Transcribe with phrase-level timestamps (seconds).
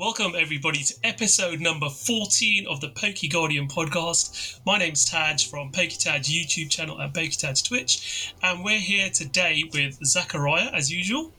[0.00, 4.58] Welcome, everybody, to episode number 14 of the Poke Guardian podcast.
[4.64, 9.98] My name's Taj from PokeTaj YouTube channel and PokeTaj Twitch, and we're here today with
[10.02, 11.34] Zachariah, as usual.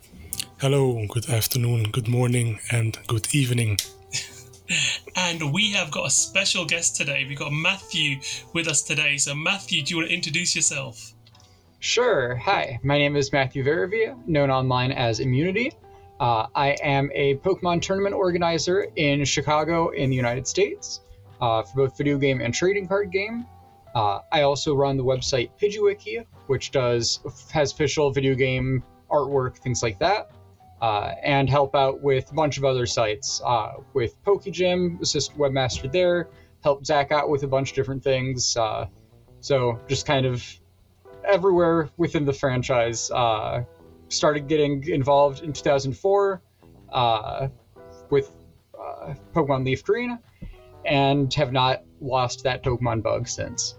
[0.59, 3.79] Hello, good afternoon, good morning, and good evening.
[5.15, 7.25] and we have got a special guest today.
[7.27, 8.19] We've got Matthew
[8.53, 9.17] with us today.
[9.17, 11.13] So, Matthew, do you want to introduce yourself?
[11.79, 12.35] Sure.
[12.35, 15.71] Hi, my name is Matthew Veravia, known online as Immunity.
[16.21, 21.01] Uh, I am a Pokemon tournament organizer in Chicago in the United States
[21.41, 23.47] uh, for both video game and trading card game.
[23.95, 27.21] Uh, I also run the website Pidgeywiki, which does
[27.51, 30.29] has official video game artwork, things like that,
[30.79, 33.41] uh, and help out with a bunch of other sites.
[33.43, 36.29] Uh, with PokeGym, assist webmaster there,
[36.63, 38.55] help Zach out with a bunch of different things.
[38.55, 38.85] Uh,
[39.39, 40.45] so just kind of
[41.25, 43.09] everywhere within the franchise
[44.11, 46.41] started getting involved in 2004
[46.91, 47.47] uh,
[48.09, 48.29] with
[48.79, 50.19] uh, Pokemon Leaf Green,
[50.85, 53.75] and have not lost that Pokemon bug since.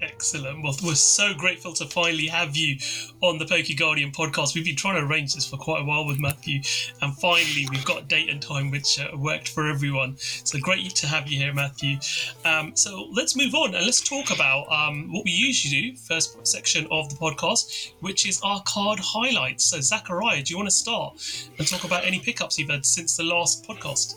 [0.00, 0.62] Excellent.
[0.62, 2.78] Well, we're so grateful to finally have you
[3.20, 4.54] on the Poke Guardian podcast.
[4.54, 6.60] We've been trying to arrange this for quite a while with Matthew,
[7.02, 10.16] and finally we've got date and time which uh, worked for everyone.
[10.18, 11.96] So great to have you here, Matthew.
[12.44, 16.46] Um, so let's move on and let's talk about um, what we usually do, first
[16.46, 19.64] section of the podcast, which is our card highlights.
[19.64, 21.14] So, Zachariah, do you want to start
[21.58, 24.14] and talk about any pickups you've had since the last podcast?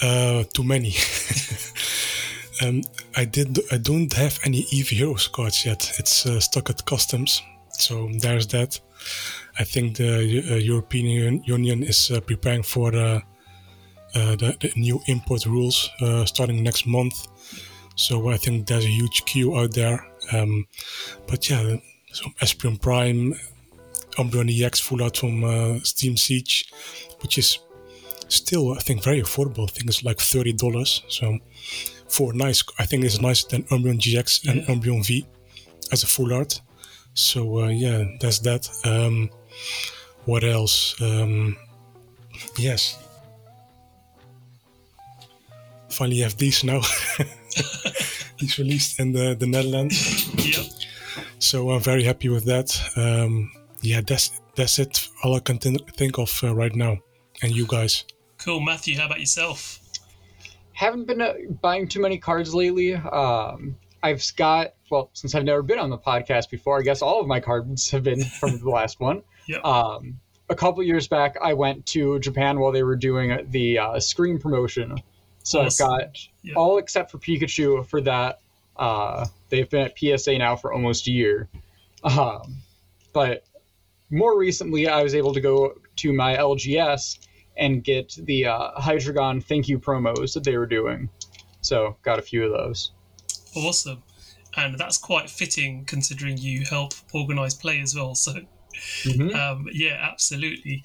[0.00, 0.94] Uh, too many.
[2.62, 2.82] Um,
[3.16, 3.58] I did.
[3.72, 5.92] I don't have any Eevee Heroes cards yet.
[5.98, 8.78] It's uh, stuck at customs, so there's that.
[9.58, 13.20] I think the uh, European Union is uh, preparing for uh,
[14.14, 17.26] uh, the, the, new import rules uh, starting next month.
[17.96, 20.06] So I think there's a huge queue out there.
[20.32, 20.66] Um,
[21.26, 21.76] but yeah,
[22.12, 23.34] so Espeon Prime,
[24.18, 26.70] Umbreon EX full out from Steam Siege,
[27.22, 27.58] which is
[28.28, 29.68] still I think very affordable.
[29.68, 31.02] I think it's like thirty dollars.
[31.08, 31.38] So
[32.12, 32.62] for nice.
[32.78, 34.74] I think it's nicer than Umbreon GX and yeah.
[34.74, 35.26] Umbreon V
[35.90, 36.60] as a full art.
[37.14, 38.68] So uh, yeah, that's that.
[38.84, 39.30] Um,
[40.26, 41.00] what else?
[41.00, 41.56] Um,
[42.58, 42.98] yes.
[45.88, 46.80] Finally have these now.
[48.36, 50.28] He's released in the, the Netherlands.
[50.44, 50.66] Yep.
[51.38, 52.78] So I'm very happy with that.
[52.96, 55.08] Um, yeah, that's that's it.
[55.24, 56.98] All I can think of uh, right now.
[57.42, 58.04] And you guys.
[58.38, 58.98] Cool, Matthew.
[58.98, 59.81] How about yourself?
[60.72, 62.94] Haven't been uh, buying too many cards lately.
[62.94, 67.20] Um, I've got well, since I've never been on the podcast before, I guess all
[67.20, 69.22] of my cards have been from the last one.
[69.46, 69.64] Yep.
[69.64, 74.00] Um, a couple years back, I went to Japan while they were doing the uh,
[74.00, 74.98] screen promotion.
[75.44, 75.90] So awesome.
[75.90, 76.56] I've got yep.
[76.56, 78.40] all except for Pikachu for that.
[78.76, 81.48] Uh, they've been at PSA now for almost a year.
[82.04, 82.58] Um,
[83.12, 83.44] but
[84.10, 87.18] more recently, I was able to go to my LGS
[87.56, 91.08] and get the uh, Hydreigon thank you promos that they were doing.
[91.60, 92.92] So got a few of those.
[93.54, 94.02] Awesome,
[94.56, 98.14] and that's quite fitting considering you help organise play as well.
[98.14, 98.34] So.
[99.04, 99.36] Mm-hmm.
[99.36, 100.82] Um, yeah, absolutely.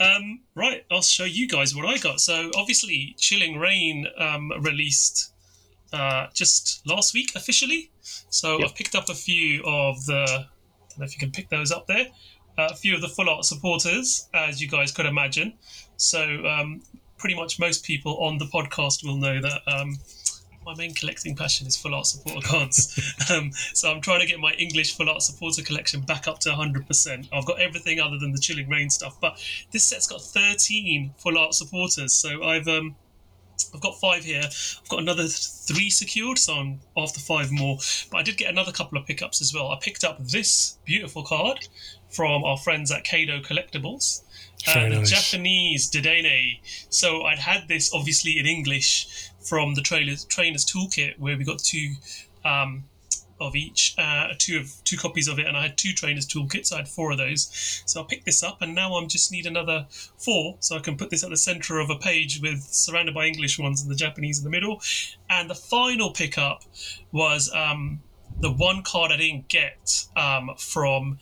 [0.00, 2.20] Um, right, I'll show you guys what I got.
[2.20, 5.32] So, obviously, Chilling Reign um, released
[5.92, 7.92] uh, just last week officially.
[8.28, 8.68] So, yep.
[8.68, 10.24] I've picked up a few of the.
[10.24, 10.46] I
[10.90, 12.08] don't know if you can pick those up there.
[12.58, 15.54] Uh, a few of the full art supporters, as you guys could imagine.
[15.96, 16.82] So um,
[17.16, 19.96] pretty much most people on the podcast will know that um,
[20.66, 22.98] my main collecting passion is full art supporter cards.
[23.30, 26.50] um, so I'm trying to get my English full art supporter collection back up to
[26.50, 27.28] 100%.
[27.32, 29.40] I've got everything other than the Chilling Reign stuff, but
[29.70, 32.12] this set's got 13 full art supporters.
[32.12, 32.96] So I've um,
[33.74, 34.42] I've got five here.
[34.44, 37.78] I've got another three secured, so I'm after five more.
[38.10, 39.70] But I did get another couple of pickups as well.
[39.70, 41.68] I picked up this beautiful card
[42.10, 44.22] from our friends at Kado Collectibles
[44.66, 46.60] uh, the Japanese Dedenne.
[46.90, 51.58] So I'd had this obviously in English from the trailers, trainer's toolkit where we got
[51.58, 51.94] two
[52.44, 52.84] um,
[53.40, 56.66] of each, uh, two of two copies of it, and I had two trainers toolkits.
[56.66, 57.82] So I had four of those.
[57.86, 59.86] So I picked this up, and now I'm just need another
[60.16, 63.26] four, so I can put this at the center of a page with surrounded by
[63.26, 64.82] English ones and the Japanese in the middle.
[65.30, 66.64] And the final pickup
[67.12, 68.00] was um,
[68.40, 71.18] the one card I didn't get um, from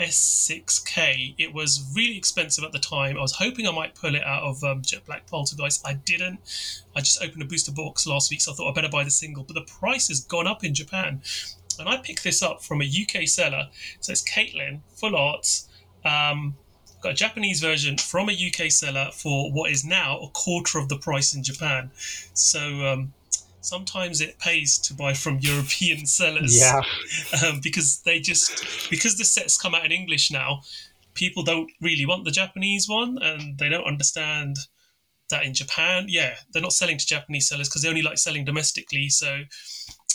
[0.00, 1.34] S6K.
[1.38, 3.18] It was really expensive at the time.
[3.18, 5.86] I was hoping I might pull it out of um, Jet Black Poltergeist.
[5.86, 6.40] I didn't.
[6.96, 9.10] I just opened a booster box last week, so I thought I better buy the
[9.10, 9.44] single.
[9.44, 11.20] But the price has gone up in Japan.
[11.78, 13.68] And I picked this up from a UK seller.
[14.00, 15.68] So it's Caitlin, full Arts.
[16.04, 16.56] Um,
[17.02, 20.88] got a Japanese version from a UK seller for what is now a quarter of
[20.88, 21.90] the price in Japan.
[22.34, 23.12] So um,
[23.60, 26.58] sometimes it pays to buy from European sellers.
[26.58, 26.82] Yeah.
[27.46, 30.62] Um, because they just because the sets come out in English now,
[31.14, 34.56] people don't really want the Japanese one, and they don't understand
[35.30, 38.44] that in Japan, yeah, they're not selling to Japanese sellers because they only like selling
[38.44, 39.08] domestically.
[39.08, 39.42] So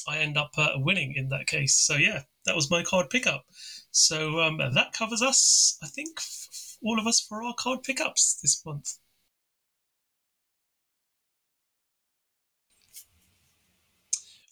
[0.08, 1.76] I end up uh, winning in that case.
[1.76, 3.46] So yeah, that was my card pickup.
[3.92, 8.40] So um, that covers us, I think, f- all of us for our card pickups
[8.42, 8.98] this month.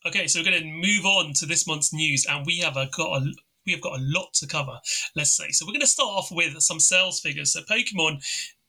[0.06, 2.88] Okay, so we're going to move on to this month's news, and we have a,
[2.88, 3.34] got a
[3.66, 4.78] we have got a lot to cover.
[5.16, 5.66] Let's say so.
[5.66, 7.54] We're going to start off with some sales figures.
[7.54, 8.22] So Pokemon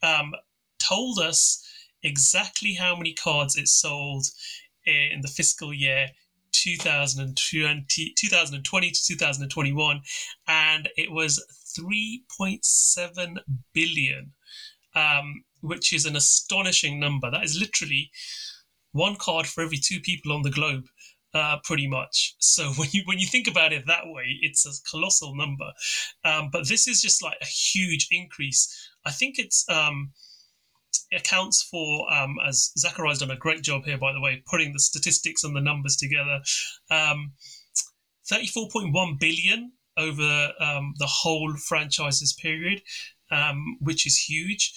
[0.04, 0.32] um,
[0.78, 1.60] told us
[2.04, 4.26] exactly how many cards it sold
[4.86, 6.06] in the fiscal year
[6.52, 10.02] 2020, 2020 to 2021,
[10.46, 11.44] and it was
[11.76, 13.38] 3.7
[13.72, 14.32] billion,
[14.94, 17.28] um, which is an astonishing number.
[17.28, 18.12] That is literally
[18.92, 20.86] one card for every two people on the globe
[21.34, 22.36] uh, pretty much.
[22.38, 25.72] So when you when you think about it that way, it's a colossal number.
[26.24, 28.90] Um, but this is just like a huge increase.
[29.04, 30.12] I think it's um,
[31.10, 34.72] it accounts for um, as Zachariah's done a great job here, by the way, putting
[34.72, 36.40] the statistics and the numbers together.
[36.90, 37.32] Um,
[38.26, 42.80] Thirty-four point one billion over um, the whole franchise's period,
[43.30, 44.72] um, which is huge.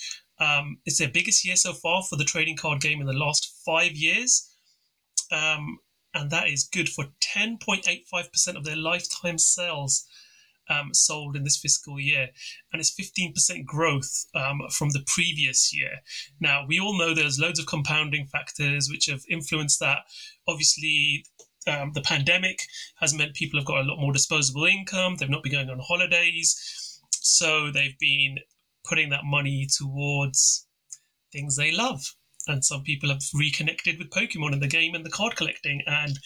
[0.86, 3.94] it's their biggest year so far for the trading card game in the last five
[3.94, 4.54] years.
[5.32, 5.80] Um,
[6.18, 10.06] and that is good for 10.85% of their lifetime sales
[10.70, 12.30] um, sold in this fiscal year,
[12.72, 16.02] and it's 15% growth um, from the previous year.
[16.40, 20.00] Now, we all know there's loads of compounding factors which have influenced that.
[20.48, 21.24] Obviously,
[21.68, 22.60] um, the pandemic
[23.00, 25.80] has meant people have got a lot more disposable income, they've not been going on
[25.80, 28.40] holidays, so they've been
[28.84, 30.68] putting that money towards
[31.32, 32.16] things they love
[32.48, 36.20] and some people have reconnected with Pokemon in the game and the card collecting, and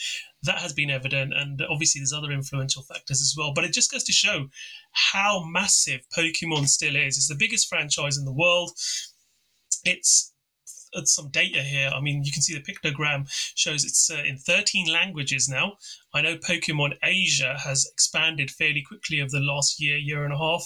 [0.44, 1.34] that has been evident.
[1.34, 3.54] And obviously, there's other influential factors as well.
[3.54, 4.48] But it just goes to show
[4.92, 7.18] how massive Pokemon still is.
[7.18, 8.72] It's the biggest franchise in the world.
[9.84, 10.31] It's
[11.06, 11.90] some data here.
[11.90, 15.74] I mean, you can see the pictogram shows it's uh, in 13 languages now.
[16.14, 20.38] I know Pokemon Asia has expanded fairly quickly over the last year, year and a
[20.38, 20.64] half,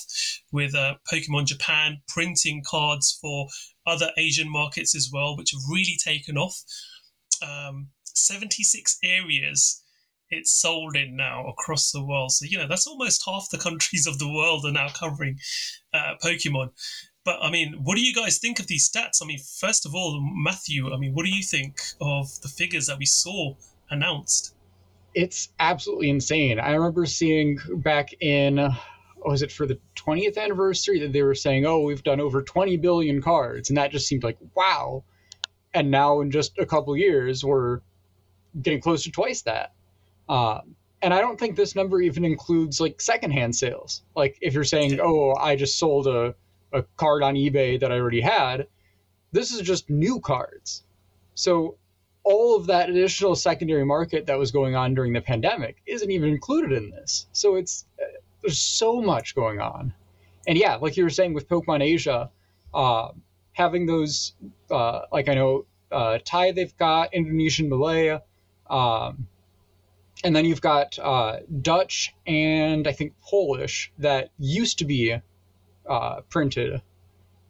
[0.51, 3.47] with uh, Pokemon Japan printing cards for
[3.85, 6.63] other Asian markets as well, which have really taken off.
[7.41, 9.83] Um, 76 areas
[10.29, 12.31] it's sold in now across the world.
[12.31, 15.39] So, you know, that's almost half the countries of the world are now covering
[15.93, 16.69] uh, Pokemon.
[17.25, 19.21] But I mean, what do you guys think of these stats?
[19.21, 22.85] I mean, first of all, Matthew, I mean, what do you think of the figures
[22.85, 23.55] that we saw
[23.89, 24.53] announced?
[25.15, 26.59] It's absolutely insane.
[26.59, 28.69] I remember seeing back in
[29.17, 32.77] was it for the 20th anniversary that they were saying, oh, we've done over 20
[32.77, 33.69] billion cards.
[33.69, 35.03] And that just seemed like, wow.
[35.73, 37.81] And now in just a couple years, we're
[38.61, 39.73] getting close to twice that.
[40.29, 44.03] Um, and I don't think this number even includes like secondhand sales.
[44.15, 46.35] Like if you're saying, oh, I just sold a,
[46.73, 48.67] a card on eBay that I already had,
[49.31, 50.83] this is just new cards.
[51.33, 51.77] So
[52.23, 56.29] all of that additional secondary market that was going on during the pandemic isn't even
[56.29, 57.27] included in this.
[57.33, 57.85] So it's
[58.41, 59.93] there's so much going on.
[60.47, 62.29] And yeah, like you were saying with Pokemon Asia,
[62.73, 63.09] uh,
[63.53, 64.33] having those,
[64.69, 68.19] uh, like I know uh, Thai, they've got Indonesian, Malay,
[68.69, 69.27] um,
[70.23, 75.15] and then you've got uh, Dutch and I think Polish that used to be
[75.89, 76.81] uh, printed.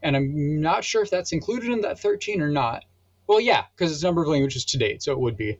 [0.01, 2.86] And I'm not sure if that's included in that 13 or not.
[3.27, 5.57] Well, yeah, because it's number of languages to date, so it would be.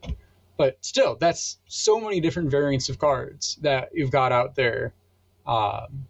[0.56, 4.94] But still, that's so many different variants of cards that you've got out there
[5.46, 6.06] um,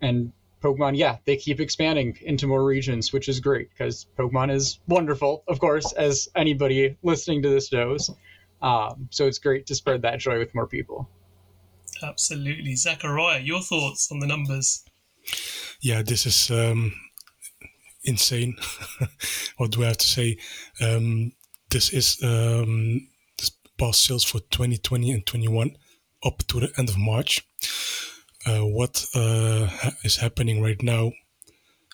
[0.00, 4.80] and Pokemon, yeah, they keep expanding into more regions, which is great because Pokemon is
[4.88, 8.10] wonderful, of course, as anybody listening to this knows.
[8.60, 11.08] Um, so it's great to spread that joy with more people.
[12.02, 12.74] Absolutely.
[12.74, 14.84] Zachariah, your thoughts on the numbers?
[15.80, 16.92] Yeah, this is um,
[18.04, 18.56] insane.
[19.56, 20.38] what do I have to say?
[20.80, 21.32] Um,
[21.70, 23.08] this is um,
[23.38, 25.76] this past sales for 2020 and 21
[26.24, 27.46] up to the end of March
[28.48, 29.68] uh, what uh,
[30.04, 31.12] is happening right now,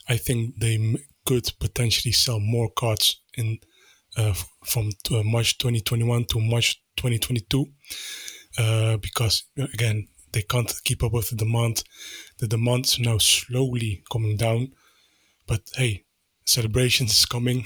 [0.09, 3.59] I think they could potentially sell more cards in
[4.17, 7.67] uh, from uh, March 2021 to March 2022
[8.59, 11.85] uh, because again they can't keep up with the demand.
[12.39, 14.73] The demand is now slowly coming down,
[15.47, 16.05] but hey,
[16.45, 17.63] celebrations is coming.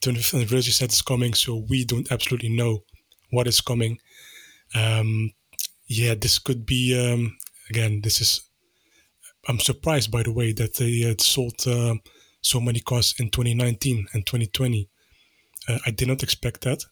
[0.00, 2.84] 25th anniversary set is coming, so we don't absolutely know
[3.30, 3.98] what is coming.
[4.74, 5.32] Um,
[5.86, 7.36] yeah, this could be um,
[7.68, 8.42] again, this is.
[9.48, 11.94] I'm surprised, by the way, that they had sold uh,
[12.42, 14.88] so many cars in 2019 and 2020.
[15.66, 16.84] Uh, I did not expect that.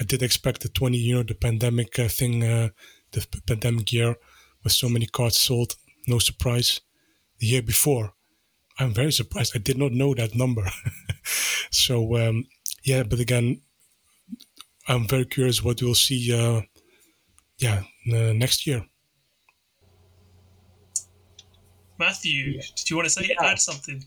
[0.00, 2.70] I did expect the 20, you know, the pandemic uh, thing, uh,
[3.12, 4.16] the p- pandemic year,
[4.62, 5.76] with so many cards sold.
[6.06, 6.80] No surprise.
[7.38, 8.12] The year before,
[8.78, 9.52] I'm very surprised.
[9.54, 10.70] I did not know that number.
[11.70, 12.46] so um,
[12.82, 13.62] yeah, but again,
[14.88, 16.32] I'm very curious what we'll see.
[16.34, 16.62] Uh,
[17.58, 18.84] yeah, uh, next year.
[21.98, 22.62] Matthew, yeah.
[22.74, 23.44] did you want to say yeah.
[23.44, 24.04] add something?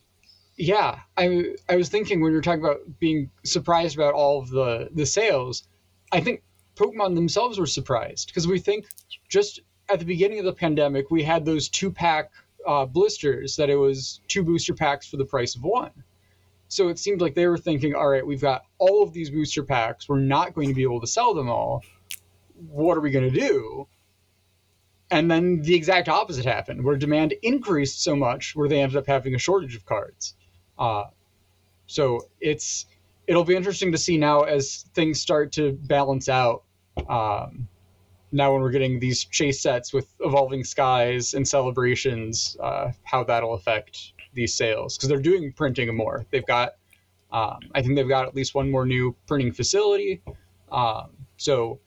[0.57, 4.49] Yeah, I I was thinking when you were talking about being surprised about all of
[4.49, 5.67] the the sales,
[6.11, 6.43] I think
[6.75, 8.85] Pokemon themselves were surprised because we think
[9.29, 9.59] just
[9.89, 12.31] at the beginning of the pandemic we had those two pack
[12.65, 15.91] uh, blisters that it was two booster packs for the price of one.
[16.67, 19.63] So it seemed like they were thinking, all right, we've got all of these booster
[19.63, 20.09] packs.
[20.09, 21.83] We're not going to be able to sell them all.
[22.69, 23.87] What are we going to do?
[25.11, 29.05] And then the exact opposite happened, where demand increased so much where they ended up
[29.05, 30.35] having a shortage of cards.
[30.79, 31.05] Uh,
[31.85, 32.87] so it's
[33.27, 36.63] it'll be interesting to see now as things start to balance out.
[37.07, 37.67] Um,
[38.33, 43.53] now when we're getting these chase sets with evolving skies and celebrations, uh, how that'll
[43.53, 46.25] affect these sales because they're doing printing more.
[46.31, 46.73] They've got,
[47.31, 50.21] um, I think they've got at least one more new printing facility.
[50.71, 51.79] Um, so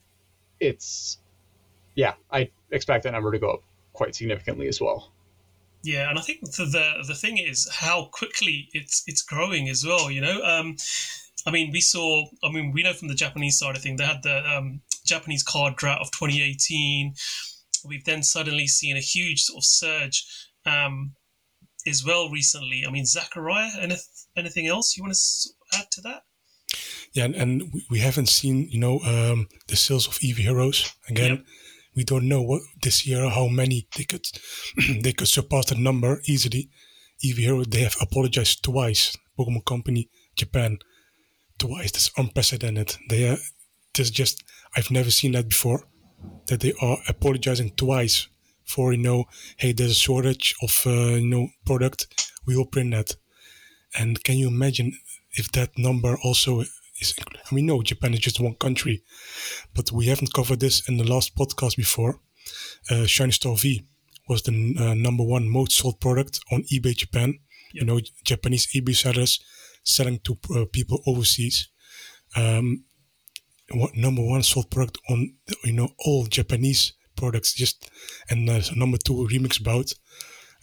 [0.61, 1.19] it's,
[1.95, 5.11] yeah, I expect that number to go up quite significantly as well.
[5.83, 9.85] Yeah, and I think the the, the thing is how quickly it's it's growing as
[9.85, 10.09] well.
[10.09, 10.75] You know, um,
[11.45, 12.25] I mean, we saw.
[12.43, 15.43] I mean, we know from the Japanese side of things, they had the um, Japanese
[15.43, 17.13] card drought of 2018.
[17.85, 20.25] We've then suddenly seen a huge sort of surge
[20.65, 21.13] um,
[21.87, 22.83] as well recently.
[22.87, 23.71] I mean, Zachariah,
[24.35, 26.23] anything else you want to add to that?
[27.13, 31.37] Yeah, and, and we haven't seen, you know, um, the sales of Eevee Heroes again.
[31.37, 31.45] Yep.
[31.95, 34.27] We don't know what this year how many they could
[35.01, 36.69] they could surpass the number easily.
[37.25, 39.17] Eevee Hero they have apologized twice.
[39.37, 40.77] Pokemon Company Japan
[41.57, 41.91] twice.
[41.91, 42.97] That's unprecedented.
[43.09, 43.37] They are
[43.95, 44.43] this just
[44.77, 45.81] I've never seen that before.
[46.45, 48.27] That they are apologizing twice
[48.63, 49.25] for you know,
[49.57, 52.07] hey, there's a shortage of uh, you know product.
[52.45, 53.15] We will print that.
[53.97, 54.93] And can you imagine
[55.31, 56.61] if that number also
[57.01, 57.15] is?
[57.49, 59.03] I mean, no, Japan is just one country,
[59.73, 62.19] but we haven't covered this in the last podcast before.
[62.89, 63.83] Uh, Shiny Star V
[64.29, 67.39] was the uh, number one most sold product on eBay Japan.
[67.73, 67.81] Yep.
[67.81, 69.39] You know, Japanese eBay sellers
[69.83, 71.69] selling to uh, people overseas.
[72.35, 72.83] Um,
[73.95, 75.33] number one sold product on
[75.63, 77.53] you know all Japanese products.
[77.53, 77.89] Just
[78.29, 79.93] and uh, number two remix bout.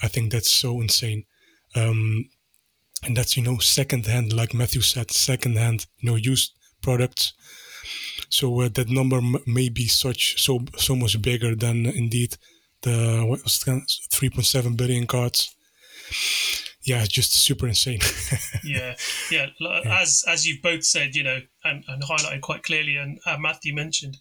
[0.02, 1.25] I think that's so insane.
[1.76, 2.28] Um,
[3.02, 7.32] and that's you know second hand, like Matthew said, second hand, you know, used products.
[8.28, 12.37] So uh, that number m- may be such so so much bigger than indeed
[12.82, 15.54] the what was 3.7 billion cards
[16.84, 18.00] yeah, it's just super insane.
[18.64, 18.94] yeah,
[19.30, 19.46] yeah.
[19.87, 23.75] As as you've both said, you know, and, and highlighted quite clearly, and uh, Matthew
[23.75, 24.18] mentioned,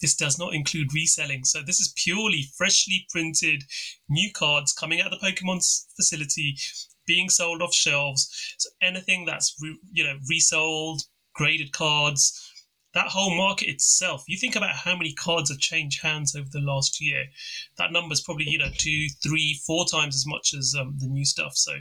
[0.00, 1.44] this does not include reselling.
[1.44, 3.64] So this is purely freshly printed
[4.08, 5.60] new cards coming out of the Pokemon
[5.96, 6.56] facility,
[7.06, 8.54] being sold off shelves.
[8.58, 11.02] So anything that's re, you know resold,
[11.34, 12.52] graded cards,
[12.96, 16.60] that whole market itself, you think about how many cards have changed hands over the
[16.60, 17.26] last year.
[17.76, 21.06] That number is probably, you know, two, three, four times as much as um, the
[21.06, 21.52] new stuff.
[21.56, 21.72] So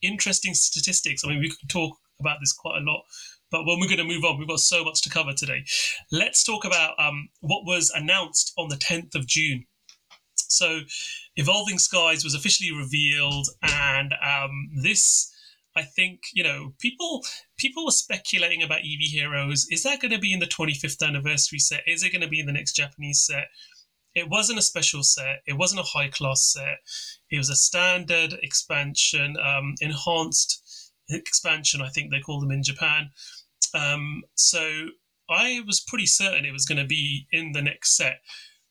[0.00, 1.24] interesting statistics.
[1.24, 3.02] I mean, we could talk about this quite a lot,
[3.54, 5.64] but when we're going to move on, we've got so much to cover today.
[6.10, 9.66] Let's talk about um, what was announced on the 10th of June.
[10.34, 10.80] So,
[11.36, 15.32] Evolving Skies was officially revealed, and um, this
[15.76, 17.22] I think you know people
[17.56, 19.68] people were speculating about Eevee Heroes.
[19.70, 21.82] Is that going to be in the 25th anniversary set?
[21.86, 23.46] Is it going to be in the next Japanese set?
[24.16, 25.42] It wasn't a special set.
[25.46, 26.78] It wasn't a high class set.
[27.30, 31.82] It was a standard expansion, um, enhanced expansion.
[31.82, 33.10] I think they call them in Japan.
[33.74, 34.88] Um, so
[35.28, 38.20] I was pretty certain it was going to be in the next set.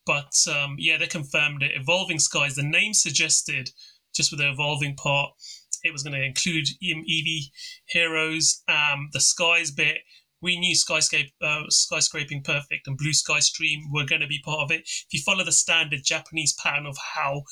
[0.05, 1.71] But um, yeah, they confirmed it.
[1.75, 3.71] Evolving Skies, the name suggested,
[4.13, 5.31] just with the evolving part,
[5.83, 7.51] it was going to include Eevee
[7.85, 9.99] heroes, um, the skies bit.
[10.41, 14.59] We knew Skyscape, uh, Skyscraping Perfect and Blue Sky Stream were going to be part
[14.59, 14.81] of it.
[14.81, 17.43] If you follow the standard Japanese pattern of how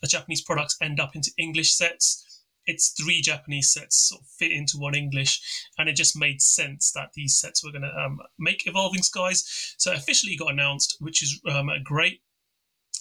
[0.00, 2.29] the Japanese products end up into English sets,
[2.66, 5.40] it's three Japanese sets sort of fit into one English,
[5.78, 9.74] and it just made sense that these sets were going to um, make Evolving Skies.
[9.78, 12.20] So officially got announced, which is um, great.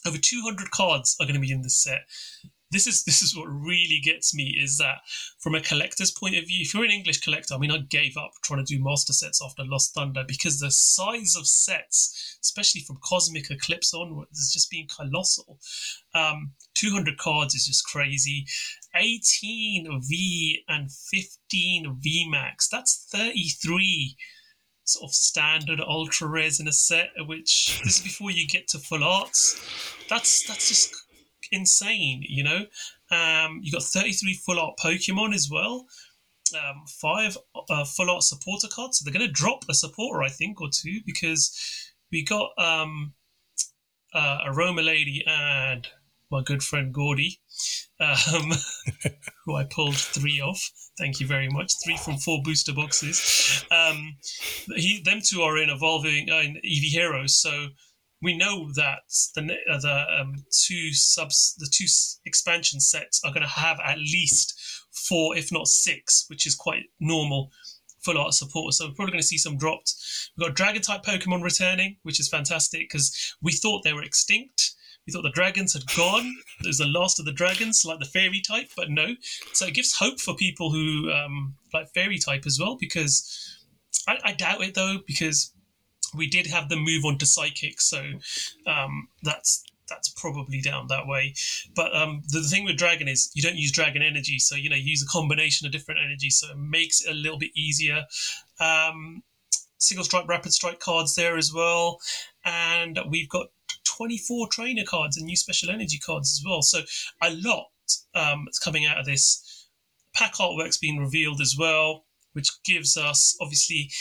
[0.07, 2.03] Over 200 cards are going to be in this set
[2.71, 4.99] this is this is what really gets me is that
[5.39, 8.17] from a collector's point of view, if you're an English collector, I mean, I gave
[8.17, 12.81] up trying to do master sets after Lost Thunder because the size of sets, especially
[12.81, 15.59] from Cosmic Eclipse onwards, has just been colossal.
[16.13, 18.45] Um, 200 cards is just crazy.
[18.95, 22.67] 18 V and 15 V Max.
[22.69, 24.15] That's 33
[24.83, 28.79] sort of standard ultra rares in a set, which this is before you get to
[28.79, 29.59] full arts.
[30.09, 30.95] That's that's just
[31.51, 32.65] insane, you know.
[33.11, 35.87] Um, you got 33 full art Pokemon as well.
[36.55, 37.37] um, five
[37.69, 38.99] uh, full art supporter cards.
[38.99, 41.51] So they're going to drop a supporter, I think, or two, because
[42.11, 43.13] we got um,
[44.13, 45.87] uh, Aroma Lady and
[46.31, 47.39] my good friend Gordie,
[47.99, 48.51] um,
[49.45, 50.61] who I pulled three off.
[50.97, 51.73] Thank you very much.
[51.83, 53.63] Three from four booster boxes.
[53.71, 54.17] Um,
[54.75, 57.67] he, them two are in evolving uh, in Eevee Heroes, so
[58.21, 58.99] we know that
[59.35, 61.85] the uh, the um, two subs, the two
[62.25, 64.59] expansion sets are going to have at least
[64.91, 67.49] four, if not six, which is quite normal
[68.01, 68.73] full art support.
[68.73, 69.93] So we're probably going to see some dropped.
[70.37, 74.73] We've got dragon type Pokemon returning, which is fantastic because we thought they were extinct.
[75.09, 76.35] We thought the dragons had gone.
[76.61, 79.15] There's the last of the dragons, like the fairy type, but no.
[79.53, 83.57] So it gives hope for people who um, like fairy type as well, because
[84.07, 85.51] I, I doubt it though, because
[86.15, 88.03] we did have them move on to psychic, so
[88.67, 91.33] um, that's that's probably down that way.
[91.75, 94.69] But um, the, the, thing with dragon is you don't use dragon energy, so you
[94.69, 97.49] know you use a combination of different energies, so it makes it a little bit
[97.55, 98.05] easier.
[98.59, 99.23] Um,
[99.79, 101.97] single strike, rapid strike cards there as well,
[102.45, 103.47] and we've got
[103.85, 106.61] 24 trainer cards and new special energy cards as well.
[106.61, 106.81] So
[107.21, 107.67] a lot
[108.13, 109.67] um, coming out of this.
[110.15, 113.91] Pack artwork's been revealed as well, which gives us obviously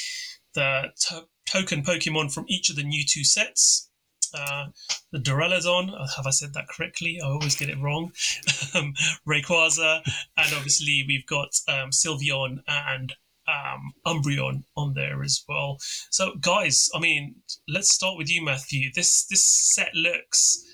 [0.54, 3.90] the to- token Pokemon from each of the new two sets.
[4.35, 4.66] Uh,
[5.11, 7.18] the Duraludon, uh, have I said that correctly?
[7.23, 8.12] I always get it wrong.
[8.75, 8.94] um,
[9.26, 10.02] Rayquaza,
[10.37, 13.14] and obviously we've got um, Sylveon and
[13.49, 15.78] um, Umbreon on there as well.
[16.11, 17.37] So, guys, I mean,
[17.69, 18.90] let's start with you, Matthew.
[18.95, 20.64] This this set looks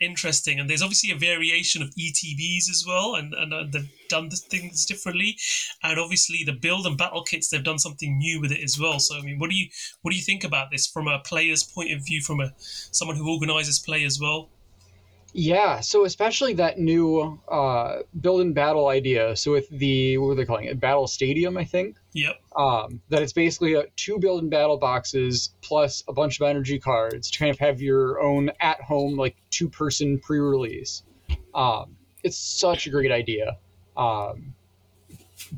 [0.00, 4.28] interesting, and there's obviously a variation of ETBs as well, and and uh, they've done
[4.28, 5.36] the things differently,
[5.82, 8.98] and obviously the build and battle kits they've done something new with it as well.
[8.98, 9.68] So, I mean, what do you
[10.02, 13.16] what do you think about this from a player's point of view, from a someone
[13.16, 14.50] who organizes play as well?
[15.36, 19.34] Yeah, so especially that new uh, build and battle idea.
[19.34, 20.78] So with the what were they calling it?
[20.78, 21.96] Battle Stadium, I think.
[22.12, 22.40] Yep.
[22.54, 26.78] Um, that it's basically a, two build and battle boxes plus a bunch of energy
[26.78, 31.02] cards to kind of have your own at home like two person pre release.
[31.52, 33.56] Um, it's such a great idea.
[33.96, 34.54] Um,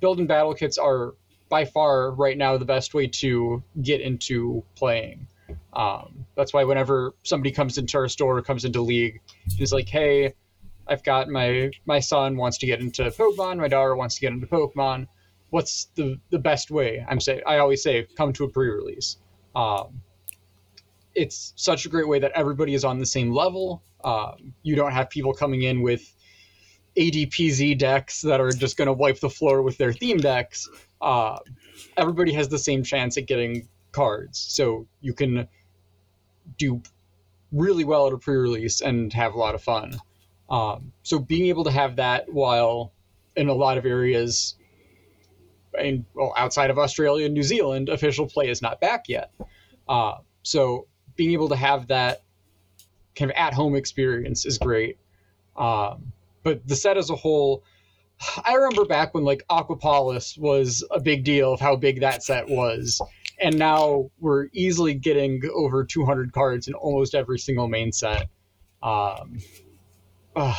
[0.01, 1.12] build and battle kits are
[1.51, 5.27] by far right now the best way to get into playing.
[5.77, 9.21] Um, that's why whenever somebody comes into our store, or comes into League,
[9.59, 10.35] is like, hey,
[10.89, 14.33] I've got my my son wants to get into Pokemon, my daughter wants to get
[14.33, 15.07] into Pokemon.
[15.51, 17.05] What's the the best way?
[17.07, 19.19] I'm say I always say come to a pre-release.
[19.55, 20.01] Um,
[21.15, 23.83] it's such a great way that everybody is on the same level.
[24.03, 26.15] Um, you don't have people coming in with
[26.97, 30.69] ADPZ decks that are just going to wipe the floor with their theme decks.
[31.01, 31.39] Uh,
[31.97, 35.49] everybody has the same chance at getting cards, so you can
[36.59, 36.83] do
[37.53, 39.99] really well at a pre-release and have a lot of fun.
[40.49, 42.93] Um, so being able to have that while
[43.37, 44.57] in a lot of areas,
[45.79, 49.31] and well, outside of Australia and New Zealand, official play is not back yet.
[49.89, 52.23] Uh, so being able to have that
[53.15, 54.99] kind of at-home experience is great.
[55.57, 57.65] Um, but the set as a whole,
[58.45, 62.49] I remember back when like Aquapolis was a big deal of how big that set
[62.49, 63.01] was,
[63.38, 68.29] and now we're easily getting over 200 cards in almost every single main set.
[68.83, 69.38] Um,
[70.35, 70.55] uh,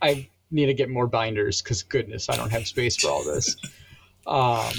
[0.00, 3.56] I need to get more binders because goodness, I don't have space for all this.
[4.26, 4.72] Um,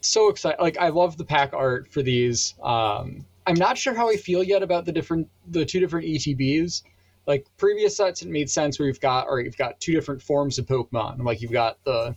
[0.00, 0.60] so excited!
[0.60, 2.54] Like I love the pack art for these.
[2.62, 6.82] Um, I'm not sure how I feel yet about the different, the two different ETBs.
[7.26, 10.58] Like previous sets, it made sense where you've got, or you've got two different forms
[10.58, 11.22] of Pokemon.
[11.22, 12.14] Like you've got the,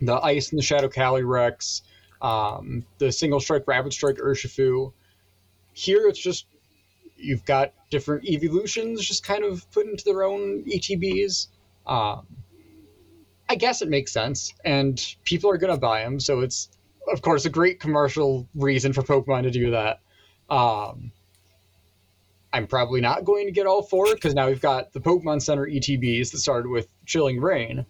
[0.00, 1.82] the Ice and the Shadow Calyrex
[2.24, 4.92] um, the single strike rapid strike Urshifu.
[5.74, 6.46] Here it's just
[7.16, 11.48] you've got different evolutions just kind of put into their own ETBs.
[11.86, 12.26] Um,
[13.46, 16.70] I guess it makes sense, and people are gonna buy them, so it's
[17.12, 20.00] of course a great commercial reason for Pokemon to do that.
[20.48, 21.12] Um,
[22.54, 25.66] I'm probably not going to get all four because now we've got the Pokemon Center
[25.66, 27.84] ETBs that started with Chilling Reign.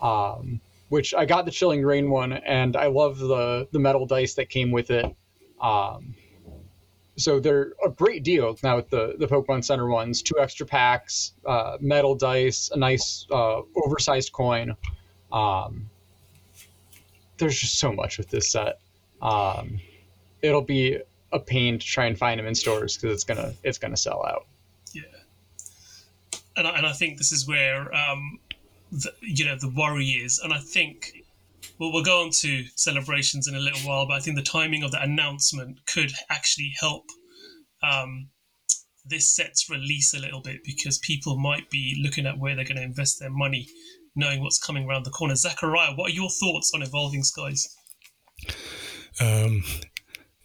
[0.00, 4.34] Um, which I got the Chilling Reign one, and I love the the metal dice
[4.34, 5.06] that came with it.
[5.60, 6.14] Um,
[7.16, 10.22] so they're a great deal now with the the Pokemon Center ones.
[10.22, 14.76] Two extra packs, uh, metal dice, a nice uh, oversized coin.
[15.32, 15.90] Um,
[17.38, 18.80] there's just so much with this set.
[19.20, 19.80] Um,
[20.42, 20.98] it'll be
[21.32, 24.24] a pain to try and find them in stores because it's gonna it's gonna sell
[24.24, 24.46] out.
[24.92, 25.02] Yeah,
[26.56, 28.38] and I, and I think this is where um,
[28.90, 31.12] the, you know the worry is, and I think
[31.78, 34.82] well we'll go on to celebrations in a little while, but I think the timing
[34.82, 37.04] of the announcement could actually help
[37.82, 38.28] um,
[39.04, 42.76] this set's release a little bit because people might be looking at where they're going
[42.76, 43.68] to invest their money
[44.16, 45.36] knowing what's coming around the corner.
[45.36, 47.76] Zachariah, what are your thoughts on Evolving Skies?
[49.20, 49.62] Um,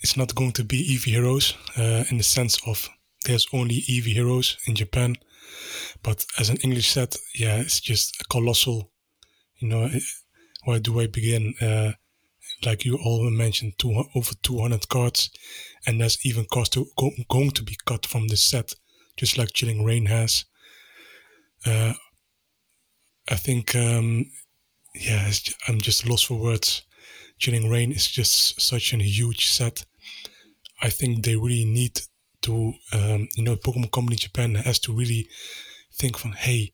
[0.01, 2.89] it's not going to be Eevee heroes uh, in the sense of
[3.25, 5.15] there's only Eevee heroes in Japan,
[6.04, 8.92] but as an English set, yeah, it's just a colossal.
[9.60, 9.90] You know,
[10.66, 11.54] where do I begin?
[11.62, 11.92] Uh,
[12.66, 15.30] like you all mentioned, two, over 200 cards,
[15.86, 18.74] and there's even cost to, go, going to be cut from this set,
[19.18, 20.46] just like Chilling Reign has.
[21.66, 21.94] Uh,
[23.30, 24.26] I think, um,
[24.96, 25.32] yeah,
[25.68, 26.84] I'm just lost for words.
[27.40, 29.86] Chilling Reign is just such a huge set.
[30.82, 32.02] I think they really need
[32.43, 35.27] to, um, you know, Pokemon Company Japan has to really
[35.93, 36.73] think from, hey,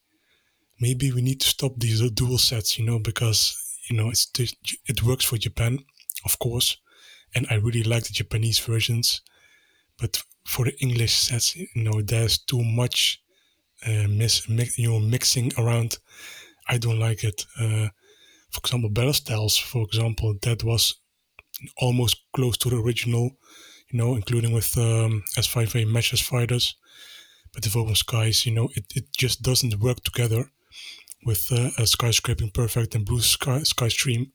[0.80, 3.58] maybe we need to stop these dual sets, you know, because
[3.89, 4.27] you know it's
[4.86, 5.80] it works for Japan,
[6.25, 6.77] of course,
[7.36, 9.21] and I really like the Japanese versions,
[9.99, 13.21] but for the English sets, you know, there's too much
[13.86, 15.97] uh, mis, mix, you know mixing around.
[16.67, 17.45] I don't like it.
[17.60, 17.89] Uh,
[18.49, 20.95] for example, Battle Styles, for example, that was
[21.77, 23.32] almost close to the original,
[23.91, 26.76] you know, including with um, S5A Matchless Fighters.
[27.54, 30.52] But the open Skies, you know, it, it just doesn't work together
[31.26, 34.32] with uh, skyscraping perfect and blue sky sky stream.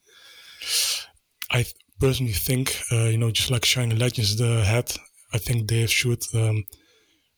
[1.50, 1.66] I
[2.00, 4.92] personally think, uh, you know, just like Shining Legends the had,
[5.32, 6.64] I think they should um,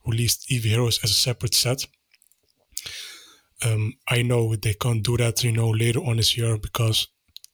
[0.07, 1.87] release Eevee Heroes as a separate set.
[3.65, 7.09] Um, I know they can't do that, you know, later on this year because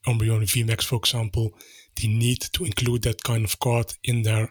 [0.06, 1.50] Umbreon VMAX, for example,
[1.96, 4.50] they need to include that kind of card in there,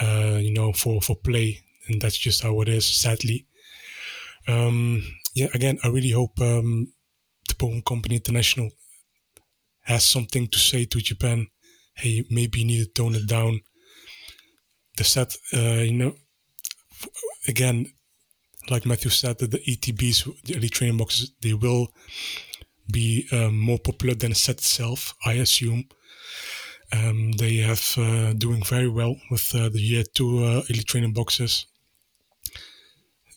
[0.00, 1.62] uh, you know, for, for play.
[1.88, 3.46] And that's just how it is, sadly.
[4.48, 5.02] Um,
[5.34, 6.92] yeah, again, I really hope um,
[7.48, 8.70] the Pokemon Company International
[9.82, 11.46] has something to say to Japan.
[11.94, 13.60] Hey, maybe you need to tone it down.
[14.96, 16.14] The set, uh, you know,
[17.46, 17.86] again,
[18.70, 21.88] like Matthew said, that the ETBs, the Elite Training Boxes, they will
[22.90, 25.84] be um, more popular than set itself, I assume.
[26.92, 31.12] Um, they have uh, doing very well with uh, the year two uh, Elite Training
[31.12, 31.66] Boxes.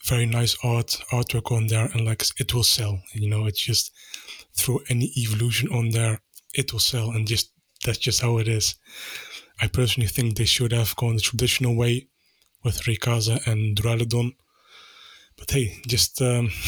[0.06, 3.02] Very nice art artwork on there and like it will sell.
[3.14, 3.92] You know it's just
[4.54, 6.22] throw any evolution on there
[6.54, 7.52] it will sell and just
[7.86, 8.76] that's just how it is.
[9.62, 12.08] I personally think they should have gone the traditional way
[12.64, 14.36] with Rayquaza and Duraludon.
[15.38, 16.50] But hey just um,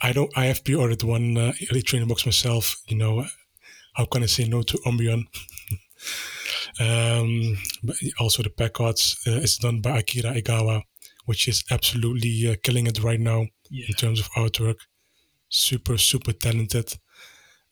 [0.00, 3.24] i don't i have pre-ordered one uh, elite training box myself you know
[3.96, 5.26] how can i say no to Umbreon
[6.80, 10.82] um, but also the pack arts uh, is done by akira egawa
[11.26, 13.84] which is absolutely uh, killing it right now yeah.
[13.88, 14.78] in terms of artwork.
[15.48, 16.94] Super, super talented.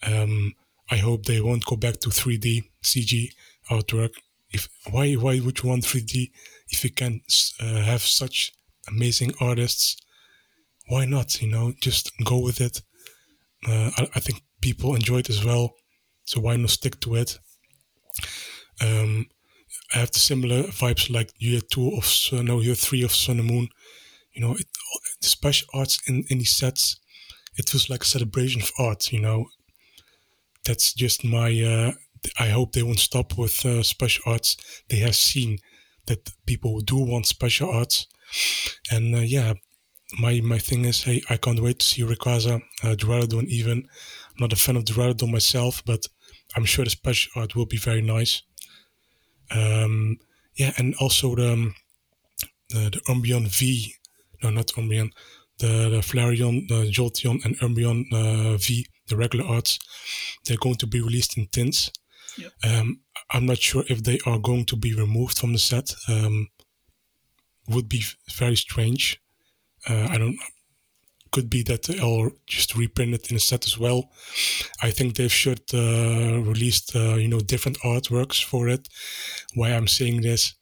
[0.03, 0.55] Um,
[0.91, 3.31] I hope they won't go back to 3D CG
[3.71, 4.15] artwork.
[4.53, 6.31] If why why would you want 3D
[6.69, 7.23] if you can
[7.61, 8.53] uh, have such
[8.89, 9.97] amazing artists?
[10.89, 11.41] Why not?
[11.41, 12.83] You know, just go with it.
[13.67, 15.73] Uh, I, I, think people enjoy it as well,
[16.25, 17.39] so why not stick to it?
[18.81, 19.27] Um,
[19.95, 23.39] I have the similar vibes like year two of uh, no year three of Sun
[23.39, 23.69] and Moon.
[24.33, 24.67] You know, it,
[25.21, 26.99] the special arts in in these sets,
[27.57, 29.13] it feels like a celebration of art.
[29.13, 29.47] You know,
[30.65, 31.51] that's just my.
[31.63, 31.93] Uh,
[32.39, 34.57] I hope they won't stop with uh, special arts.
[34.89, 35.59] They have seen
[36.07, 38.07] that people do want special arts,
[38.91, 39.55] and uh, yeah,
[40.19, 43.89] my my thing is, hey, I can't wait to see Rayquaza, uh, Duraludon even.
[44.35, 46.07] I'm not a fan of the Duraludon myself, but
[46.57, 48.43] I'm sure the special art will be very nice.
[49.51, 50.19] Um,
[50.57, 51.75] yeah, and also the, um,
[52.71, 53.95] the, the Umbreon V,
[54.43, 55.11] no, not Umbreon,
[55.59, 59.79] the, the Flareon, the Jolteon, and Umbreon uh, V, the regular arts,
[60.45, 61.91] they're going to be released in tints.
[62.37, 62.53] Yep.
[62.65, 65.95] Um, I'm not sure if they are going to be removed from the set.
[66.09, 66.49] Um,
[67.69, 69.21] would be very strange.
[69.89, 70.39] Uh, I don't
[71.35, 74.11] could be that they'll just reprint it in a set as well.
[74.81, 78.89] I think they should uh, release uh, you know different artworks for it.
[79.55, 80.55] Why I'm saying this,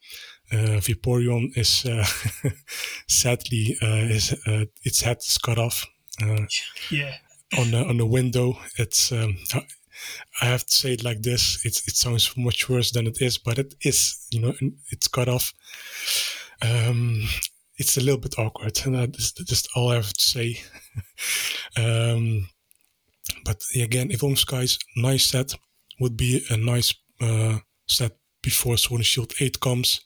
[0.51, 2.05] uh, Vaporeon is uh,
[3.07, 5.85] sadly uh, is uh, its head is cut off.
[6.19, 6.45] Uh,
[6.89, 7.13] yeah.
[7.59, 9.11] On the on the window, it's.
[9.11, 9.37] Um,
[10.41, 11.63] I have to say it like this.
[11.65, 14.27] It's, it sounds much worse than it is, but it is.
[14.31, 14.53] You know,
[14.89, 15.53] it's cut off.
[16.61, 17.23] Um,
[17.77, 20.61] it's a little bit awkward, and that's just all I have to say.
[21.77, 22.49] um,
[23.45, 25.55] but again, Evolving Skies, nice set,
[25.99, 30.01] would be a nice uh, set before Sword and Shield 8 comes.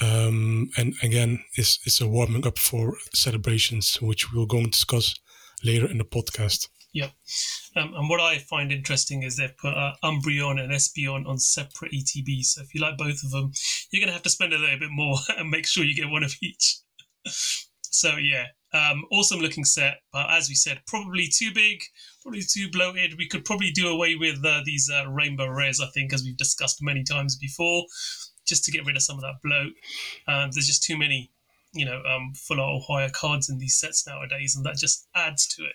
[0.00, 5.14] Um, and again, it's, it's a warming up for celebrations, which we'll go and discuss
[5.62, 6.68] later in the podcast.
[6.92, 7.10] Yep.
[7.76, 11.92] Um, and what I find interesting is they've put uh, Umbreon and Espeon on separate
[11.92, 12.46] ETBs.
[12.46, 13.52] So if you like both of them,
[13.90, 16.10] you're going to have to spend a little bit more and make sure you get
[16.10, 16.80] one of each.
[17.82, 21.82] so yeah, Um, awesome looking set, but as we said, probably too big,
[22.22, 23.18] probably too bloated.
[23.18, 26.36] We could probably do away with uh, these uh, rainbow rares, I think, as we've
[26.36, 27.84] discussed many times before,
[28.46, 29.72] just to get rid of some of that bloat.
[30.28, 31.32] Um, there's just too many,
[31.72, 35.46] you know, um, full or higher cards in these sets nowadays, and that just adds
[35.56, 35.74] to it.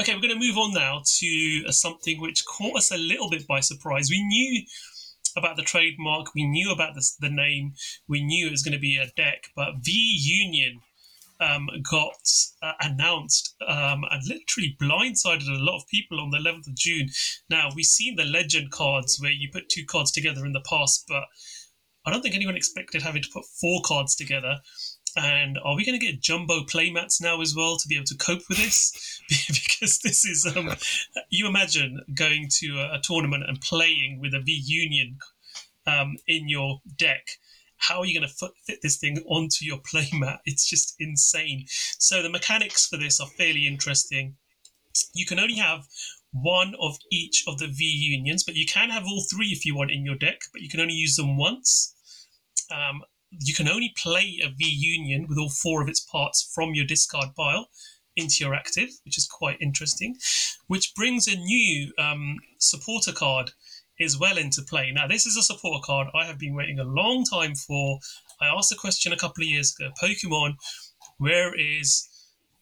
[0.00, 3.28] Okay, we're going to move on now to uh, something which caught us a little
[3.28, 4.08] bit by surprise.
[4.10, 4.64] We knew
[5.36, 7.74] about the trademark, we knew about the, the name,
[8.08, 10.80] we knew it was going to be a deck, but V Union
[11.38, 12.16] um, got
[12.62, 17.10] uh, announced um, and literally blindsided a lot of people on the 11th of June.
[17.50, 21.04] Now, we've seen the legend cards where you put two cards together in the past,
[21.08, 21.24] but
[22.06, 24.60] I don't think anyone expected having to put four cards together.
[25.16, 28.16] And are we going to get jumbo playmats now as well to be able to
[28.16, 29.20] cope with this?
[29.28, 30.74] because this is, um,
[31.30, 35.18] you imagine going to a, a, tournament and playing with a V Union
[35.86, 37.26] um, in your deck.
[37.76, 40.38] How are you going to fit this thing onto your playmat?
[40.44, 41.64] It's just insane.
[41.98, 44.36] So the mechanics for this are fairly interesting.
[45.14, 45.86] You can only have
[46.32, 49.74] one of each of the V unions, but you can have all three if you
[49.74, 51.94] want in your deck, but you can only use them once.
[52.70, 56.74] Um, you can only play a V union with all four of its parts from
[56.74, 57.68] your discard pile
[58.16, 60.16] into your active, which is quite interesting.
[60.66, 63.52] Which brings a new um, supporter card
[64.00, 64.90] as well into play.
[64.90, 67.98] Now, this is a supporter card I have been waiting a long time for.
[68.40, 70.54] I asked a question a couple of years ago Pokemon,
[71.18, 72.08] where is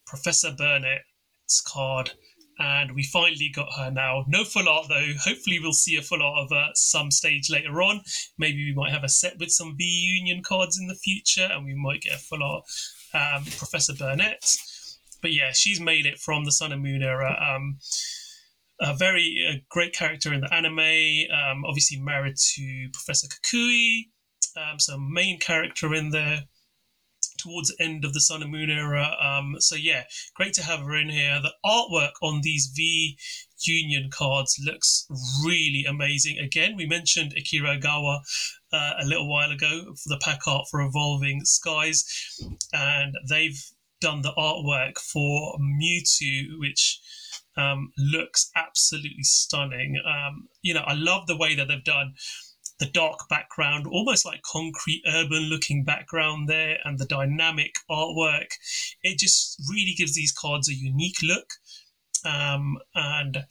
[0.06, 2.12] Professor Burnett's card?
[2.58, 4.24] And we finally got her now.
[4.26, 5.12] No full art though.
[5.24, 8.02] Hopefully, we'll see a full art of her some stage later on.
[8.36, 11.64] Maybe we might have a set with some V Union cards in the future, and
[11.64, 12.64] we might get a full art
[13.14, 14.56] um, Professor Burnett.
[15.22, 17.36] But yeah, she's made it from the Sun and Moon era.
[17.40, 17.78] Um,
[18.80, 20.78] a very uh, great character in the anime.
[21.32, 24.08] Um, obviously married to Professor Kukui.
[24.56, 26.44] Um, so main character in there
[27.48, 29.16] towards the end of the Sun and Moon era.
[29.20, 31.40] Um, so yeah, great to have her in here.
[31.40, 33.18] The artwork on these V
[33.66, 35.06] Union cards looks
[35.44, 36.38] really amazing.
[36.38, 38.20] Again, we mentioned Akira Egawa
[38.72, 42.04] uh, a little while ago for the pack art for Evolving Skies,
[42.72, 43.60] and they've
[44.00, 47.00] done the artwork for Mewtwo, which
[47.56, 50.00] um, looks absolutely stunning.
[50.06, 52.14] Um, you know, I love the way that they've done
[52.78, 58.50] the dark background, almost like concrete urban looking background there, and the dynamic artwork.
[59.02, 61.50] It just really gives these cards a unique look.
[62.24, 63.44] Um, and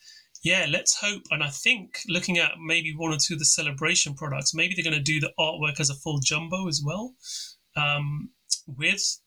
[0.44, 1.24] yeah, let's hope.
[1.32, 4.90] And I think looking at maybe one or two of the celebration products, maybe they're
[4.90, 7.16] going to do the artwork as a full jumbo as well,
[7.76, 8.30] um,
[8.66, 9.20] with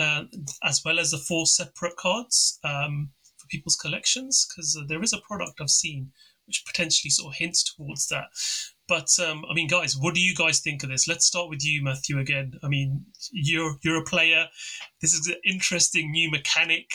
[0.00, 0.24] uh,
[0.64, 5.20] as well as the four separate cards um, for people's collections, because there is a
[5.28, 6.12] product I've seen
[6.46, 8.24] which potentially sort of hints towards that.
[8.88, 11.06] But um, I mean, guys, what do you guys think of this?
[11.06, 12.18] Let's start with you, Matthew.
[12.18, 14.46] Again, I mean, you're you're a player.
[15.00, 16.90] This is an interesting new mechanic.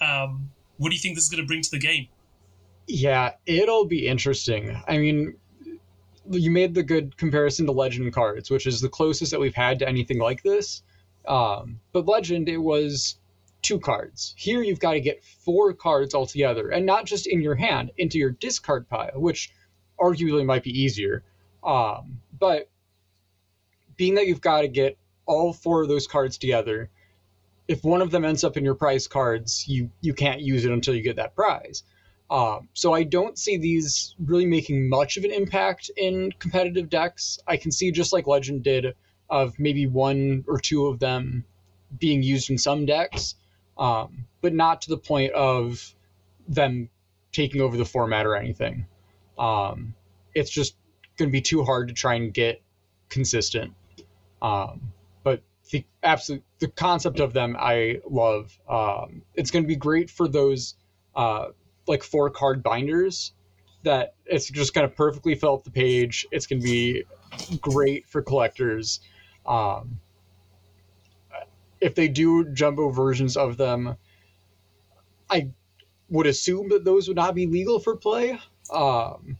[0.00, 2.08] Um, what do you think this is going to bring to the game?
[2.86, 4.80] Yeah, it'll be interesting.
[4.86, 5.36] I mean,
[6.30, 9.80] you made the good comparison to Legend cards, which is the closest that we've had
[9.80, 10.82] to anything like this.
[11.26, 13.18] Um, but Legend, it was
[13.62, 14.34] two cards.
[14.36, 18.18] Here, you've got to get four cards altogether, and not just in your hand, into
[18.18, 19.50] your discard pile, which
[20.00, 21.22] arguably might be easier.
[21.62, 22.68] Um, but
[23.96, 26.90] being that you've got to get all four of those cards together,
[27.68, 30.72] if one of them ends up in your prize cards, you you can't use it
[30.72, 31.82] until you get that prize.
[32.30, 37.38] Um, so I don't see these really making much of an impact in competitive decks.
[37.46, 38.94] I can see just like Legend did
[39.30, 41.44] of maybe one or two of them
[41.98, 43.36] being used in some decks,
[43.78, 45.94] um, but not to the point of
[46.48, 46.88] them
[47.32, 48.86] taking over the format or anything.
[49.38, 49.94] Um,
[50.34, 50.76] it's just
[51.16, 52.62] going to be too hard to try and get
[53.08, 53.72] consistent.
[54.42, 58.58] Um, but the absolute the concept of them I love.
[58.68, 60.74] Um, it's going to be great for those
[61.14, 61.48] uh,
[61.86, 63.32] like four card binders
[63.82, 66.26] that it's just going to perfectly fill up the page.
[66.32, 67.04] It's going to be
[67.60, 69.00] great for collectors.
[69.46, 70.00] Um,
[71.80, 73.96] if they do jumbo versions of them,
[75.30, 75.50] I
[76.08, 78.40] would assume that those would not be legal for play.
[78.72, 79.38] Um,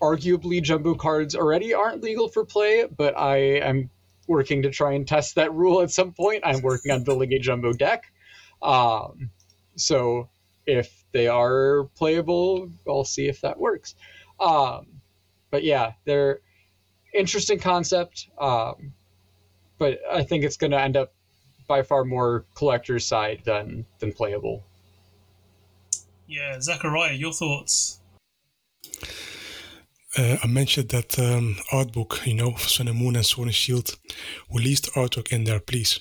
[0.00, 3.90] arguably, jumbo cards already aren't legal for play, but I am
[4.26, 6.42] working to try and test that rule at some point.
[6.44, 8.04] I'm working on building a jumbo deck.
[8.62, 9.30] Um,
[9.76, 10.28] so
[10.66, 13.94] if they are playable, I'll see if that works.
[14.40, 14.86] Um,
[15.50, 16.40] but yeah, they're
[17.12, 18.28] interesting concept.
[18.38, 18.94] Um,
[19.78, 21.12] but I think it's going to end up
[21.66, 24.64] by far more collector's side than than playable.
[26.26, 28.00] Yeah, Zachariah, your thoughts?
[30.16, 33.54] Uh, I mentioned that um, art book, you know, Sun and Moon and Sword and
[33.54, 33.96] Shield.
[34.52, 35.98] Release the artwork in there, please.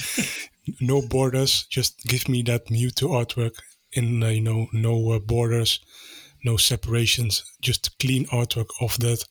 [0.80, 1.66] no borders.
[1.68, 3.56] Just give me that Mewtwo artwork
[3.92, 5.80] in uh, you know no uh, borders,
[6.44, 7.44] no separations.
[7.60, 9.24] Just clean artwork of that.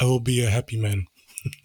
[0.00, 1.06] I will be a happy man.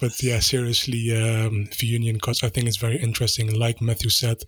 [0.00, 3.52] but yeah, seriously, um, the Union cards, I think it's very interesting.
[3.58, 4.42] Like Matthew said,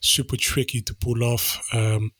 [0.00, 1.62] super tricky to pull off.
[1.72, 2.10] Um,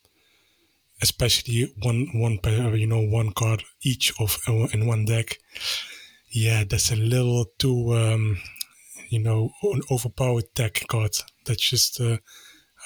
[1.02, 2.38] especially one one
[2.74, 5.38] you know one card each of uh, in one deck.
[6.30, 8.38] Yeah that's a little too um,
[9.08, 11.12] you know an overpowered deck card.
[11.44, 12.18] That's just uh,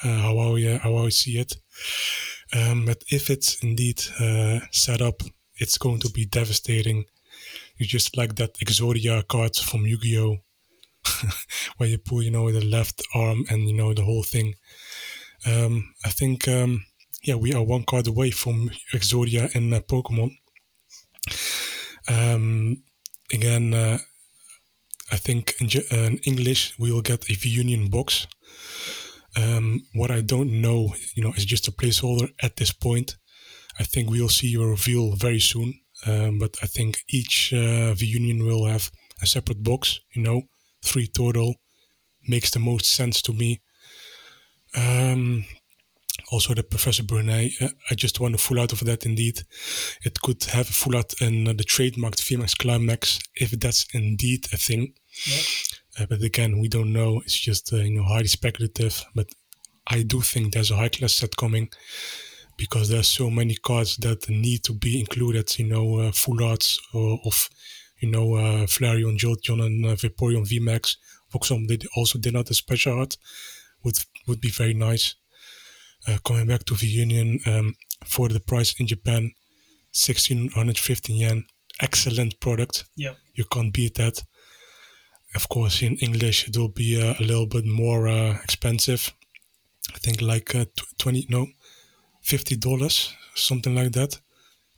[0.02, 1.56] uh, how I uh, how I see it.
[2.52, 5.22] Um, but if it's indeed uh, set up
[5.58, 7.04] it's going to be devastating.
[7.76, 10.38] You just like that Exodia card from Yu-Gi-Oh!
[11.76, 14.54] Where you pull you know the left arm and you know the whole thing.
[15.46, 16.84] Um, I think um,
[17.26, 20.30] yeah, we are one card away from Exodia in uh, Pokemon.
[22.08, 22.84] Um,
[23.32, 23.98] again, uh,
[25.10, 28.28] I think in, uh, in, English we will get a Union box.
[29.36, 33.16] Um, what I don't know, you know, is just a placeholder at this point.
[33.78, 35.74] I think we'll see a reveal very soon.
[36.06, 39.98] Um, but I think each uh, Union will have a separate box.
[40.14, 40.42] You know,
[40.84, 41.56] three total
[42.28, 43.62] makes the most sense to me.
[44.76, 45.44] Um,
[46.30, 47.52] also the Professor Burnet.
[47.60, 49.42] Uh, I just want a full art of that indeed.
[50.04, 54.46] It could have a full art in uh, the trademarked VMAX Climax if that's indeed
[54.52, 54.94] a thing.
[55.26, 55.42] Yeah.
[55.98, 57.20] Uh, but again, we don't know.
[57.20, 59.04] It's just uh, you know highly speculative.
[59.14, 59.28] But
[59.86, 61.70] I do think there's a high class set coming
[62.56, 65.58] because there's so many cards that need to be included.
[65.58, 67.48] You know, uh, full arts of
[68.00, 70.96] you know uh, Flareon, Jolteon, and uh, Vaporeon VMAX.
[71.28, 73.16] For example, they also did not a special art.
[73.84, 75.14] Would would be very nice
[76.24, 79.32] coming back to the Union um, for the price in Japan,
[79.92, 81.44] 1615 yen.
[81.80, 82.84] Excellent product.
[82.96, 83.14] Yeah.
[83.34, 84.22] You can't beat that.
[85.34, 89.12] Of course, in English, it will be uh, a little bit more uh, expensive.
[89.94, 90.64] I think like uh,
[90.98, 91.46] 20, no,
[92.24, 94.18] $50, something like that.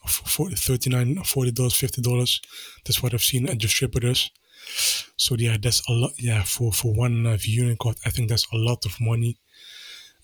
[0.06, 2.40] For 39 $40, $50.
[2.84, 4.30] That's what I've seen at distributors.
[5.16, 6.12] So yeah, that's a lot.
[6.18, 9.38] Yeah, for for one uh, union card, I think that's a lot of money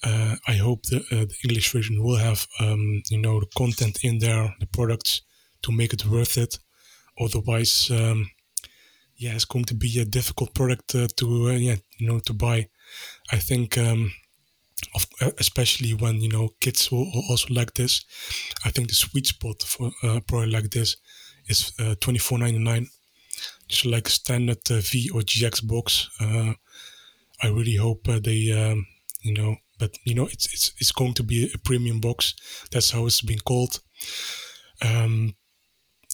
[0.05, 3.99] uh, I hope the, uh, the, English version will have, um, you know, the content
[4.03, 5.23] in there, the products
[5.63, 6.59] to make it worth it.
[7.19, 8.31] Otherwise, um,
[9.17, 12.35] yeah, it's going to be a difficult product uh, to, uh, yeah, you know, to
[12.35, 12.69] buy.
[13.33, 14.13] I think, um,
[14.95, 18.05] of, uh, especially when you know kids will also like this.
[18.65, 20.97] I think the sweet spot for a product like this
[21.49, 22.89] is twenty four ninety nine,
[23.69, 26.11] just like standard V or GX box.
[26.21, 28.87] I really hope they, um,
[29.23, 32.35] you know, but you know it's it's it's going to be a premium box.
[32.71, 33.81] That's how it's been called.
[34.83, 35.35] Um,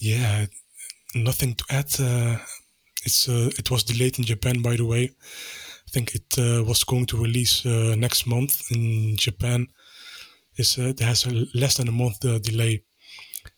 [0.01, 0.47] yeah,
[1.15, 1.95] nothing to add.
[1.99, 2.39] Uh,
[3.05, 5.11] it's uh, it was delayed in Japan, by the way.
[5.87, 9.67] I think it uh, was going to release uh, next month in Japan.
[10.55, 12.85] It's, uh, it has a less than a month uh, delay.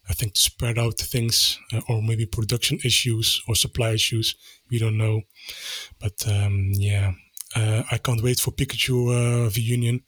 [0.08, 4.34] I think to spread out things, or maybe production issues or supply issues.
[4.70, 5.22] We don't know,
[6.00, 7.12] but um, yeah,
[7.56, 10.00] uh, I can't wait for Pikachu uh, V Union.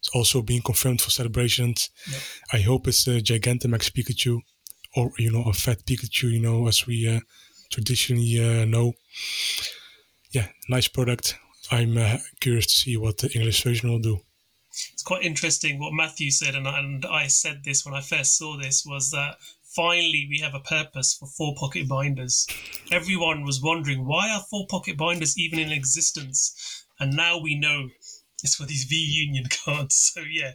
[0.00, 1.90] It's also being confirmed for celebrations.
[2.10, 2.20] Yep.
[2.52, 4.40] I hope it's a Gigantamax Pikachu,
[4.96, 6.30] or you know, a fat Pikachu.
[6.30, 7.20] You know, as we uh,
[7.70, 8.92] traditionally uh, know.
[10.32, 11.36] Yeah, nice product.
[11.70, 14.20] I'm uh, curious to see what the English version will do.
[14.92, 18.56] It's quite interesting what Matthew said, and, and I said this when I first saw
[18.56, 19.36] this was that
[19.74, 22.46] finally we have a purpose for four pocket binders.
[22.92, 26.86] Everyone was wondering why are four pocket binders even in existence?
[27.00, 27.88] And now we know
[28.42, 30.12] it's for these V Union cards.
[30.14, 30.52] So yeah,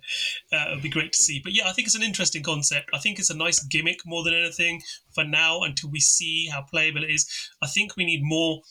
[0.51, 1.41] uh, it'll be great to see.
[1.43, 2.89] But yeah, I think it's an interesting concept.
[2.93, 4.81] I think it's a nice gimmick more than anything
[5.13, 7.27] for now until we see how playable it is.
[7.61, 8.61] I think we need more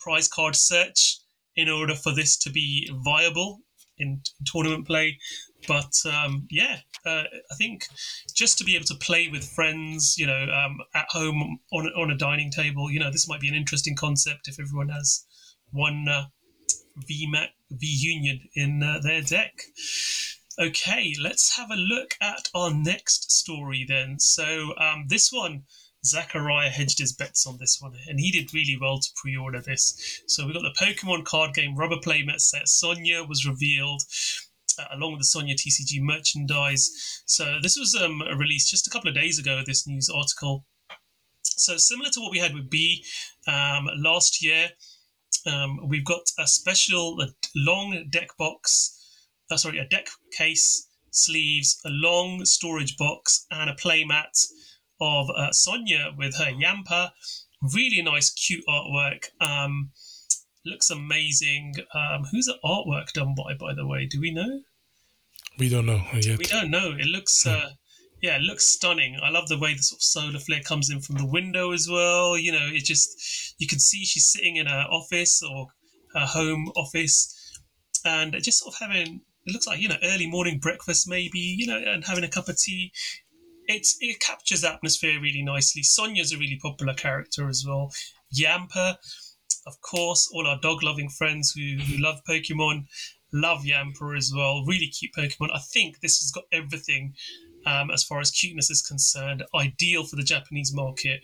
[0.00, 1.18] prize card search
[1.56, 3.60] in order for this to be viable
[3.98, 5.18] in, tournament play.
[5.66, 7.86] But um, yeah, uh, I think
[8.34, 12.10] just to be able to play with friends, you know, um, at home on on
[12.10, 15.26] a dining table, you know, this might be an interesting concept if everyone has
[15.72, 16.26] one uh,
[17.06, 17.32] V
[17.70, 19.62] V Union in uh, their deck.
[20.58, 24.18] Okay, let's have a look at our next story then.
[24.18, 25.64] So um, this one,
[26.04, 30.22] Zachariah hedged his bets on this one, and he did really well to pre-order this.
[30.26, 32.68] So we got the Pokemon card game Rubber Playmat set.
[32.68, 34.02] Sonia was revealed.
[34.78, 37.22] Uh, along with the Sonia TCG merchandise.
[37.26, 39.62] So this was um, released just a couple of days ago.
[39.66, 40.66] This news article.
[41.42, 43.04] So similar to what we had with Bea
[43.48, 44.70] um, last year,
[45.46, 48.94] um, we've got a special a long deck box,
[49.50, 54.46] uh, sorry, a deck case, sleeves, a long storage box, and a playmat
[55.00, 57.10] of uh, Sonia with her Yamper.
[57.74, 59.26] Really nice, cute artwork.
[59.40, 59.90] Um,
[60.68, 61.74] Looks amazing.
[61.94, 64.06] Um, who's the artwork done by, by the way?
[64.06, 64.60] Do we know?
[65.58, 66.38] We don't know yet.
[66.38, 66.92] We don't know.
[66.92, 67.50] It looks, hmm.
[67.50, 67.68] uh,
[68.20, 69.18] yeah, it looks stunning.
[69.22, 71.88] I love the way the sort of solar flare comes in from the window as
[71.90, 72.36] well.
[72.36, 75.68] You know, it just you can see she's sitting in her office or
[76.14, 77.34] her home office,
[78.04, 81.66] and just sort of having it looks like you know early morning breakfast maybe you
[81.66, 82.92] know and having a cup of tea.
[83.66, 85.82] It's it captures atmosphere really nicely.
[85.82, 87.92] Sonia's a really popular character as well.
[88.34, 88.96] Yamper
[89.66, 92.86] of course all our dog loving friends who, who love pokemon
[93.32, 94.64] love yamper as well.
[94.66, 95.50] Really cute pokemon.
[95.54, 97.14] I think this has got everything
[97.66, 101.20] um, as far as cuteness is concerned ideal for the japanese market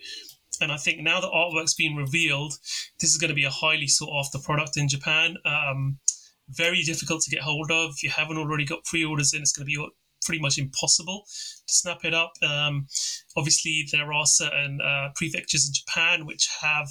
[0.61, 2.53] and I think now that artwork's been revealed,
[2.99, 5.35] this is going to be a highly sought after product in Japan.
[5.45, 5.99] Um,
[6.49, 7.91] very difficult to get hold of.
[7.91, 9.89] If you haven't already got pre-orders in, it's going to be
[10.23, 11.23] pretty much impossible
[11.67, 12.33] to snap it up.
[12.41, 12.87] Um,
[13.37, 16.87] obviously, there are certain uh, prefectures in Japan which have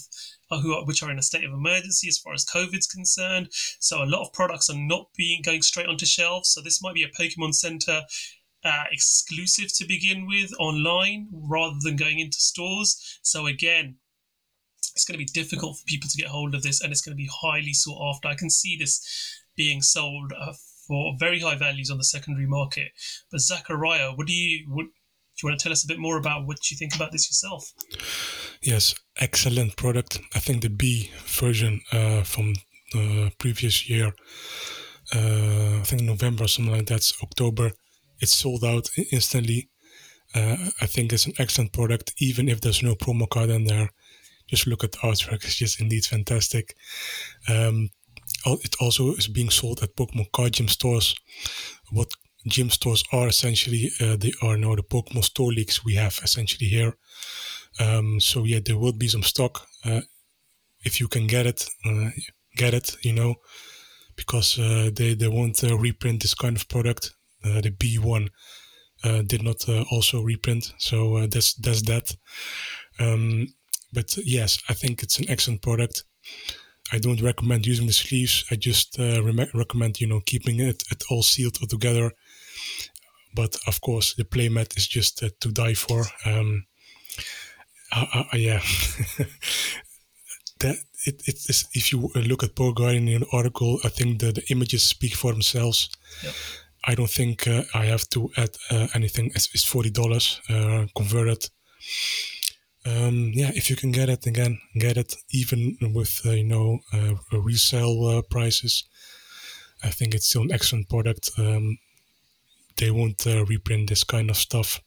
[0.50, 3.48] uh, who are, which are in a state of emergency as far as COVID's concerned.
[3.80, 6.50] So a lot of products are not being going straight onto shelves.
[6.50, 8.02] So this might be a Pokemon Center
[8.64, 13.18] uh, exclusive to begin with online rather than going into stores.
[13.22, 13.96] So again,
[14.94, 17.16] it's going to be difficult for people to get hold of this, and it's going
[17.16, 18.28] to be highly sought after.
[18.28, 19.04] I can see this
[19.56, 20.52] being sold uh,
[20.86, 22.88] for very high values on the secondary market.
[23.30, 24.90] But Zachariah, what do you what, do
[25.42, 27.72] you want to tell us a bit more about what you think about this yourself?
[28.62, 30.20] Yes, excellent product.
[30.34, 32.54] I think the Bea version uh, from
[32.92, 34.12] the previous year,
[35.12, 37.72] uh, I think November or something like that, October,
[38.24, 39.70] it's sold out instantly.
[40.34, 43.90] Uh, I think it's an excellent product, even if there's no promo card in there.
[44.48, 46.74] Just look at the artwork; it's just indeed fantastic.
[47.48, 47.90] Um,
[48.46, 51.14] it also is being sold at Pokemon card gym stores.
[51.92, 52.10] What
[52.46, 56.68] gym stores are essentially, uh, they are now the Pokemon store leagues we have essentially
[56.68, 56.96] here.
[57.80, 59.66] Um, so yeah, there will be some stock.
[59.84, 60.02] Uh,
[60.84, 62.10] if you can get it, uh,
[62.56, 63.36] get it, you know,
[64.16, 67.14] because uh, they, they won't uh, reprint this kind of product.
[67.44, 68.28] Uh, the B1
[69.26, 70.72] did not also reprint.
[70.78, 72.16] So that's, that's that.
[72.98, 73.48] Um,
[73.92, 76.04] but yes, I think it's an excellent product.
[76.92, 78.44] I don't recommend using the sleeves.
[78.50, 82.12] I just uh, re- recommend you know keeping it, it all sealed together.
[83.34, 86.04] But of course, the playmat is just uh, to die for.
[86.24, 86.66] Um,
[87.92, 88.60] uh, yeah,
[90.60, 90.76] that
[91.06, 91.66] it, it is.
[91.72, 95.14] If you look at Poke Guardian in an article, I think the, the images speak
[95.14, 95.88] for themselves.
[96.22, 96.34] Yep.
[96.86, 99.30] I don't think uh, I have to add uh, anything.
[99.34, 101.48] It's, it's forty dollars uh, converted
[102.86, 106.80] um, yeah, if you can get it again, get it even with uh, you know
[106.92, 108.84] uh, resale uh, prices.
[109.82, 111.30] I think it's still an excellent product.
[111.38, 111.78] Um,
[112.76, 114.80] they won't reprint this kind of stuff.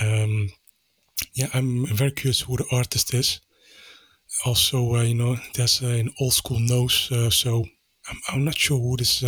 [0.00, 0.50] Um,
[1.34, 3.40] yeah, I'm very curious who the artist is.
[4.46, 7.64] Also, you know, there's an old school nose, so
[8.08, 9.22] I'm, I'm, not sure who this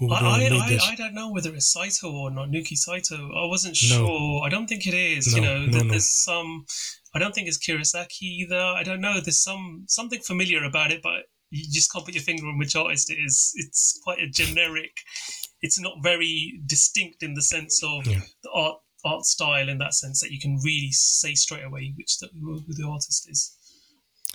[0.00, 3.30] I, I, I, I, don't know whether it's Saito or not, Naoki Saito.
[3.34, 3.96] I wasn't no.
[3.96, 4.42] sure.
[4.44, 5.34] I don't think it is.
[5.34, 6.66] No, you know, no, there's some.
[7.14, 8.60] I don't think it's Kurosaki either.
[8.60, 9.20] I don't know.
[9.20, 12.76] There's some something familiar about it, but you just can't put your finger on which
[12.76, 13.52] artist it is.
[13.56, 14.92] It's quite a generic.
[15.62, 18.20] It's not very distinct in the sense of yeah.
[18.42, 22.18] the art art style in that sense that you can really say straight away which
[22.18, 23.56] the, who the artist is.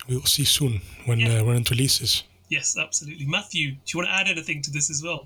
[0.08, 1.40] We will see soon when yeah.
[1.40, 2.24] uh, when it releases.
[2.50, 3.26] Yes, absolutely.
[3.28, 5.26] Matthew, do you want to add anything to this as well?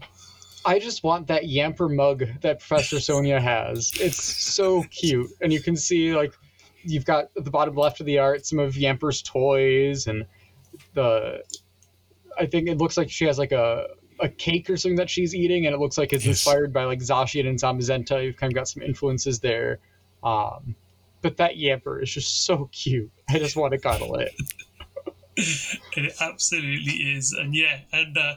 [0.65, 3.91] I just want that Yamper mug that Professor Sonia has.
[3.99, 6.33] It's so cute, and you can see like
[6.83, 10.25] you've got at the bottom left of the art some of Yamper's toys and
[10.93, 11.43] the.
[12.37, 13.87] I think it looks like she has like a
[14.19, 16.45] a cake or something that she's eating, and it looks like it's yes.
[16.45, 18.23] inspired by like Zacian and Zamazenta.
[18.23, 19.79] You've kind of got some influences there.
[20.23, 20.75] Um,
[21.21, 23.11] but that Yamper is just so cute.
[23.29, 24.33] I just want to cuddle it.
[25.37, 28.35] it absolutely is, and yeah, and uh,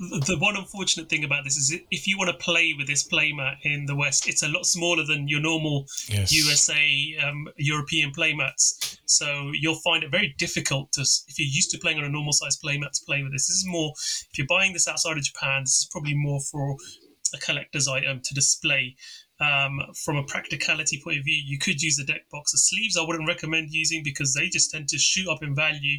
[0.00, 3.56] the one unfortunate thing about this is if you want to play with this playmat
[3.64, 6.32] in the West, it's a lot smaller than your normal yes.
[6.32, 8.98] USA um, European playmats.
[9.04, 12.32] So you'll find it very difficult to, if you're used to playing on a normal
[12.32, 13.48] size playmat, to play with this.
[13.48, 13.92] This is more,
[14.30, 16.76] if you're buying this outside of Japan, this is probably more for
[17.34, 18.96] a collector's item to display.
[19.40, 22.52] Um, from a practicality point of view, you could use the deck box.
[22.52, 25.98] The sleeves I wouldn't recommend using because they just tend to shoot up in value.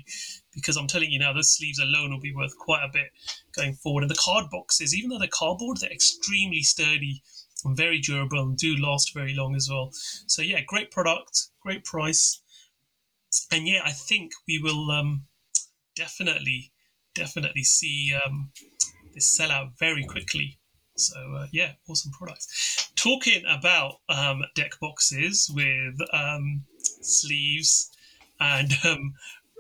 [0.54, 3.08] Because I'm telling you now, those sleeves alone will be worth quite a bit
[3.56, 4.04] going forward.
[4.04, 7.24] And the card boxes, even though they're cardboard, they're extremely sturdy
[7.66, 9.89] and very durable and do last very long as well.
[10.28, 12.42] So yeah, great product, great price,
[13.52, 15.26] and yeah, I think we will um,
[15.96, 16.72] definitely,
[17.16, 18.52] definitely see um,
[19.14, 20.60] this sell out very quickly.
[21.02, 22.91] So uh, yeah, awesome products.
[22.95, 26.64] Talking about um, deck boxes with um,
[27.02, 27.91] sleeves
[28.39, 29.14] and um,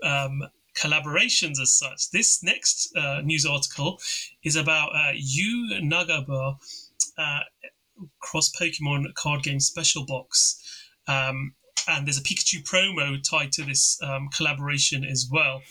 [0.03, 0.43] um,
[0.75, 2.11] collaborations as such.
[2.11, 3.99] This next uh, news article
[4.43, 6.57] is about uh, Yu Nagaba
[7.17, 7.39] uh,
[8.19, 10.87] cross Pokemon card game special box.
[11.07, 11.53] Um,
[11.87, 15.61] and there's a Pikachu promo tied to this um, collaboration as well.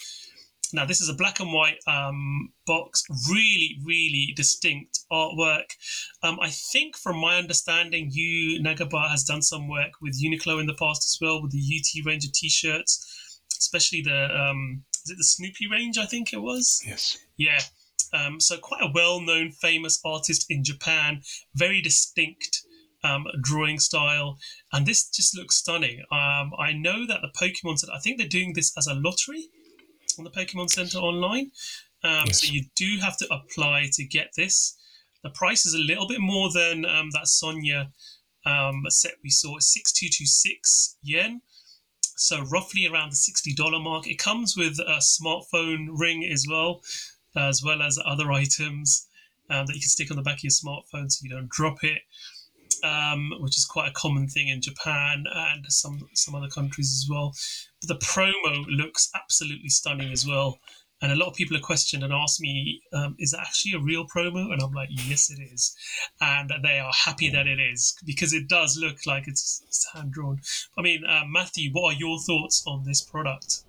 [0.72, 5.76] Now, this is a black and white um, box, really, really distinct artwork.
[6.22, 10.66] Um, I think, from my understanding, Yu Nagaba has done some work with Uniqlo in
[10.66, 15.18] the past as well, with the UT range of t-shirts, especially the um, is it
[15.18, 15.98] the Snoopy range?
[15.98, 16.82] I think it was.
[16.86, 17.18] Yes.
[17.36, 17.60] Yeah.
[18.12, 21.22] Um, so quite a well-known, famous artist in Japan.
[21.54, 22.62] Very distinct
[23.02, 24.38] um, drawing style,
[24.72, 26.00] and this just looks stunning.
[26.12, 29.48] Um, I know that the Pokemon said I think they're doing this as a lottery
[30.18, 31.50] on the Pokemon Center online.
[32.02, 32.40] Um, yes.
[32.40, 34.76] So you do have to apply to get this.
[35.22, 37.90] The price is a little bit more than um, that Sonia
[38.46, 41.42] um, set we saw, six two two six yen.
[42.00, 44.06] So roughly around the sixty dollar mark.
[44.06, 46.82] It comes with a smartphone ring as well,
[47.36, 49.06] as well as other items
[49.50, 51.82] um, that you can stick on the back of your smartphone so you don't drop
[51.82, 52.02] it.
[52.82, 57.06] Um, which is quite a common thing in Japan and some some other countries as
[57.10, 57.34] well.
[57.82, 60.58] The promo looks absolutely stunning as well.
[61.02, 63.78] And a lot of people have questioned and asked me, um, is that actually a
[63.78, 64.52] real promo?
[64.52, 65.74] And I'm like, yes, it is.
[66.20, 70.12] And they are happy that it is because it does look like it's, it's hand
[70.12, 70.40] drawn.
[70.76, 73.64] I mean, uh, Matthew, what are your thoughts on this product?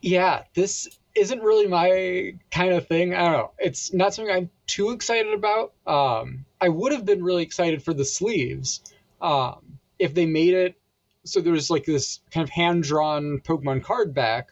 [0.00, 3.12] Yeah, this isn't really my kind of thing.
[3.12, 3.52] I don't know.
[3.58, 5.72] It's not something I'm too excited about.
[5.84, 8.82] Um, I would have been really excited for the sleeves
[9.20, 10.76] um, if they made it
[11.26, 14.48] so there's like this kind of hand drawn Pokemon card back.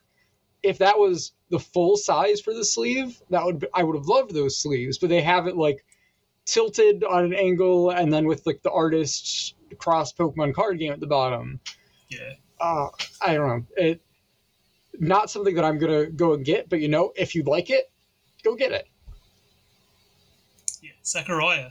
[0.63, 4.07] If that was the full size for the sleeve, that would be, I would have
[4.07, 5.85] loved those sleeves, but they have it like
[6.47, 11.01] tilted on an angle and then with like the artist cross Pokemon card game at
[11.01, 11.61] the bottom.
[12.09, 12.33] Yeah.
[12.61, 12.89] Uh,
[13.25, 13.67] I don't know.
[13.77, 14.01] It
[14.99, 17.91] not something that I'm gonna go and get, but you know, if you like it,
[18.43, 18.87] go get it.
[20.81, 21.71] Yeah, Zachariah.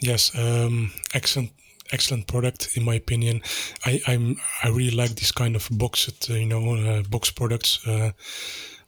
[0.00, 1.50] Yes, um, excellent
[1.92, 3.42] excellent product in my opinion.
[3.84, 7.86] I I'm I really like this kind of boxed uh, you know uh, box products.
[7.86, 8.12] Uh,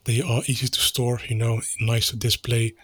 [0.05, 2.74] they are easy to store, you know, nice to display.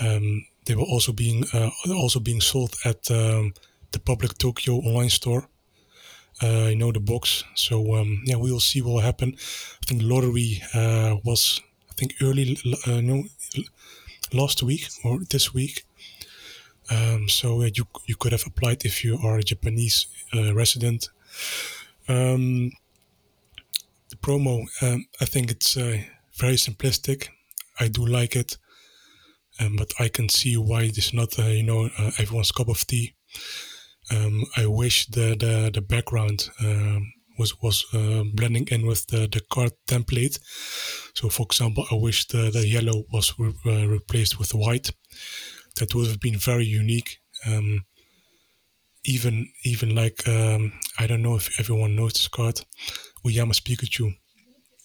[0.00, 3.52] Um, they were also being uh, also being sold at um,
[3.92, 5.48] the public Tokyo online store.
[6.42, 9.34] Uh, you know the box, so um, yeah, we will see what will happen.
[9.82, 11.60] I think lottery uh, was
[11.90, 13.24] I think early no
[14.32, 15.84] last week or this week
[16.90, 21.08] um, so uh, you you could have applied if you are a Japanese uh, resident.
[22.08, 22.72] Um,
[24.08, 25.98] the promo, um, I think it's uh,
[26.34, 27.28] very simplistic.
[27.78, 28.58] I do like it,
[29.60, 32.68] um, but I can see why it is not, uh, you know, uh, everyone's cup
[32.68, 33.14] of tea.
[34.10, 39.28] Um, I wish the the, the background um, was was uh, blending in with the,
[39.28, 40.40] the card template.
[41.14, 44.90] So, for example, I wish the, the yellow was re- replaced with white
[45.80, 47.18] that would have been very unique.
[47.46, 47.84] Um,
[49.04, 52.60] even even like um, I don't know if everyone knows this card,
[53.24, 54.14] Uyama's Pikachu.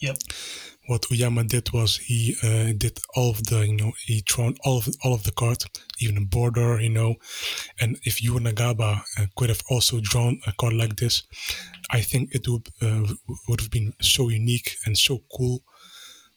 [0.01, 0.17] Yep.
[0.87, 4.77] What Uyama did was he uh, did all of the you know he drawn all
[4.77, 5.63] of all of the card,
[5.99, 7.15] even the border, you know,
[7.81, 11.23] and if Yu Nagaba uh, could have also drawn a card like this,
[11.89, 13.13] I think it would uh,
[13.49, 15.63] would have been so unique and so cool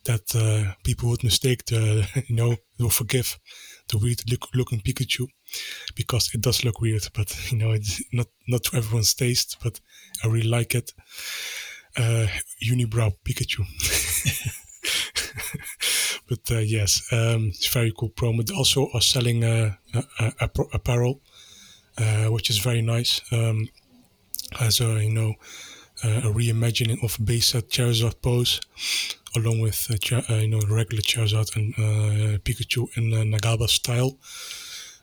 [0.05, 3.39] that uh, people would mistake the you know will forgive
[3.89, 5.29] the weird look, looking Pikachu
[5.95, 9.59] because it does look weird, but you know it's not not to everyone's taste.
[9.63, 9.81] But
[10.25, 10.93] I really like it.
[11.97, 12.27] Uh,
[12.63, 13.65] unibrow Pikachu.
[16.29, 18.47] but uh, yes, um, it's very cool promo.
[18.47, 19.75] They also are selling uh,
[20.73, 21.21] apparel,
[21.97, 23.21] uh, which is very nice.
[23.33, 23.69] Um,
[24.61, 25.35] as a you know
[26.05, 28.61] a reimagining of base set Charizard pose
[29.37, 34.19] along with uh, uh, you know regular Charizard and uh, Pikachu in Nagaba style.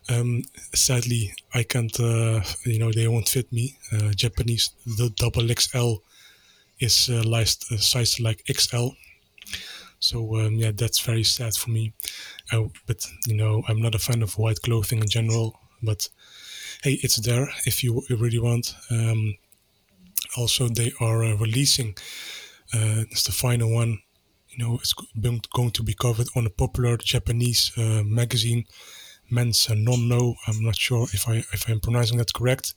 [0.08, 0.44] Um,
[0.74, 1.98] sadly, I can't.
[2.00, 3.78] you know, they won't fit me.
[4.16, 5.96] Japanese the double XL
[6.80, 8.90] is uh, sized like XL.
[10.00, 11.94] So um, yeah, that's very sad for me.
[12.52, 15.60] Uh, but you know, I'm not a fan of white clothing in general.
[15.82, 16.08] But
[16.84, 18.76] hey, it's there if you really want.
[18.92, 19.36] Um,
[20.38, 21.96] also, they are uh, releasing.
[22.74, 24.00] it's the final one
[24.56, 24.94] you know, it's
[25.54, 28.66] going to be covered on a popular Japanese uh, magazine,
[29.30, 30.36] Men's Non No.
[30.48, 32.76] I'm not sure if I if I'm pronouncing that correct,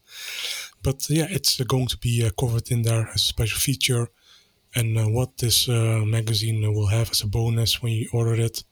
[0.83, 4.09] but yeah, it's uh, going to be uh, covered in there as a special feature.
[4.75, 8.65] And uh, what this uh, magazine will have as a bonus when you order it,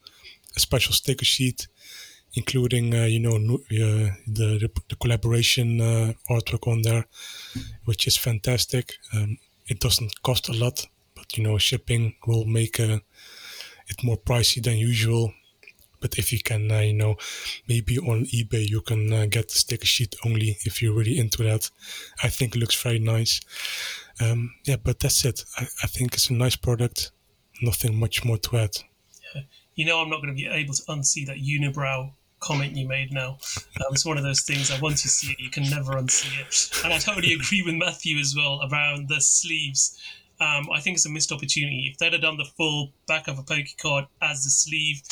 [0.57, 1.69] a special sticker sheet,
[2.37, 5.79] including uh, you know the, the, the collaboration
[6.31, 7.07] artwork on there,
[7.85, 8.95] which is fantastic.
[9.13, 10.87] Um, it doesn't cost a lot
[11.27, 12.99] but you know, shipping will make uh,
[13.89, 15.33] it more pricey than usual.
[16.01, 17.17] But if you can, uh, you know,
[17.69, 21.43] maybe on eBay you can uh, get the sticker sheet only if you're really into
[21.43, 21.71] that.
[22.23, 23.41] I think it looks very nice.
[24.21, 25.45] Um, yeah, but that's it.
[25.57, 27.13] I, I think it's a nice product.
[27.63, 28.77] Nothing much more to add.
[29.75, 32.13] You know, I'm not going to be able to unsee that unibrow
[32.47, 33.39] comment you made now.
[33.81, 36.41] Um, it's one of those things that once you see it, you can never unsee
[36.41, 36.85] it.
[36.85, 39.99] And I totally agree with Matthew as well around the sleeves.
[40.41, 41.91] Um, I think it's a missed opportunity.
[41.91, 45.03] If they'd have done the full back of a Poke card as the sleeve,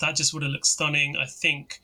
[0.00, 1.16] that just would have looked stunning.
[1.16, 1.80] I think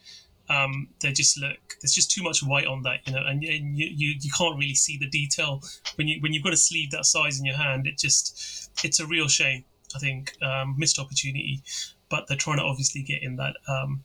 [0.48, 1.76] um, they just look.
[1.80, 4.58] There's just too much white on that, you know, and, and you, you, you can't
[4.58, 5.62] really see the detail
[5.94, 7.86] when you when you've got a sleeve that size in your hand.
[7.86, 9.64] It just it's a real shame.
[9.94, 11.62] I think um, missed opportunity,
[12.08, 14.02] but they're trying to obviously get in that um,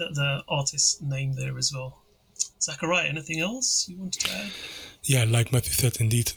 [0.00, 2.02] the, the artist's name there as well.
[2.60, 4.50] Zachariah, anything else you wanted to add?
[5.04, 6.32] Yeah, like Matthew said, indeed,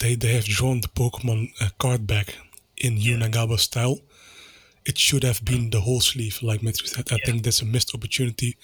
[0.00, 2.36] they they have drawn the Pokemon uh, card back
[2.76, 3.12] in yeah.
[3.12, 3.98] Yu Nagaba style.
[4.84, 7.08] It should have been the whole sleeve, like Matthew said.
[7.10, 7.26] I yeah.
[7.26, 8.56] think that's a missed opportunity.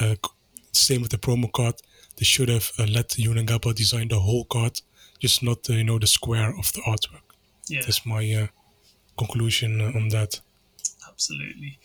[0.00, 0.14] Uh,
[0.72, 1.74] same with the promo card.
[2.16, 4.80] They should have uh, let Yu Nagaba design the whole card,
[5.18, 7.26] just not uh, you know the square of the artwork.
[7.68, 7.82] Yeah.
[7.82, 8.46] That's my uh,
[9.18, 10.40] conclusion on that.
[11.08, 11.78] Absolutely.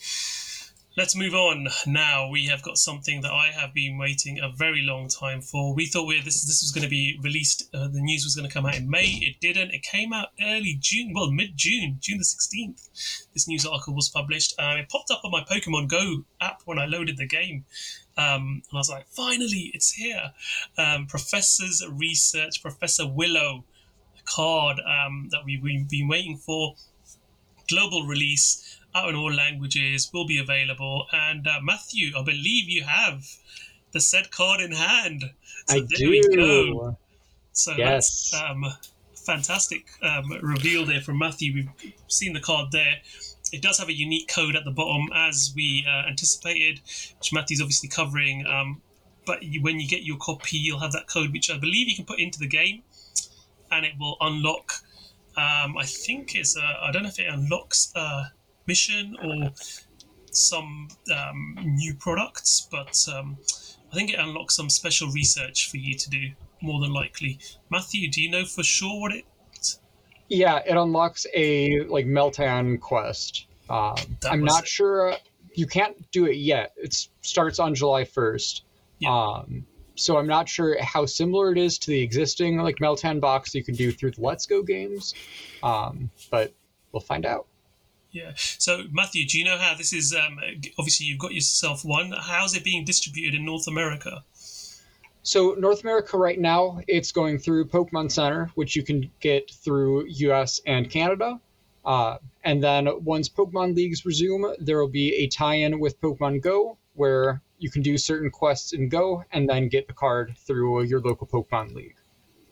[0.98, 2.30] Let's move on now.
[2.30, 5.76] We have got something that I have been waiting a very long time for.
[5.76, 7.68] We thought we this this was going to be released.
[7.74, 9.20] Uh, the news was going to come out in May.
[9.22, 9.72] It didn't.
[9.72, 11.12] It came out early June.
[11.14, 12.88] Well, mid June, June the sixteenth.
[13.34, 14.56] This news article was published.
[14.58, 17.66] It popped up on my Pokemon Go app when I loaded the game,
[18.16, 20.32] um, and I was like, finally, it's here.
[20.78, 23.66] Um, Professor's Research, Professor Willow
[24.24, 26.76] card um, that we've been waiting for.
[27.68, 31.06] Global release out in all languages, will be available.
[31.12, 33.26] And uh, Matthew, I believe you have
[33.92, 35.24] the said card in hand.
[35.68, 36.10] So I there do.
[36.10, 36.98] we go.
[37.52, 38.32] So yes.
[38.32, 38.66] that's um,
[39.14, 41.54] fantastic um, reveal there from Matthew.
[41.54, 42.98] We've seen the card there.
[43.52, 46.82] It does have a unique code at the bottom, as we uh, anticipated,
[47.20, 48.46] which Matthew's obviously covering.
[48.46, 48.82] Um,
[49.26, 51.96] but you, when you get your copy, you'll have that code, which I believe you
[51.96, 52.84] can put into the game,
[53.72, 54.74] and it will unlock.
[55.38, 56.58] Um, I think it's.
[56.58, 58.26] Uh, I don't know if it unlocks uh,
[58.68, 59.52] mission or
[60.32, 63.38] some um, new products, but um,
[63.92, 67.40] I think it unlocks some special research for you to do more than likely.
[67.70, 69.26] Matthew, do you know for sure what it?
[70.28, 73.48] Yeah, it unlocks a like Meltan quest.
[73.70, 73.96] Um,
[74.30, 74.70] I'm not it.
[74.70, 75.16] sure.
[75.54, 76.74] You can't do it yet.
[76.78, 78.62] It starts on July 1st.
[79.00, 79.10] Yeah.
[79.10, 83.56] Um, so I'm not sure how similar it is to the existing like Meltan box
[83.56, 85.14] you can do through the Let's Go games,
[85.64, 86.54] um, but
[86.92, 87.48] we'll find out.
[88.16, 88.32] Yeah.
[88.36, 90.16] So, Matthew, do you know how this is?
[90.16, 90.40] Um,
[90.80, 92.14] obviously, you've got yourself one.
[92.18, 94.24] How's it being distributed in North America?
[95.22, 100.06] So, North America right now, it's going through Pokemon Center, which you can get through
[100.08, 101.42] US and Canada.
[101.84, 106.42] Uh, and then once Pokemon Leagues resume, there will be a tie in with Pokemon
[106.42, 110.84] Go where you can do certain quests in Go and then get the card through
[110.84, 111.98] your local Pokemon League.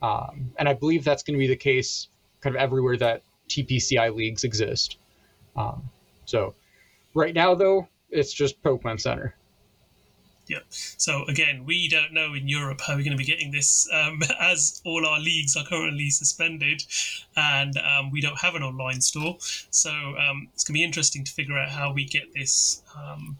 [0.02, 2.08] Um, and I believe that's going to be the case
[2.42, 4.98] kind of everywhere that TPCI leagues exist.
[5.56, 5.90] Um,
[6.24, 6.54] so
[7.14, 9.34] right now, though, it's just Pokemon Center.
[10.46, 10.58] Yeah.
[10.70, 14.20] So again, we don't know in Europe how we're going to be getting this, um,
[14.40, 16.84] as all our leagues are currently suspended,
[17.36, 19.36] and um, we don't have an online store.
[19.70, 23.38] So um, it's going to be interesting to figure out how we get this um,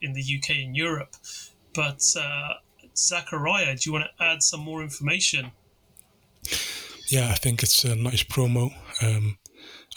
[0.00, 1.14] in the UK and Europe.
[1.74, 2.54] But uh,
[2.96, 5.52] Zachariah, do you want to add some more information?
[7.08, 8.72] Yeah, I think it's a nice promo.
[9.02, 9.38] Um,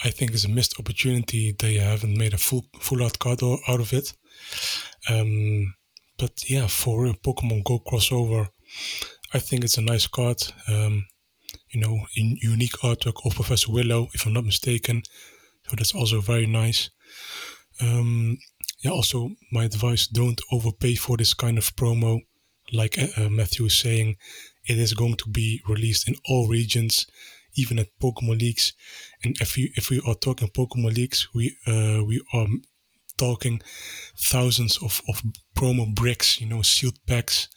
[0.03, 1.55] I think is a missed opportunity.
[1.57, 4.13] They haven't made a full full art card out of it.
[5.09, 5.73] Um,
[6.17, 8.47] but yeah, for a Pokemon Go crossover,
[9.33, 10.43] I think it's a nice card.
[10.67, 11.05] Um,
[11.69, 15.03] you know, in unique artwork of Professor Willow, if I'm not mistaken.
[15.67, 16.89] So that's also very nice.
[17.81, 18.37] Um,
[18.83, 22.19] yeah, also my advice: don't overpay for this kind of promo.
[22.71, 24.17] Like uh, Matthew is saying,
[24.65, 27.07] it is going to be released in all regions
[27.57, 28.73] even at Pokemon Leagues.
[29.23, 32.47] And if we if we are talking Pokemon Leagues, we uh, we are
[33.17, 33.61] talking
[34.15, 35.23] thousands of, of
[35.55, 37.49] promo bricks, you know, sealed packs.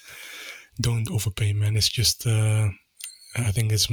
[0.80, 1.76] Don't overpay, man.
[1.76, 2.68] It's just uh,
[3.36, 3.88] I think it's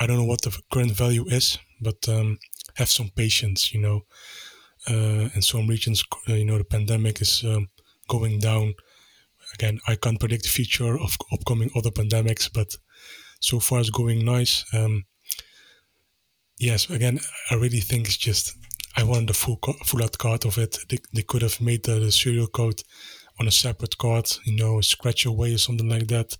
[0.00, 2.38] I don't know what the current value is, but um,
[2.76, 4.04] have some patience, you know.
[4.88, 7.68] Uh, in some regions, uh, you know, the pandemic is um,
[8.08, 8.74] going down.
[9.54, 12.74] Again, I can't predict the future of upcoming other pandemics, but
[13.42, 14.64] so far it's going nice.
[14.72, 15.04] Um,
[16.58, 17.20] yes, again,
[17.50, 18.56] I really think it's just
[18.96, 20.78] I wanted the full full art card of it.
[20.88, 22.82] They, they could have made the, the serial code
[23.40, 26.36] on a separate card, you know, scratch away or something like that.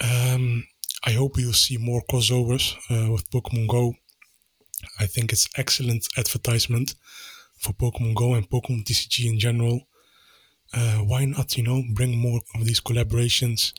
[0.00, 0.64] Um,
[1.04, 3.94] I hope we'll see more crossovers uh, with Pokemon Go.
[4.98, 6.94] I think it's excellent advertisement
[7.58, 9.80] for Pokemon Go and Pokemon TCG in general.
[10.72, 13.72] Uh, why not, you know, bring more of these collaborations?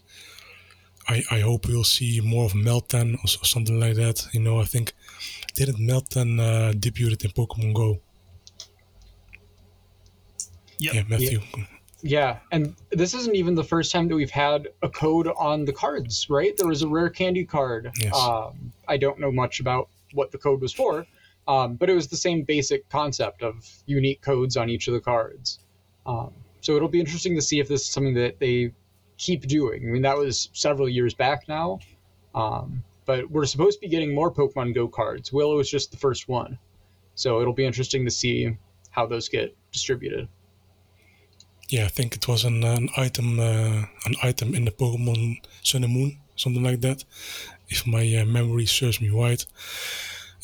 [1.08, 4.28] I, I hope we'll see more of Meltan or something like that.
[4.34, 4.94] You know, I think
[5.54, 8.00] didn't Meltan uh, debuted in Pokemon Go?
[10.80, 10.94] Yep.
[10.94, 11.40] Yeah, Matthew.
[11.58, 11.64] Yeah.
[12.04, 15.74] Yeah, and this isn't even the first time that we've had a code on the
[15.74, 16.56] cards, right?
[16.56, 17.92] There was a rare candy card.
[18.00, 18.16] Yes.
[18.16, 21.08] Um, I don't know much about what the code was for,
[21.48, 25.00] um, but it was the same basic concept of unique codes on each of the
[25.00, 25.60] cards.
[26.06, 28.74] Um, so it'll be interesting to see if this is something that they
[29.18, 29.88] keep doing.
[29.88, 31.80] I mean, that was several years back now,
[32.36, 35.34] um, but we're supposed to be getting more Pokemon Go cards.
[35.34, 36.58] Willow is just the first one,
[37.16, 38.58] so it'll be interesting to see
[38.92, 40.28] how those get distributed
[41.70, 45.84] yeah, I think it was an, an item uh, an item in the Pokemon Sun
[45.84, 47.04] and Moon, something like that,
[47.70, 49.46] if my uh, memory serves me right.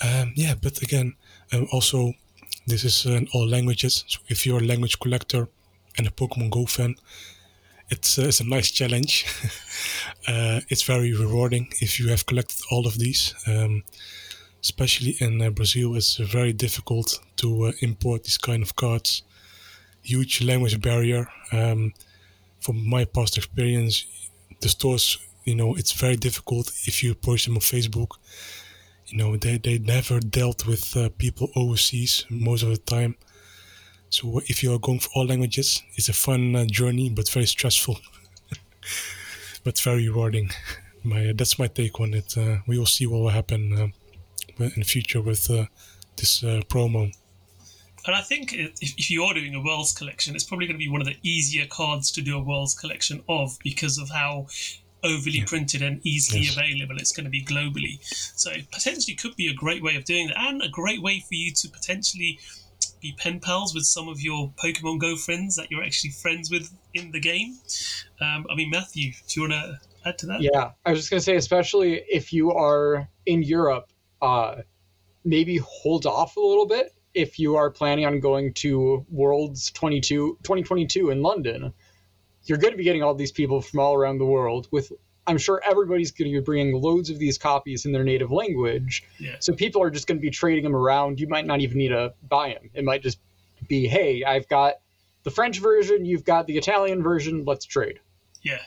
[0.04, 1.16] Um, yeah, but again,
[1.54, 2.14] um, also
[2.68, 4.04] this is in all languages.
[4.08, 5.48] So if you're a language collector
[5.98, 6.96] and a Pokemon Go fan,
[7.90, 9.26] it's uh, it's a nice challenge.
[10.26, 13.36] Uh, it's very rewarding if you have collected all of these.
[13.46, 13.84] Um,
[14.62, 19.24] especially in uh, Brazil, it's very difficult to uh, import these kind of cards
[20.04, 21.28] huge language barrier.
[21.52, 21.94] Um,
[22.60, 24.06] from my past experience,
[24.62, 28.12] the stores, you know, it's very difficult if you approach them on Facebook.
[29.08, 33.16] You know, they, they never dealt with uh, people overseas most of the time.
[34.14, 37.48] So if you are going for all languages, it's a fun uh, journey, but very
[37.48, 37.98] stressful,
[39.64, 40.52] but very rewarding.
[41.04, 42.38] My that's my take on it.
[42.38, 45.66] Uh, we will see what will happen uh, in the future with uh,
[46.16, 47.12] this uh, promo.
[48.06, 50.86] And I think if, if you are doing a Worlds collection, it's probably going to
[50.86, 54.48] be one of the easier cards to do a Worlds collection of because of how
[55.04, 55.46] overly yeah.
[55.46, 56.56] printed and easily yes.
[56.56, 58.00] available it's going to be globally.
[58.38, 61.20] So it potentially could be a great way of doing that and a great way
[61.20, 62.40] for you to potentially
[63.02, 66.72] be pen pals with some of your Pokemon Go friends that you're actually friends with
[66.94, 67.58] in the game.
[68.22, 70.42] Um, I mean, Matthew, do you want to add to that?
[70.42, 74.62] Yeah, I was just going to say, especially if you are in Europe, uh,
[75.24, 80.40] maybe hold off a little bit if you are planning on going to Worlds 22,
[80.44, 81.74] 2022 in London,
[82.46, 84.92] you're going to be getting all these people from all around the world with
[85.26, 89.04] I'm sure everybody's going to be bringing loads of these copies in their native language.
[89.20, 89.36] Yeah.
[89.40, 91.20] So people are just going to be trading them around.
[91.20, 92.70] You might not even need to buy them.
[92.74, 93.20] It might just
[93.68, 94.76] be, hey, I've got
[95.24, 98.00] the French version, you've got the Italian version, let's trade.
[98.42, 98.60] Yeah,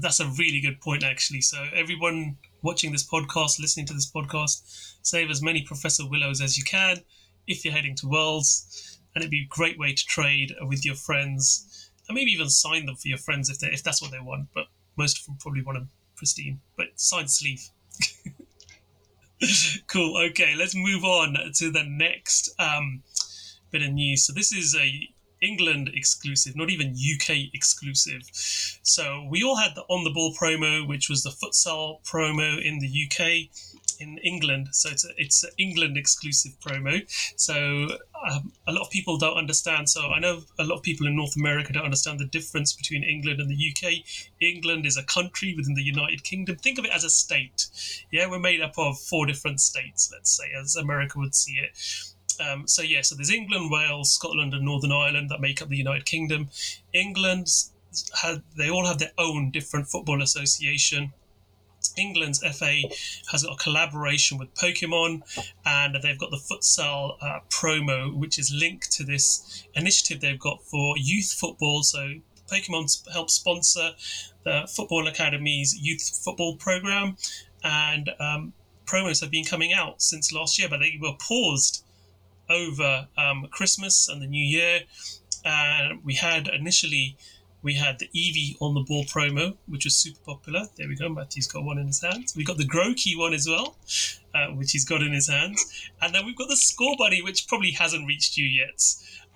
[0.00, 1.40] that's a really good point, actually.
[1.40, 6.58] So everyone watching this podcast, listening to this podcast, save as many Professor Willows as
[6.58, 6.98] you can
[7.46, 10.94] if you're heading to Worlds, and it'd be a great way to trade with your
[10.94, 14.20] friends, and maybe even sign them for your friends if they if that's what they
[14.20, 14.48] want.
[14.54, 14.66] But
[14.96, 17.68] most of them probably want them pristine, but side sleeve.
[19.86, 20.16] cool.
[20.30, 23.02] Okay, let's move on to the next um,
[23.70, 24.26] bit of news.
[24.26, 25.08] So this is a
[25.40, 28.22] England exclusive, not even UK exclusive.
[28.32, 32.78] So we all had the on the ball promo, which was the futsal promo in
[32.78, 33.50] the UK
[34.00, 34.68] in England.
[34.72, 37.02] So it's a, it's an England exclusive promo.
[37.36, 37.88] So
[38.30, 39.88] um, a lot of people don't understand.
[39.88, 43.02] So I know a lot of people in North America don't understand the difference between
[43.02, 44.04] England and the UK.
[44.40, 46.56] England is a country within the United Kingdom.
[46.56, 47.66] Think of it as a state.
[48.10, 51.78] Yeah, we're made up of four different states, let's say, as America would see it.
[52.40, 55.76] Um, so yeah, so there's England, Wales, Scotland, and Northern Ireland that make up the
[55.76, 56.48] United Kingdom.
[56.92, 57.48] England,
[58.22, 61.12] had, they all have their own different football association.
[61.96, 62.82] England's FA
[63.30, 65.22] has got a collaboration with Pokemon,
[65.64, 70.62] and they've got the futsal uh, promo, which is linked to this initiative they've got
[70.62, 71.82] for youth football.
[71.82, 72.14] So
[72.50, 73.92] Pokemon helps sponsor
[74.44, 77.16] the Football Academy's youth football program,
[77.62, 78.52] and um,
[78.86, 81.84] promos have been coming out since last year, but they were paused
[82.50, 84.80] over um, Christmas and the New Year.
[85.44, 87.16] And we had initially
[87.62, 90.66] we had the Eevee on the ball promo, which was super popular.
[90.76, 91.08] There we go.
[91.08, 92.34] Matthew's got one in his hands.
[92.36, 93.76] We got the Grookey one as well,
[94.34, 95.90] uh, which he's got in his hands.
[96.00, 98.82] And then we've got the Scorbunny, which probably hasn't reached you yet.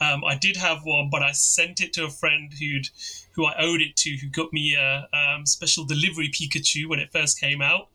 [0.00, 2.88] Um, I did have one, but I sent it to a friend who'd
[3.32, 7.12] who I owed it to, who got me a um, special delivery Pikachu when it
[7.12, 7.88] first came out.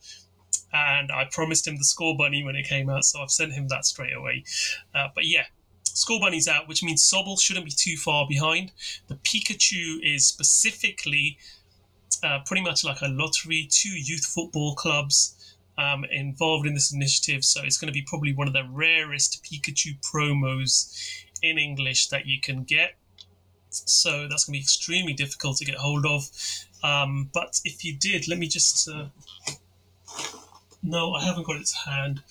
[0.74, 3.86] And I promised him the Scorbunny when it came out, so I've sent him that
[3.86, 4.46] straight away.
[4.96, 5.46] Uh, but yeah,
[5.96, 8.72] Scorbunny's out, which means Sobble shouldn't be too far behind.
[9.08, 11.38] The Pikachu is specifically
[12.24, 17.44] uh, pretty much like a lottery, two youth football clubs um, involved in this initiative.
[17.44, 22.26] So it's going to be probably one of the rarest Pikachu promos in English that
[22.26, 22.96] you can get.
[23.70, 26.30] So that's going to be extremely difficult to get hold of.
[26.84, 29.06] Um, but if you did, let me just uh,
[30.84, 32.24] No, I haven't got its hand,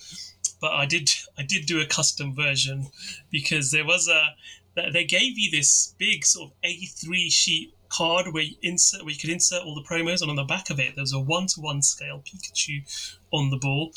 [0.61, 1.09] but I did.
[1.37, 2.87] I did do a custom version
[3.31, 4.35] because there was a.
[4.75, 9.19] They gave you this big sort of A3 sheet card where you insert where you
[9.19, 11.81] could insert all the promos, and on the back of it there was a one-to-one
[11.81, 12.83] scale Pikachu
[13.31, 13.91] on the ball,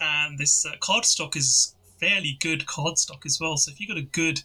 [0.00, 3.56] and this uh, card stock is fairly good card stock as well.
[3.56, 4.42] So if you got a good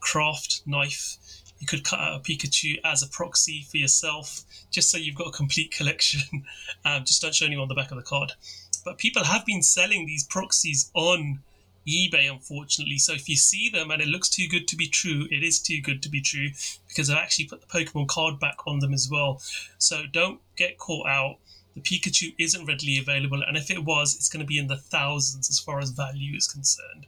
[0.00, 1.16] craft knife,
[1.58, 5.28] you could cut out a Pikachu as a proxy for yourself, just so you've got
[5.28, 6.44] a complete collection.
[6.84, 8.32] um, just don't show anyone on the back of the card.
[8.86, 11.42] But people have been selling these proxies on
[11.88, 12.98] eBay, unfortunately.
[12.98, 15.58] So if you see them and it looks too good to be true, it is
[15.58, 16.50] too good to be true
[16.86, 19.42] because I've actually put the Pokemon card back on them as well.
[19.78, 21.38] So don't get caught out.
[21.74, 24.78] The Pikachu isn't readily available, and if it was, it's going to be in the
[24.78, 27.06] thousands as far as value is concerned,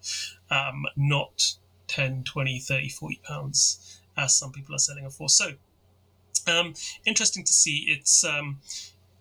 [0.51, 1.55] um, not
[1.87, 5.31] 10, 20, 30, 40 pounds as some people are selling it for.
[5.31, 5.53] So,
[6.47, 6.74] um,
[7.07, 7.87] interesting to see.
[7.89, 8.59] It's um,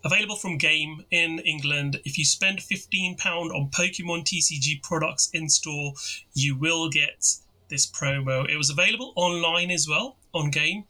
[0.08, 2.00] available from Game in England.
[2.06, 5.94] If you spend £15 on Pokemon TCG products in store,
[6.34, 7.36] you will get
[7.68, 8.50] this promo.
[8.50, 10.86] It was available online as well on Game.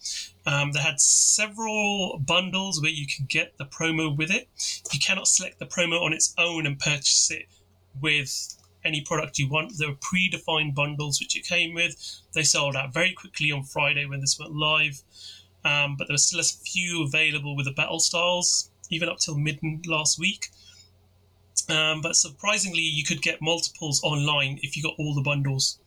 [0.45, 4.47] Um, they had several bundles where you can get the promo with it.
[4.93, 7.47] You cannot select the promo on its own and purchase it
[7.99, 8.55] with
[8.85, 9.79] any product you want.
[9.79, 12.21] There were predefined bundles which it came with.
[12.33, 15.01] They sold out very quickly on Friday when this went live.
[15.65, 19.37] Um, but there were still a few available with the battle styles even up till
[19.37, 20.49] mid last week.
[21.69, 25.79] Um, but surprisingly, you could get multiples online if you got all the bundles.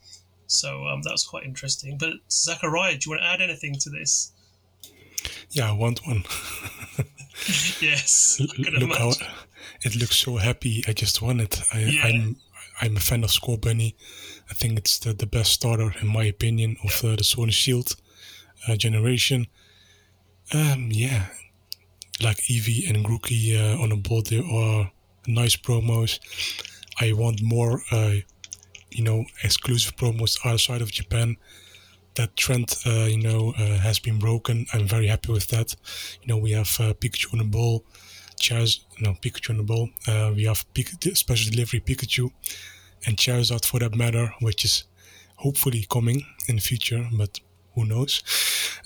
[0.46, 1.96] So um, that was quite interesting.
[1.96, 4.32] But Zachariah, do you want to add anything to this?
[5.50, 6.24] Yeah, I want one.
[7.80, 9.12] yes, look how
[9.82, 10.82] it looks so happy.
[10.86, 11.60] I just want it.
[11.72, 12.02] I, yeah.
[12.04, 12.36] I'm,
[12.80, 13.94] I'm a fan of Scorbunny.
[14.50, 17.54] I think it's the, the best starter in my opinion of uh, the Sword and
[17.54, 17.96] Shield
[18.68, 19.46] uh, generation.
[20.52, 21.26] Um, yeah,
[22.22, 24.26] like Eevee and Grookey uh, on a board.
[24.26, 24.90] There are
[25.26, 26.18] nice promos.
[27.00, 28.14] I want more, uh,
[28.90, 31.36] you know, exclusive promos outside of Japan.
[32.16, 34.66] That trend, uh, you know, uh, has been broken.
[34.72, 35.74] I'm very happy with that.
[36.22, 37.84] You know, we have uh, Pikachu on the ball,
[38.38, 39.90] Chairs, no, Pikachu on the ball.
[40.08, 42.30] Uh, we have Pik- special delivery Pikachu
[43.06, 44.84] and Charizard for that matter, which is
[45.36, 47.40] hopefully coming in the future, but
[47.74, 48.22] who knows?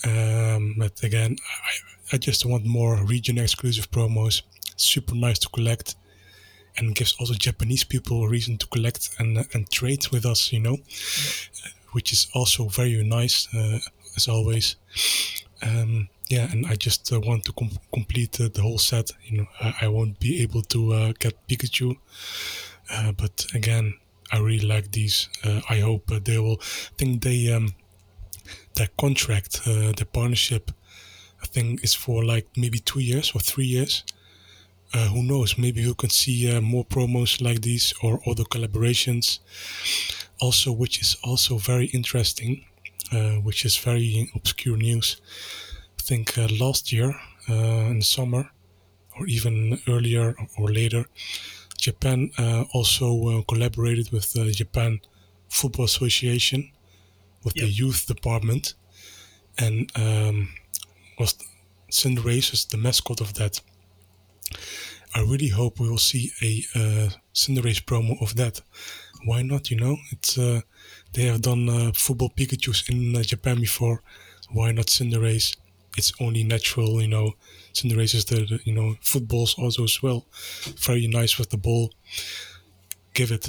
[0.05, 4.42] Um, but again, I, I just want more region exclusive promos.
[4.76, 5.94] Super nice to collect
[6.76, 10.61] and gives also Japanese people a reason to collect and and trade with us, you
[10.61, 11.70] know, yeah.
[11.92, 13.78] which is also very nice uh,
[14.16, 14.76] as always.
[15.62, 19.12] Um, yeah, and I just uh, want to com- complete uh, the whole set.
[19.24, 21.96] You know, I, I won't be able to uh, get Pikachu,
[22.90, 23.94] uh, but again,
[24.32, 25.28] I really like these.
[25.44, 26.59] Uh, I hope they will.
[26.61, 27.74] I think they um,
[28.74, 30.70] their contract, the partnership
[31.45, 34.03] I think it's for like maybe two years or three years.
[34.95, 35.59] Uh, who knows?
[35.59, 39.40] Maybe you can see uh, more promos like these or other collaborations.
[40.40, 42.64] Also, which is also very interesting,
[43.12, 45.20] uh, which is very obscure news.
[46.01, 47.11] I think uh, last year
[47.49, 48.51] uh, in the summer,
[49.18, 51.05] or even earlier or later,
[51.76, 55.01] Japan uh, also collaborated with the Japan
[55.49, 56.70] Football Association
[57.45, 57.66] with yep.
[57.66, 58.74] the youth department,
[59.59, 60.49] and um,
[61.18, 61.34] was
[61.90, 63.60] Cinderace is the mascot of that.
[65.14, 68.60] I really hope we will see a uh, Cinderace promo of that.
[69.24, 69.70] Why not?
[69.70, 70.62] You know, it's uh,
[71.12, 74.02] they have done uh, football Pikachu's in uh, Japan before.
[74.52, 75.56] Why not Cinderace?
[75.96, 77.34] It's only natural, you know.
[77.72, 80.26] Cinderace is the, the you know footballs also as well.
[80.78, 81.92] Very nice with the ball.
[83.14, 83.48] Give it.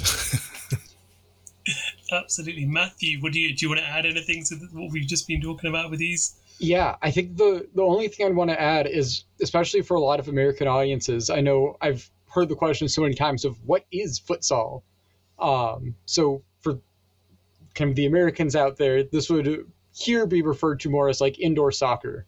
[2.12, 3.20] Absolutely, Matthew.
[3.20, 3.66] What do you do?
[3.66, 6.36] You want to add anything to what we've just been talking about with these?
[6.58, 10.00] Yeah, I think the the only thing I'd want to add is, especially for a
[10.00, 13.84] lot of American audiences, I know I've heard the question so many times of what
[13.90, 14.82] is futsal.
[15.38, 16.78] Um, so for
[17.74, 21.38] kind of the Americans out there, this would here be referred to more as like
[21.38, 22.26] indoor soccer.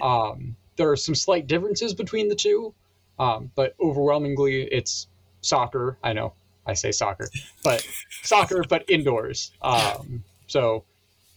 [0.00, 2.74] Um, there are some slight differences between the two,
[3.18, 5.08] um, but overwhelmingly it's
[5.40, 5.98] soccer.
[6.02, 6.34] I know
[6.66, 7.28] I say soccer,
[7.64, 7.86] but
[8.22, 9.52] soccer, but indoors.
[9.62, 10.84] Um, so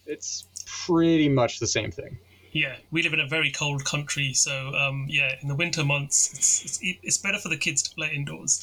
[0.06, 0.46] it's
[0.86, 2.20] pretty much the same thing.
[2.52, 6.34] Yeah, we live in a very cold country, so um, yeah, in the winter months,
[6.34, 8.60] it's, it's, it's better for the kids to play indoors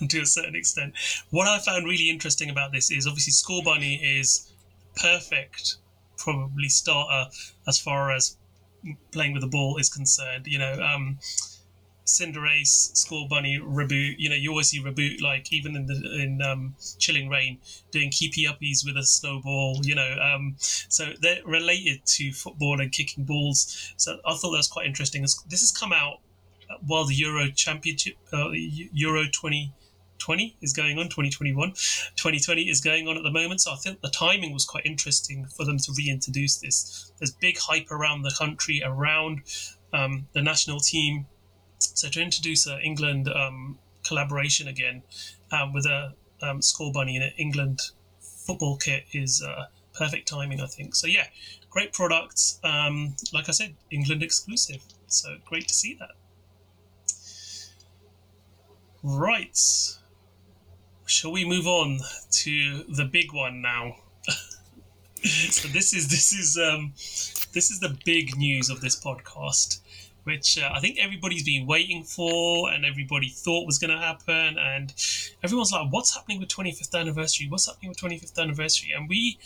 [0.08, 0.94] to a certain extent.
[1.30, 4.52] What I found really interesting about this is obviously Scorbunny is
[4.94, 5.76] perfect,
[6.16, 7.30] probably starter
[7.66, 8.36] as far as
[9.10, 10.46] playing with the ball is concerned.
[10.46, 11.18] You know, um,
[12.06, 14.14] Cinderace, Scorbunny, Raboot.
[14.18, 17.58] You know, you always see Raboot like even in the in um, Chilling Reign
[17.90, 19.80] doing keepy uppies with a snowball.
[19.82, 23.92] You know, um, so they're related to football and kicking balls.
[23.96, 25.22] So I thought that was quite interesting.
[25.22, 26.20] This has come out
[26.84, 33.16] while the Euro Championship, uh, Euro 2020 is going on, 2021, 2020 is going on
[33.16, 33.60] at the moment.
[33.60, 37.12] So I think the timing was quite interesting for them to reintroduce this.
[37.18, 39.42] There's big hype around the country, around
[39.92, 41.26] um, the national team.
[41.78, 45.02] So to introduce an England um, collaboration again
[45.50, 47.80] um, with a um, Scorbunny in an England
[48.20, 50.94] football kit is uh, perfect timing, I think.
[50.94, 51.26] So yeah,
[51.70, 52.60] great products.
[52.62, 54.82] Um, like I said, England exclusive.
[55.08, 56.10] So great to see that.
[59.02, 59.58] Right.
[61.06, 62.00] Shall we move on
[62.30, 63.96] to the big one now?
[65.22, 66.92] so this is this is um,
[67.52, 69.80] this is the big news of this podcast,
[70.26, 74.58] which uh, I think everybody's been waiting for, and everybody thought was going to happen,
[74.58, 74.92] and
[75.42, 77.48] everyone's like, "What's happening with 25th anniversary?
[77.48, 79.38] What's happening with 25th anniversary?" And we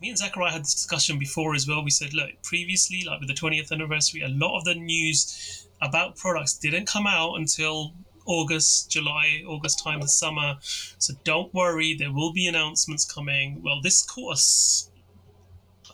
[0.00, 1.82] me and Zachariah had this discussion before as well.
[1.82, 6.16] We said, look, previously, like with the 20th anniversary, a lot of the news about
[6.16, 7.94] products didn't come out until
[8.26, 10.56] August, July, August time, the summer.
[10.98, 13.62] So don't worry, there will be announcements coming.
[13.62, 14.90] Well, this caught us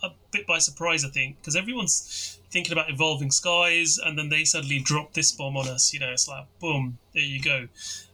[0.02, 4.44] a bit by surprise, I think, because everyone's thinking about evolving skies, and then they
[4.44, 5.92] suddenly drop this bomb on us.
[5.92, 7.68] You know, it's like, boom, there you go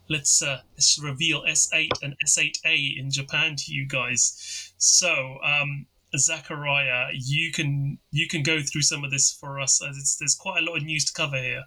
[0.09, 4.73] let's uh, let's reveal S8 and S8A in Japan to you guys.
[4.79, 5.87] So, um,
[6.17, 9.81] Zachariah, you can you can go through some of this for us.
[9.83, 11.65] It's, there's quite a lot of news to cover here.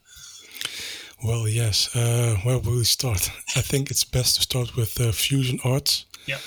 [1.24, 1.95] Well, yes.
[1.95, 3.30] Uh, where will we start?
[3.55, 6.05] I think it's best to start with uh, Fusion Arts.
[6.26, 6.38] Yeah.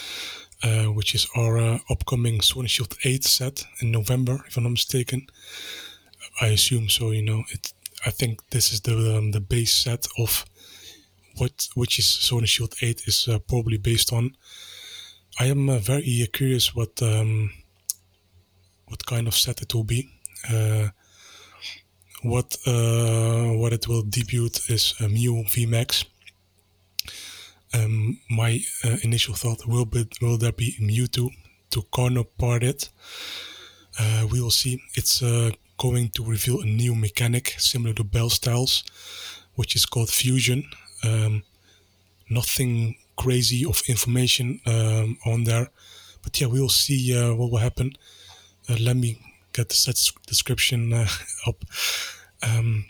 [0.63, 4.71] Uh, which is our uh, upcoming Sword Shield 8 set in November, if I'm not
[4.71, 5.27] mistaken.
[6.41, 7.11] I assume so.
[7.11, 7.73] You know, it.
[8.07, 10.45] I think this is the um, the base set of
[11.37, 14.37] what which is Sword Shield 8 is uh, probably based on.
[15.39, 17.51] I am uh, very uh, curious what um,
[18.87, 20.11] what kind of set it will be.
[20.49, 20.89] Uh,
[22.23, 26.05] what uh, what it will debut is a Mew VMAX.
[27.73, 31.31] Um, my uh, initial thought will be will there be Mewtwo
[31.71, 32.91] to counterpart it?
[34.31, 34.81] we will see.
[34.95, 35.23] It's
[35.79, 38.85] going to reveal a new mechanic similar to Battle Styles,
[39.55, 40.65] which is called Fusion.
[41.03, 41.43] Um,
[42.31, 45.69] nothing crazy of information um, on there,
[46.23, 47.93] but yeah, we will see uh, what will happen.
[48.69, 49.19] Uh, let me
[49.53, 51.07] get the set description uh,
[51.47, 51.65] up.
[52.43, 52.87] Um,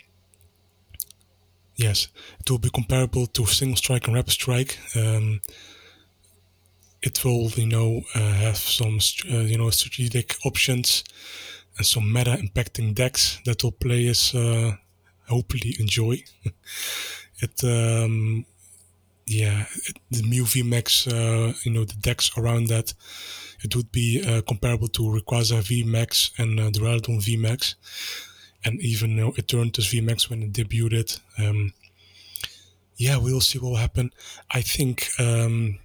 [1.75, 2.07] yes,
[2.39, 4.79] it will be comparable to Single Strike and Rapid Strike.
[4.95, 5.41] Um,
[7.01, 8.99] it will, you know, uh, have some,
[9.31, 11.03] uh, you know, strategic options
[11.77, 14.75] and some meta impacting decks that will players uh,
[15.27, 16.23] hopefully enjoy.
[17.39, 18.45] it um,
[19.25, 22.93] yeah it, the Mew VMAX uh, you know the decks around that
[23.63, 27.75] it would be uh, comparable to Rayquaza VMAX and uh, Duraludon VMAX
[28.63, 31.19] and even you know, Eternatus VMAX when it debuted.
[31.39, 31.73] Um,
[32.97, 34.11] yeah we'll see what will happen.
[34.51, 35.79] I think um,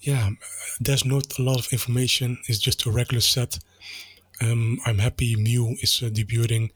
[0.00, 0.30] yeah
[0.80, 2.38] there's not a lot of information.
[2.46, 3.58] It's just a regular set
[4.44, 6.70] um, I'm happy Mew is uh, debuting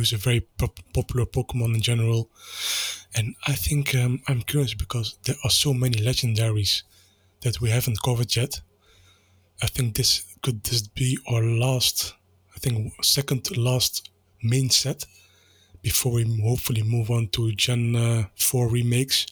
[0.00, 2.30] is a very pop- popular Pokemon in general.
[3.14, 6.82] And I think um, I'm curious because there are so many legendaries
[7.42, 8.60] that we haven't covered yet.
[9.62, 12.14] I think this could this be our last,
[12.56, 14.10] I think second to last
[14.42, 15.04] main set
[15.82, 19.26] before we hopefully move on to Gen uh, 4 remakes,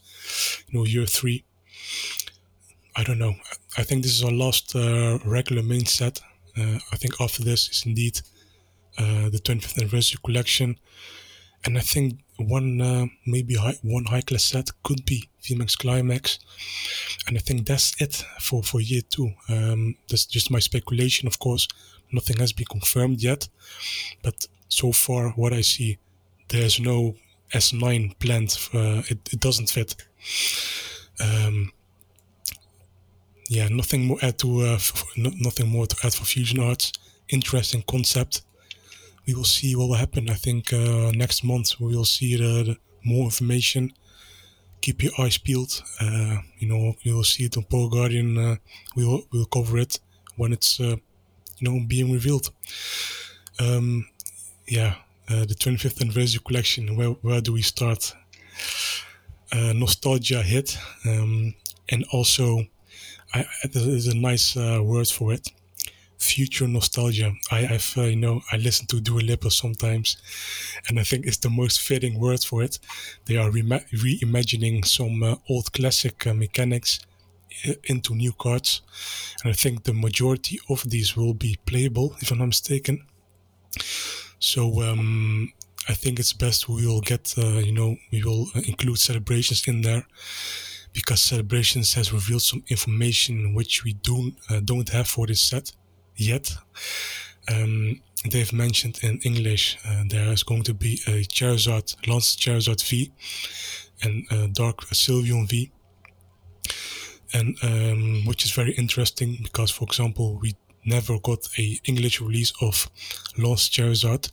[0.68, 1.44] you know, year 3.
[2.96, 3.34] I don't know.
[3.78, 6.20] I think this is our last uh, regular main set.
[6.60, 8.20] Uh, I think after this is indeed
[8.98, 10.76] uh, the 25th anniversary collection.
[11.64, 16.38] And I think one uh, maybe high, one high class set could be VMAX Climax,
[17.26, 19.32] and I think that's it for for year two.
[19.48, 21.68] Um, that's just my speculation, of course.
[22.12, 23.48] Nothing has been confirmed yet,
[24.22, 25.98] but so far what I see,
[26.48, 27.14] there's no
[27.54, 28.56] S9 planned.
[28.72, 29.96] Uh, it, it doesn't fit.
[31.20, 31.72] Um,
[33.50, 34.78] yeah, nothing more add to uh,
[35.16, 36.92] nothing more to add for Fusion Arts.
[37.28, 38.42] Interesting concept
[39.26, 40.30] we will see what will happen.
[40.30, 43.92] I think uh, next month we will see the, the more information.
[44.80, 45.82] Keep your eyes peeled.
[46.00, 48.38] Uh, you know, you will see it on Poke Guardian.
[48.38, 48.56] Uh,
[48.96, 49.98] we will we'll cover it
[50.36, 50.96] when it's uh,
[51.58, 52.50] you know being revealed.
[53.58, 54.08] Um,
[54.66, 54.94] yeah,
[55.28, 56.96] uh, the 25th anniversary collection.
[56.96, 58.14] Where where do we start?
[59.52, 61.54] Nostalgia hit, um,
[61.88, 62.64] and also
[63.34, 65.48] I, there's a nice word for it
[66.20, 67.32] future nostalgia.
[67.50, 70.16] I uh, you know, I listen to Dua Lipa sometimes,
[70.88, 72.78] and I think it's the most fitting word for it.
[73.24, 73.62] They are re-
[73.92, 77.00] reimagining some uh, old classic uh, mechanics
[77.66, 78.82] uh, into new cards,
[79.42, 83.06] and I think the majority of these will be playable, if I'm not mistaken.
[84.38, 85.52] So um,
[85.88, 89.82] I think it's best we will get, uh, you know, we will include celebrations in
[89.82, 90.06] there
[90.92, 95.72] because celebrations has revealed some information which we don't uh, don't have for this set
[96.16, 96.52] yet.
[97.48, 102.82] Um, they've mentioned in English uh, there is going to be a Charizard, Lance Charizard
[102.88, 103.12] V,
[104.02, 105.70] and a Dark Sylveon V,
[107.32, 112.52] and um, which is very interesting because, for example, we never got a English release
[112.60, 112.90] of
[113.38, 114.30] Lance Charizard.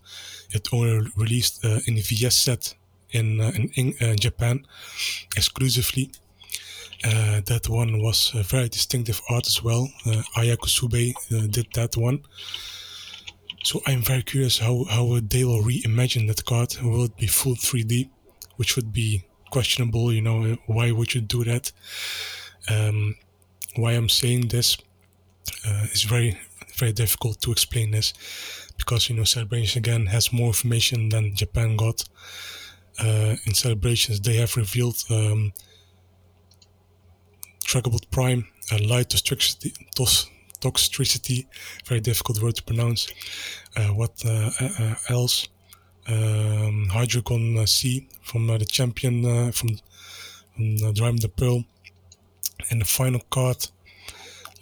[0.51, 2.75] It only released uh, in the VS set
[3.11, 4.65] in uh, in uh, Japan
[5.35, 6.11] exclusively.
[7.03, 9.89] Uh, that one was a very distinctive art as well.
[10.05, 12.23] Uh, Aya Kusube uh, did that one.
[13.63, 16.75] So I'm very curious how, how they will reimagine that card.
[16.81, 18.09] Will it be full 3D,
[18.55, 20.11] which would be questionable?
[20.11, 21.71] You know, why would you do that?
[22.69, 23.15] Um,
[23.75, 24.77] why I'm saying this
[25.65, 26.39] uh, is very,
[26.77, 28.13] very difficult to explain this
[28.77, 32.05] because, you know, Celebration again has more information than Japan got.
[32.99, 35.53] Uh, in Celebrations, they have revealed um,
[37.67, 40.29] Dragapult Prime, uh, light toxicity, tos,
[40.61, 41.45] toxicity,
[41.85, 43.07] very difficult word to pronounce.
[43.75, 45.49] Uh, what uh, uh, uh else?
[46.07, 46.89] Um,
[47.65, 49.77] C from the champion from,
[50.55, 51.65] from Diamond the Pearl.
[52.69, 53.67] And the final card,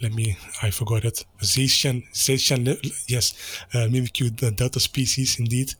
[0.02, 1.24] let me, I forgot it.
[1.40, 2.66] Zacian, Zacian,
[3.06, 3.34] yes,
[3.72, 5.74] uh, Mimikyu the Delta species indeed.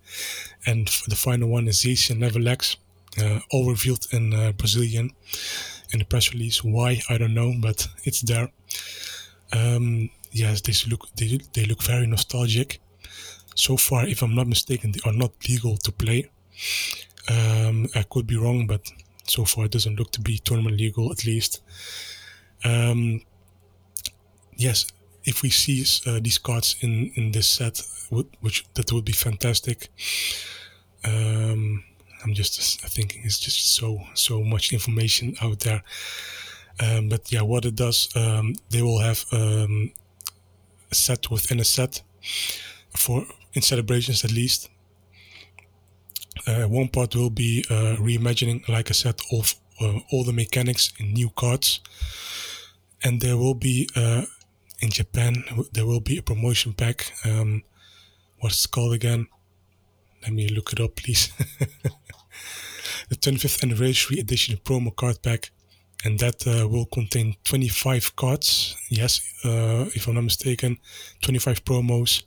[0.64, 2.77] And the final one is Zacian Level X,
[3.20, 5.11] uh, all revealed in uh, Brazilian
[5.93, 6.64] in the press release.
[6.64, 8.51] Why I don't know, but it's there.
[9.53, 12.80] Um, yes, they look they, they look very nostalgic.
[13.55, 16.30] So far, if I'm not mistaken, they are not legal to play.
[17.28, 18.82] Um, I could be wrong, but
[19.26, 21.62] so far it doesn't look to be tournament legal at least.
[22.64, 23.22] Um,
[24.57, 24.87] yes,
[25.24, 27.80] if we see uh, these cards in in this set,
[28.41, 29.89] which that would be fantastic.
[31.05, 31.84] Um,
[32.23, 35.83] I'm just thinking it's just so so much information out there.
[36.81, 39.93] Um, but yeah, what it does, um, they will have um,
[40.91, 42.03] a set within a set
[42.97, 44.69] for in celebrations at least.
[46.47, 50.93] Uh, one part will be uh, reimagining, like I said, of uh, all the mechanics
[50.99, 51.81] in new cards,
[53.03, 54.23] and there will be uh,
[54.81, 57.12] in Japan there will be a promotion pack.
[57.25, 57.62] Um,
[58.41, 59.29] what's it called again?
[60.23, 61.33] Let me look it up, please.
[63.09, 65.51] the 25th anniversary edition promo card pack,
[66.05, 68.77] and that uh, will contain 25 cards.
[68.89, 70.79] Yes, uh, if I'm not mistaken,
[71.23, 72.23] 25 promos,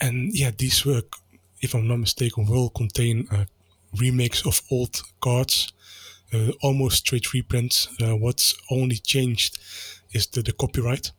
[0.00, 1.12] and yeah, these work,
[1.60, 3.46] if I'm not mistaken, will contain a
[3.96, 5.72] remix of old cards,
[6.32, 7.88] uh, almost straight reprints.
[8.00, 9.58] Uh, what's only changed
[10.12, 11.12] is the, the copyright,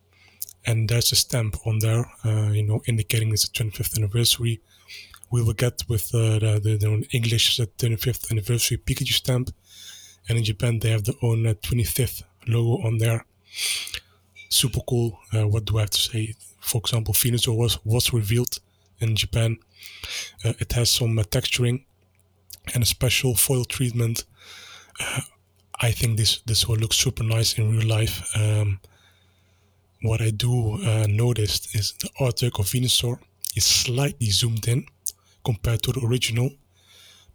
[0.66, 4.60] and there's a stamp on there, uh, you know, indicating it's the 25th anniversary
[5.30, 9.50] we will get with uh, the, the, the English 25th anniversary Pikachu stamp,
[10.28, 13.24] and in Japan they have their own 25th uh, logo on there.
[14.48, 15.18] Super cool.
[15.32, 16.34] Uh, what do I have to say?
[16.60, 18.58] For example, Venusaur was was revealed
[18.98, 19.58] in Japan.
[20.44, 21.84] Uh, it has some texturing
[22.74, 24.24] and a special foil treatment.
[25.80, 28.22] I think this this will look super nice in real life.
[28.36, 28.80] Um,
[30.02, 33.18] what I do uh, notice is the artwork of Venusaur
[33.56, 34.86] is slightly zoomed in
[35.44, 36.50] compared to the original,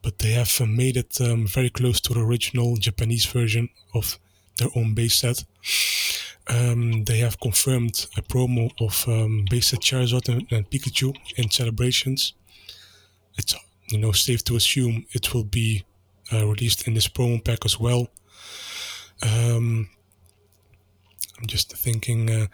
[0.01, 4.19] but they have uh, made it um, very close to the original Japanese version of
[4.57, 5.43] their own base set.
[6.47, 11.49] Um, they have confirmed a promo of um, base set Charizard and, and, Pikachu in
[11.49, 12.33] celebrations.
[13.37, 13.55] It's
[13.87, 15.85] you know safe to assume it will be
[16.31, 18.07] uh, released in this promo pack as well.
[19.23, 19.89] Um,
[21.39, 22.47] I'm just thinking uh,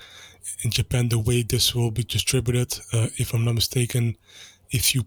[0.63, 2.79] in Japan the way this will be distributed.
[2.93, 4.17] Uh, if I'm not mistaken,
[4.71, 5.05] if you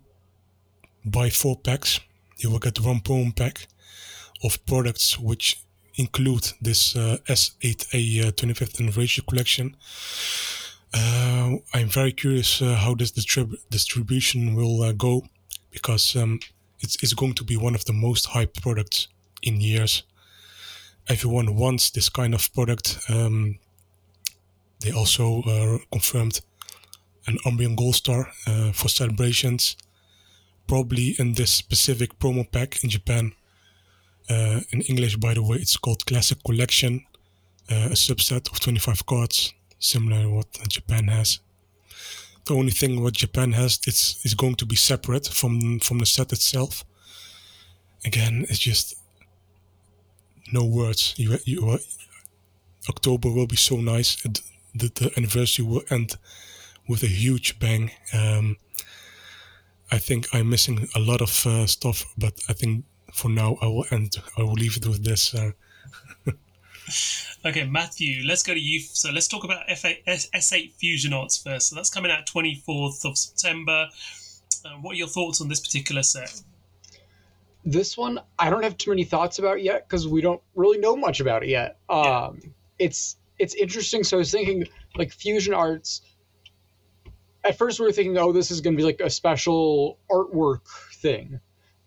[1.04, 2.00] buy four packs,
[2.38, 3.66] you will get one promo pack
[4.42, 5.60] of products which
[5.96, 9.76] include this uh, S8A uh, 25th anniversary collection.
[10.92, 15.24] Uh, I'm very curious uh, how this distrib- distribution will uh, go
[15.70, 16.40] because um,
[16.80, 19.08] it's, it's going to be one of the most hyped products
[19.42, 20.04] in years.
[21.08, 22.98] Everyone wants this kind of product.
[23.08, 23.58] Um,
[24.80, 26.40] they also uh, confirmed
[27.26, 28.30] an Umbreon Gold Star
[28.74, 29.76] for celebrations
[30.66, 33.32] probably in this specific promo pack in Japan.
[34.28, 37.04] Uh, in English, by the way, it's called Classic Collection,
[37.70, 41.40] uh, a subset of 25 cards, similar to what Japan has.
[42.46, 46.06] The only thing what Japan has, it's, it's going to be separate from from the
[46.06, 46.84] set itself.
[48.04, 48.94] Again, it's just
[50.52, 51.14] no words.
[51.16, 51.78] You, you,
[52.88, 54.22] October will be so nice.
[54.74, 56.16] The, the anniversary will end
[56.88, 57.90] with a huge bang.
[58.12, 58.56] Um,
[59.90, 63.66] I think I'm missing a lot of uh, stuff, but I think for now I
[63.66, 64.16] will end.
[64.36, 65.34] I will leave it with this.
[65.34, 65.52] Uh.
[67.46, 68.80] okay, Matthew, let's go to you.
[68.80, 71.68] So let's talk about F8, S8 Fusion Arts first.
[71.68, 73.88] So that's coming out 24th of September.
[74.64, 76.42] Uh, what are your thoughts on this particular set?
[77.64, 80.96] This one, I don't have too many thoughts about yet because we don't really know
[80.96, 81.78] much about it yet.
[81.88, 82.50] Um, yeah.
[82.78, 84.04] It's it's interesting.
[84.04, 84.66] So I was thinking,
[84.96, 86.02] like Fusion Arts.
[87.44, 90.66] At first, we were thinking, oh, this is going to be like a special artwork
[90.94, 91.40] thing,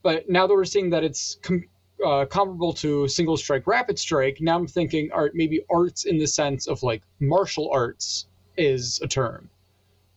[0.04, 1.68] but now that we're seeing that it's com-
[2.06, 6.28] uh, comparable to Single Strike, Rapid Strike, now I'm thinking, art maybe arts in the
[6.28, 9.50] sense of like martial arts is a term.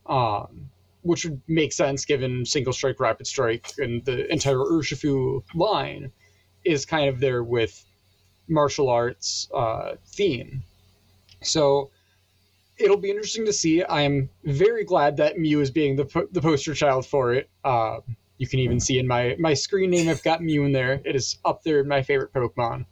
[0.05, 0.69] Um,
[1.03, 6.11] which would make sense given single strike, rapid strike, and the entire Urshifu line
[6.63, 7.83] is kind of there with
[8.47, 10.63] martial arts uh, theme.
[11.41, 11.89] So
[12.83, 13.83] it'll be interesting to see.
[13.83, 17.49] I am very glad that Mew is being the po- the poster child for it.
[17.63, 17.99] Uh,
[18.37, 21.01] you can even see in my my screen name I've got Mew in there.
[21.05, 22.85] It is up there in my favorite Pokemon.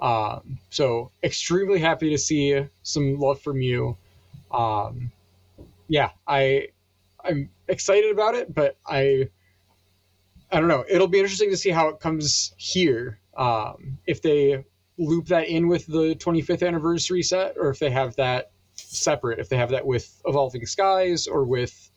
[0.00, 3.96] Um, so extremely happy to see some love for Mew.
[4.50, 5.12] Um,
[5.88, 6.68] yeah, I
[7.24, 9.28] I'm excited about it, but I
[10.50, 10.84] I don't know.
[10.88, 13.20] It'll be interesting to see how it comes here.
[13.36, 14.64] Um, if they
[14.98, 18.50] loop that in with the 25th anniversary set, or if they have that
[18.88, 19.38] separate.
[19.38, 21.90] If they have that with Evolving Skies or with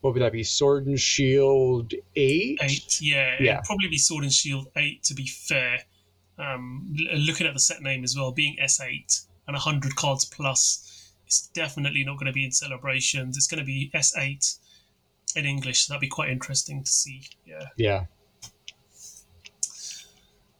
[0.00, 0.44] what would that be?
[0.44, 2.58] Sword and Shield eight.
[2.62, 3.54] Eight, yeah, yeah.
[3.54, 5.02] It'd probably be Sword and Shield eight.
[5.04, 5.80] To be fair,
[6.38, 10.84] um, looking at the set name as well, being S eight and hundred cards plus
[11.26, 13.36] it's definitely not going to be in celebrations.
[13.36, 14.58] It's going to be S8
[15.36, 15.86] in English.
[15.86, 17.22] So that'd be quite interesting to see.
[17.46, 17.66] Yeah.
[17.76, 18.04] Yeah.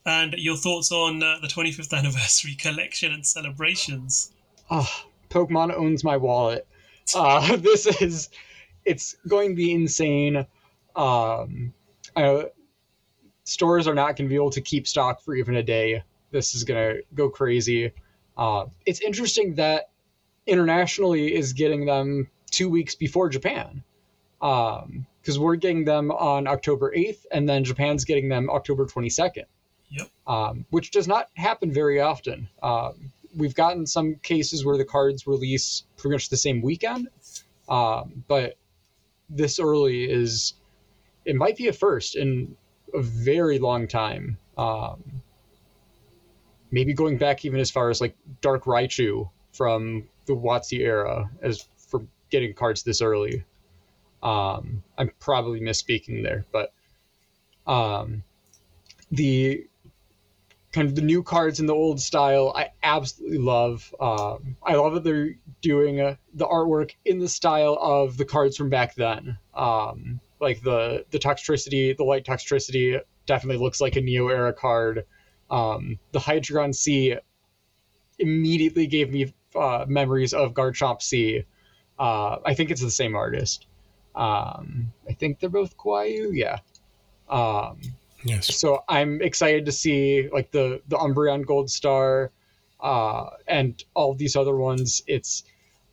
[0.07, 4.33] And your thoughts on uh, the 25th anniversary collection and celebrations?
[4.71, 4.91] Oh,
[5.35, 6.67] Pokemon owns my wallet.
[7.15, 8.31] Uh, this is,
[8.85, 10.47] it's going to be insane.
[10.95, 11.75] Um,
[12.17, 12.47] I,
[13.43, 16.05] stores are not going to be able to keep stock for even a day.
[16.31, 17.93] This is going to go crazy.
[18.37, 19.91] Uh, it's interesting that
[20.47, 23.83] internationally is getting them two weeks before Japan.
[24.41, 29.45] Because um, we're getting them on October 8th, and then Japan's getting them October 22nd.
[29.91, 30.09] Yep.
[30.27, 32.49] Um, which does not happen very often.
[32.63, 37.09] Um, we've gotten some cases where the cards release pretty much the same weekend,
[37.69, 38.57] um, but
[39.29, 40.55] this early is
[41.25, 42.57] it might be a first in
[42.93, 44.39] a very long time.
[44.57, 45.23] Um,
[46.71, 51.69] maybe going back even as far as like Dark Raichu from the WotC era as
[51.77, 53.45] for getting cards this early.
[54.23, 56.73] Um, I'm probably misspeaking there, but
[57.67, 58.23] um,
[59.11, 59.67] the
[60.75, 63.95] kind of the new cards in the old style, I absolutely love.
[64.01, 68.57] Um, I love that they're doing uh, the artwork in the style of the cards
[68.57, 69.39] from back then.
[69.55, 75.05] Um, like the the Toxtricity, the light Toxtricity definitely looks like a Neo era card.
[75.49, 77.17] Um, the Hydreigon C
[78.19, 81.45] immediately gave me uh, memories of Garchomp C.
[82.01, 83.69] Uh, I think it's the same artist.
[84.17, 86.31] Um, I think they're both Kwayu.
[86.33, 86.59] Yeah.
[88.25, 88.57] Yes.
[88.57, 92.31] So I'm excited to see like the the Umbreon Gold Star,
[92.81, 95.03] uh, and all these other ones.
[95.07, 95.45] It's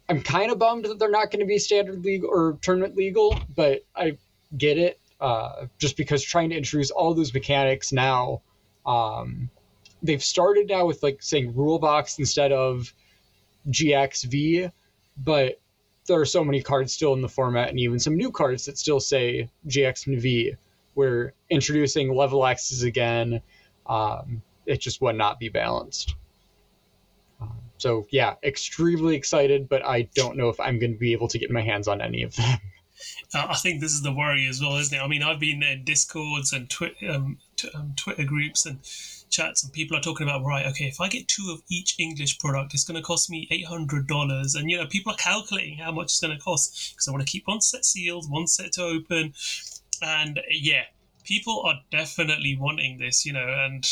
[0.10, 3.38] I'm kind of bummed that they're not going to be standard league or tournament legal,
[3.56, 4.18] but I
[4.58, 5.00] get it.
[5.20, 8.42] Uh, just because trying to introduce all those mechanics now,
[8.86, 9.50] um,
[10.02, 12.92] they've started now with like saying rule box instead of
[13.70, 14.72] GXV,
[15.18, 15.60] but
[16.08, 18.78] there are so many cards still in the format and even some new cards that
[18.78, 20.56] still say GX and V.
[20.96, 23.42] We're introducing level X's again.
[23.86, 26.16] Um, it just would not be balanced.
[27.42, 31.28] Um, so yeah, extremely excited, but I don't know if I'm going to be able
[31.30, 32.60] to get my hands on any of them.
[33.34, 35.02] Uh, I think this is the worry as well, isn't it?
[35.02, 38.80] I mean, I've been in Discords and twi- um, t- um, Twitter groups and
[39.32, 42.38] chats and people are talking about right okay if i get two of each english
[42.38, 46.06] product it's going to cost me $800 and you know people are calculating how much
[46.06, 48.84] it's going to cost because i want to keep one set sealed one set to
[48.84, 49.34] open
[50.02, 50.84] and yeah
[51.24, 53.86] people are definitely wanting this you know and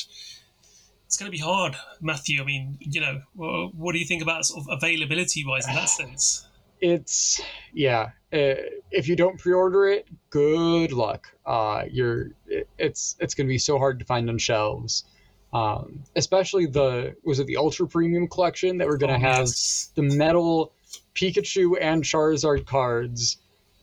[1.05, 2.41] it's going to be hard matthew.
[2.41, 5.89] I mean you know what do you think about sort of availability wise in that
[5.89, 6.47] sense?
[6.81, 7.41] It's
[7.73, 8.55] yeah uh,
[8.91, 11.31] if you don't pre-order it good luck.
[11.45, 12.31] Uh you're
[12.77, 15.05] it's it's going to be so hard to find on shelves.
[15.51, 19.39] Um, especially the was it the ultra premium collection that we're going to oh, have?
[19.39, 19.91] yes.
[19.95, 20.73] the metal
[21.15, 23.37] Pikachu and Charizard cards,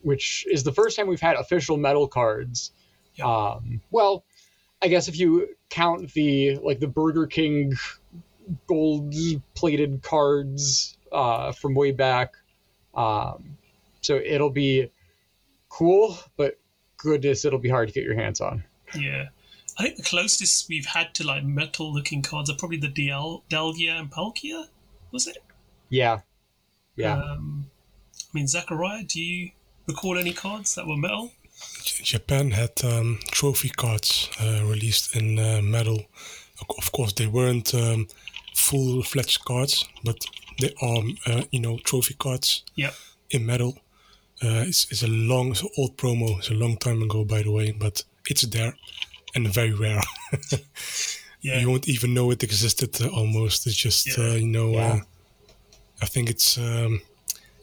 [0.07, 2.70] which is the first time we've had official metal cards.
[3.20, 4.24] Um, well,
[4.81, 7.73] I guess if you count the like the Burger King
[8.69, 9.12] gold
[9.55, 12.35] plated cards uh, from way back,
[12.95, 13.59] um,
[14.01, 14.93] so it'll be
[15.69, 16.57] cool, but
[16.99, 18.62] goodness, it'll be hard to get your hands on.
[18.95, 19.31] Yeah.
[19.77, 23.43] I think the closest we've had to like metal looking cards are probably the Del-
[23.51, 24.69] Dialga and Palkia,
[25.11, 25.39] was it?
[25.89, 26.20] Yeah.
[26.95, 27.19] Yeah.
[27.19, 27.70] Um,
[28.15, 29.51] I mean, Zachariah, do you
[29.86, 31.30] recall any cards that were metal?
[32.02, 36.02] Japan had um, trophy cards uh, released in uh, metal.
[36.78, 38.08] Of course, they weren't um,
[38.54, 40.24] full-fledged cards, but
[40.60, 42.94] they are, uh, you know, trophy cards yep.
[43.30, 43.78] in metal.
[44.42, 46.38] Uh, it's, it's a long, it's old promo.
[46.38, 48.74] It's a long time ago, by the way, but it's there
[49.34, 50.00] and very rare.
[51.40, 51.58] yeah.
[51.58, 53.66] You won't even know it existed uh, almost.
[53.66, 54.24] It's just, Yeah.
[54.24, 54.92] uh, you know, Yeah.
[54.92, 55.00] uh,
[56.02, 57.00] I think it's, um,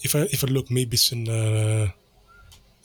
[0.03, 1.91] if I if I look, maybe it's in uh,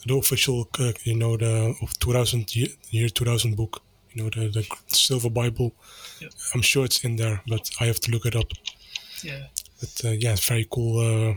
[0.05, 3.81] the official, uh, you know, the of 2000 year, year 2000 book,
[4.13, 5.73] you know, the, the Silver Bible.
[6.21, 6.31] Yep.
[6.53, 8.51] I'm sure it's in there, but I have to look it up.
[9.23, 9.47] Yeah.
[9.79, 10.99] But uh, yeah, it's very cool.
[10.99, 11.35] Uh,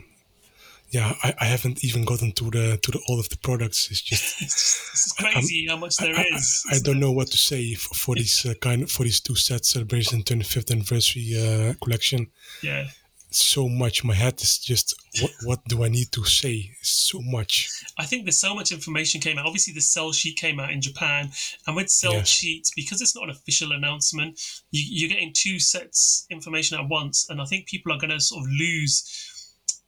[0.90, 3.90] yeah, I, I haven't even gotten to the to the all of the products.
[3.90, 6.64] It's just It's, just, it's crazy how much there I, is.
[6.70, 9.20] I, I don't know what to say for, for these uh, kind of, for these
[9.20, 12.30] two sets celebration 25th anniversary uh, collection.
[12.62, 12.88] Yeah.
[13.34, 14.04] So much.
[14.04, 16.70] My head is just what what do I need to say?
[16.82, 17.68] So much.
[17.98, 19.46] I think there's so much information came out.
[19.46, 21.30] Obviously, the sell sheet came out in Japan,
[21.66, 22.28] and with sell Yes.
[22.28, 24.40] sheets, because it's not an official announcement,
[24.70, 28.20] you, you're getting two sets information at once, and I think people are going to
[28.20, 29.28] sort of lose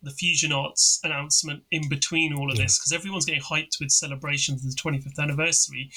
[0.02, 4.64] the Fusion Arts announcement in between all of this because everyone's getting hyped with celebrations
[4.64, 5.90] of the 25th anniversary.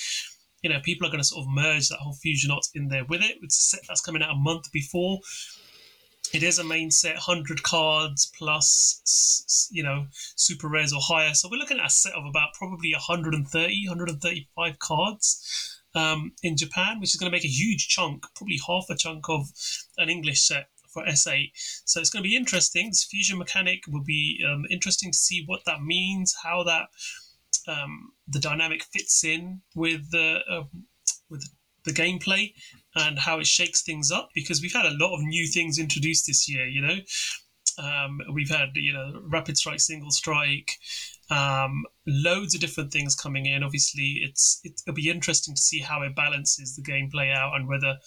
[0.63, 3.05] You know, people are going to sort of merge that whole Fusion Arts in there
[3.05, 3.37] with it.
[3.41, 5.19] It's a set that's coming out a month before.
[6.33, 11.33] It is a main set, 100 cards plus, you know, super rares or higher.
[11.33, 16.99] So we're looking at a set of about probably 130, 135 cards um, in Japan,
[16.99, 19.47] which is going to make a huge chunk, probably half a chunk of
[19.97, 21.51] an English set for S8.
[21.85, 22.89] So it's going to be interesting.
[22.89, 26.87] This fusion mechanic will be um, interesting to see what that means, how that
[27.67, 30.63] um, the dynamic fits in with the uh,
[31.29, 31.49] with
[31.83, 32.53] the gameplay
[32.97, 36.27] and how it shakes things up because we've had a lot of new things introduced
[36.27, 36.97] this year you know?
[37.79, 40.71] Um, we've had you know rapid strike single strike
[41.29, 43.61] um, loads of different things coming in.
[43.61, 47.97] Obviously it's it'll be interesting to see how it balances the gameplay out and whether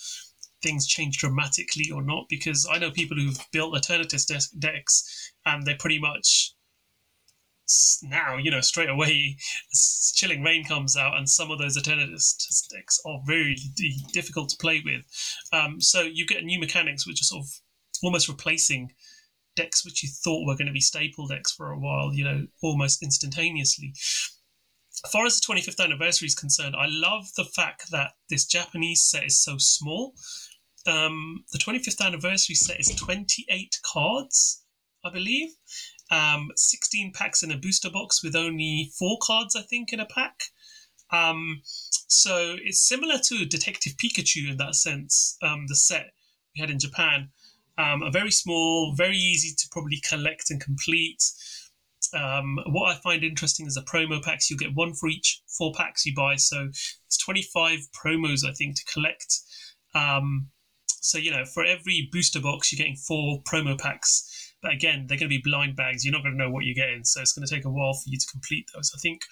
[0.63, 5.65] things change dramatically or not because i know people who've built eternatus de- decks and
[5.65, 6.55] they're pretty much
[8.03, 9.37] now you know straight away
[10.21, 12.35] chilling reign comes out and some of those eternatus
[12.69, 13.57] decks are very
[14.13, 15.03] difficult to play with.
[15.53, 17.49] Um, so you get new mechanics which are sort of
[18.03, 18.93] almost replacing
[19.57, 22.47] decks which you thought were going to be staple decks for a while you know
[22.63, 23.93] almost instantaneously.
[25.05, 29.03] As far as the 25th anniversary is concerned i love the fact that this japanese
[29.03, 30.15] set is so small.
[30.87, 34.65] Um, the 25th anniversary set is 28 cards
[35.05, 35.51] i believe
[36.11, 40.07] um, 16 packs in a booster box with only four cards, I think, in a
[40.07, 40.43] pack.
[41.13, 46.13] Um, so it's similar to Detective Pikachu in that sense, um, the set
[46.55, 47.31] we had in Japan.
[47.79, 51.23] Um, a very small, very easy to probably collect and complete.
[52.13, 54.51] Um, what I find interesting is the promo packs.
[54.51, 56.37] You'll get one for each four packs you buy.
[56.37, 56.69] So
[57.07, 59.39] it's 25 promos, I think, to collect.
[59.95, 60.49] Um,
[60.87, 64.40] so, you know, for every booster box, you're getting four promo packs.
[64.63, 66.05] But again, they're going to be blind bags.
[66.05, 67.05] You're not going to know what you're getting.
[67.05, 68.93] So it's going to take a while for you to complete those.
[68.95, 69.23] I think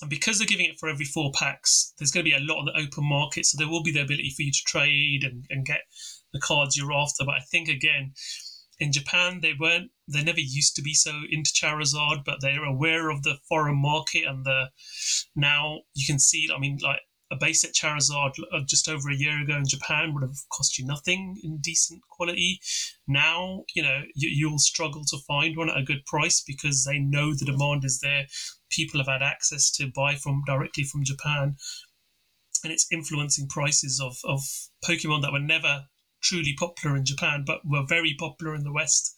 [0.00, 2.58] and because they're giving it for every four packs, there's going to be a lot
[2.58, 3.46] on the open market.
[3.46, 5.82] So there will be the ability for you to trade and, and get
[6.32, 7.24] the cards you're after.
[7.24, 8.12] But I think, again,
[8.78, 13.10] in Japan, they weren't, they never used to be so into Charizard, but they're aware
[13.10, 14.66] of the foreign market and the,
[15.34, 17.00] now you can see, I mean, like,
[17.30, 20.86] a set Charizard uh, just over a year ago in Japan would have cost you
[20.86, 22.60] nothing in decent quality.
[23.08, 26.98] Now, you know, you, you'll struggle to find one at a good price because they
[26.98, 28.26] know the demand is there.
[28.70, 31.56] People have had access to buy from directly from Japan,
[32.62, 34.40] and it's influencing prices of, of
[34.84, 35.86] Pokemon that were never
[36.22, 39.14] truly popular in Japan, but were very popular in the West.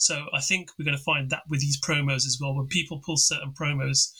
[0.00, 2.54] So I think we're going to find that with these promos as well.
[2.54, 4.12] When people pull certain promos,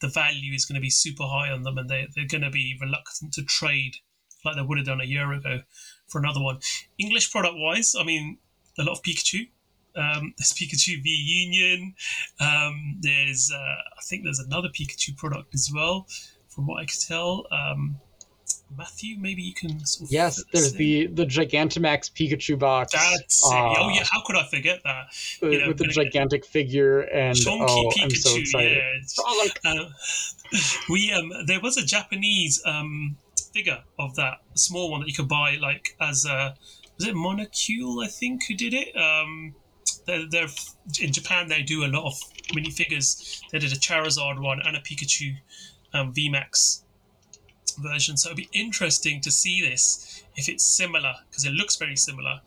[0.00, 2.50] the value is going to be super high on them and they, they're going to
[2.50, 3.96] be reluctant to trade
[4.44, 5.60] like they would have done a year ago
[6.06, 6.58] for another one.
[6.98, 8.38] English product wise, I mean,
[8.78, 9.48] a lot of Pikachu.
[9.96, 11.94] Um, there's Pikachu V Union.
[12.40, 16.06] Um, there's, uh, I think there's another Pikachu product as well,
[16.48, 17.46] from what I could tell.
[17.50, 18.00] Um,
[18.74, 22.92] Matthew, maybe you can sort of Yes, there's the the Gigantamax Pikachu box.
[22.92, 23.54] That's it.
[23.54, 25.06] uh, Oh yeah, how could I forget that?
[25.40, 28.02] with know, with the gonna get gigantic figure and oh, Pikachu.
[28.02, 28.76] I'm so excited.
[28.76, 29.00] Yeah,
[29.64, 29.88] Uh,
[30.90, 33.16] we um, there was a Japanese um
[33.52, 36.54] figure of that, small one that you could buy like as a
[36.98, 38.96] was it Monocule I think who did it.
[38.96, 39.54] Um,
[40.06, 40.48] they're, they're
[41.00, 42.14] in Japan they do a lot of
[42.54, 43.40] minifigures.
[43.52, 45.36] They did a Charizard one and a Pikachu
[45.94, 46.82] um, VMAX
[47.76, 48.16] version.
[48.16, 52.40] So it'll be interesting to see this if it's similar because it looks very similar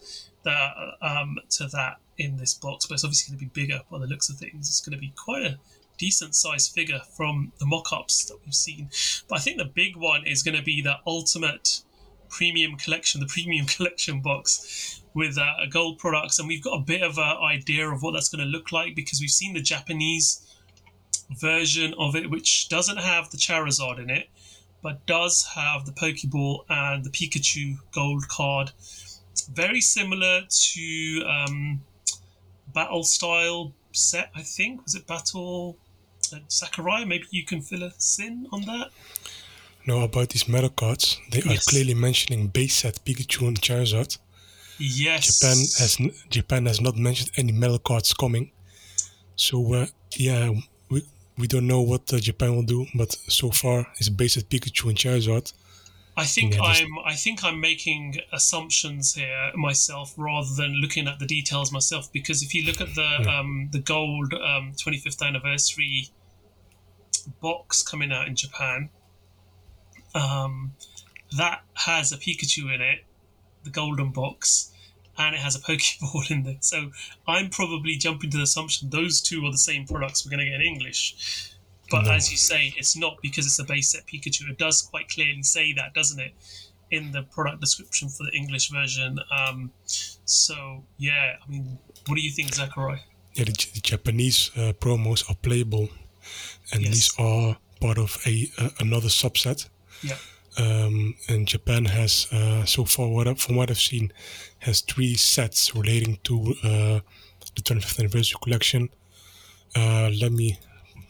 [0.44, 4.00] that, um, to that in this box, but it's obviously going to be bigger by
[4.00, 4.70] the looks of things.
[4.70, 5.58] It's going to be quite a
[5.98, 8.90] decent sized figure from the mock-ups that we've seen.
[9.28, 11.82] But I think the big one is going to be the ultimate
[12.30, 17.02] premium collection, the premium collection box with uh, gold products, and we've got a bit
[17.02, 20.46] of an idea of what that's going to look like because we've seen the Japanese
[21.38, 24.30] version of it, which doesn't have the Charizard in it,
[24.82, 28.72] but does have the Pokeball and the Pikachu gold card.
[29.52, 31.82] Very similar to um,
[32.74, 34.84] battle style set, I think.
[34.84, 35.78] Was it battle
[36.34, 37.06] uh, Zachariah?
[37.06, 38.90] Maybe you can fill us in on that.
[39.86, 41.68] No, about these metal cards, they yes.
[41.68, 44.18] are clearly mentioning base set Pikachu and Charizard.
[44.78, 45.40] Yes.
[45.40, 48.52] Japan has Japan has not mentioned any metal cards coming.
[49.36, 50.52] So uh, yeah,
[51.40, 54.90] we don't know what uh, Japan will do, but so far it's based at Pikachu
[54.90, 55.54] and Charizard.
[56.18, 61.18] I think yeah, I'm I think I'm making assumptions here myself rather than looking at
[61.20, 63.40] the details myself because if you look at the yeah.
[63.40, 66.10] um, the gold um, 25th anniversary
[67.42, 68.90] box coming out in Japan,
[70.14, 70.74] um,
[71.38, 73.06] that has a Pikachu in it,
[73.64, 74.74] the golden box,
[75.20, 76.58] and it has a Pokeball in there.
[76.62, 76.92] So
[77.28, 80.52] I'm probably jumping to the assumption those two are the same products we're going to
[80.52, 81.54] get in English.
[81.92, 82.12] But no.
[82.12, 84.50] as you say, it's not because it's a base set Pikachu.
[84.50, 86.34] It does quite clearly say that, doesn't it,
[86.92, 89.20] in the product description for the English version.
[89.36, 89.72] Um,
[90.26, 93.02] so yeah, I mean, what do you think, Zachary?
[93.34, 95.90] Yeah, the, the Japanese uh, promos are playable,
[96.72, 96.94] and yes.
[96.94, 99.68] these are part of a uh, another subset.
[100.04, 100.18] Yeah.
[100.60, 104.12] Um, and Japan has uh, so far, what from what I've seen,
[104.60, 107.00] has three sets relating to uh,
[107.56, 108.90] the 25th anniversary collection.
[109.76, 110.58] Uh, let me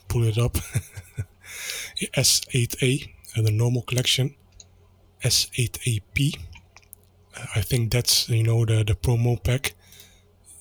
[0.08, 0.54] pull it up.
[2.16, 4.36] S8A, uh, the normal collection.
[5.24, 6.38] S8AP.
[7.36, 9.74] Uh, I think that's you know the the promo pack.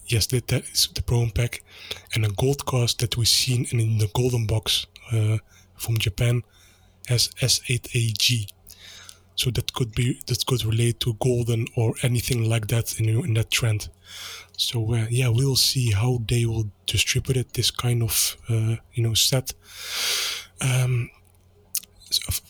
[0.06, 1.62] Yes, that, is the promo pack,
[2.14, 5.36] and a gold card that we've seen in the golden box uh,
[5.76, 6.42] from Japan
[7.08, 8.46] has S8AG.
[9.38, 13.34] So that could be that could relate to golden or anything like that in in
[13.34, 13.88] that trend.
[14.56, 17.52] So uh, yeah, we'll see how they will distribute it.
[17.52, 19.54] This kind of uh, you know set.
[20.60, 21.10] Um,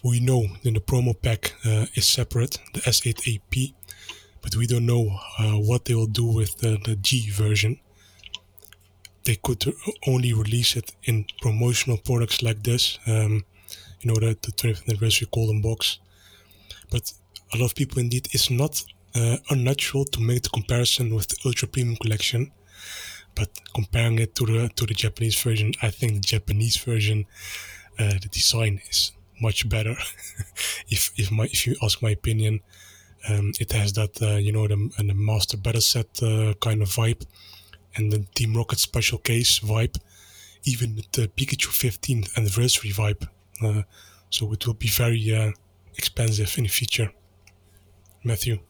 [0.02, 3.74] we know that the promo pack uh, is separate, the S8AP,
[4.40, 7.80] but we don't know uh, what they will do with the, the G version.
[9.24, 9.74] They could
[10.06, 13.44] only release it in promotional products like this, um,
[14.00, 15.98] you know, the, the 20th anniversary golden box.
[16.90, 17.12] But
[17.52, 18.82] a lot of people indeed, it's not
[19.14, 22.52] uh, unnatural to make the comparison with the ultra premium collection.
[23.34, 27.26] But comparing it to the to the Japanese version, I think the Japanese version,
[27.98, 29.94] uh, the design is much better.
[30.88, 32.60] if if my if you ask my opinion,
[33.28, 36.88] um, it has that uh, you know the, the master battle set uh, kind of
[36.88, 37.24] vibe,
[37.96, 39.98] and the Team Rocket special case vibe,
[40.64, 43.28] even the Pikachu 15th anniversary vibe.
[43.62, 43.82] Uh,
[44.30, 45.52] so it will be very uh,
[45.98, 47.12] expensive in the future.
[48.24, 48.60] Matthew.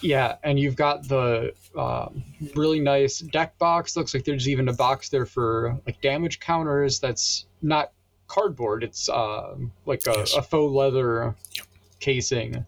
[0.00, 2.08] Yeah, and you've got the uh,
[2.54, 3.96] really nice deck box.
[3.96, 7.00] Looks like there's even a box there for like damage counters.
[7.00, 7.92] That's not
[8.26, 8.84] cardboard.
[8.84, 9.54] It's uh,
[9.86, 10.34] like a, yes.
[10.34, 11.66] a, faux leather yep.
[12.00, 12.66] casing.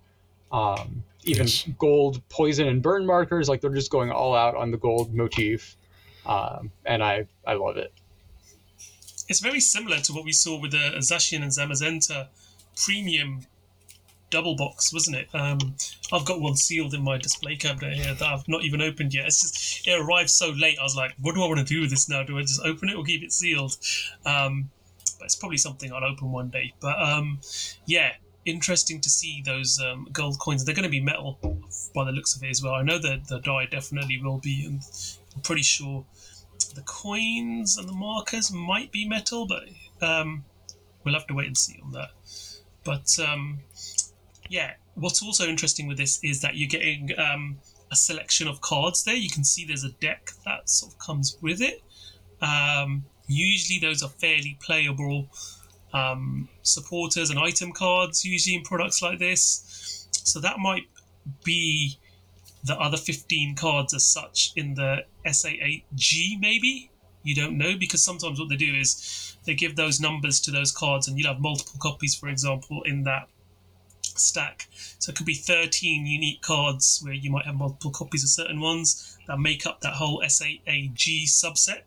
[0.51, 1.69] Um, even yes.
[1.79, 3.49] gold poison and burn markers.
[3.49, 5.77] Like they're just going all out on the gold motif,
[6.25, 7.93] um, and I I love it.
[9.29, 12.29] It's very similar to what we saw with the Zacian and Zamazenta
[12.77, 13.41] premium
[14.37, 15.29] double box, wasn't it?
[15.33, 15.59] Um,
[16.13, 19.25] I've got one sealed in my display cabinet here that I've not even opened yet.
[19.25, 20.79] It's just it arrived so late.
[20.79, 22.23] I was like, what do I want to do with this now?
[22.23, 23.79] Do I just open it or keep it sealed?
[24.27, 24.71] Um,
[25.19, 26.75] but it's probably something I'll open one day.
[26.81, 27.41] But um,
[27.87, 28.13] yeah,
[28.45, 30.67] interesting to see those um, gold coins.
[30.67, 31.39] They're going to be metal
[31.95, 32.75] by the looks of it as well.
[32.75, 34.83] I know that the die definitely will be, and
[35.35, 36.05] I'm pretty sure
[36.75, 39.65] the coins and the markers might be metal, but
[40.07, 40.45] um,
[41.05, 42.11] we'll have to wait and see on that.
[42.85, 43.61] But um,
[44.49, 47.59] yeah, what's also interesting with this is that you're getting um,
[47.91, 49.15] a selection of cards there.
[49.15, 51.83] You can see there's a deck that sort of comes with it.
[52.41, 55.29] Um, usually, those are fairly playable
[55.93, 60.09] um, supporters and item cards, usually in products like this.
[60.13, 60.89] So, that might
[61.45, 61.99] be
[62.65, 66.91] the other 15 cards as such in the SA8G, maybe.
[67.23, 70.73] You don't know because sometimes what they do is they give those numbers to those
[70.73, 73.29] cards, and you'll have multiple copies, for example, in that
[74.19, 74.69] stack.
[74.99, 78.61] So it could be 13 unique cards where you might have multiple copies of certain
[78.61, 81.83] ones that make up that whole SAAG subset.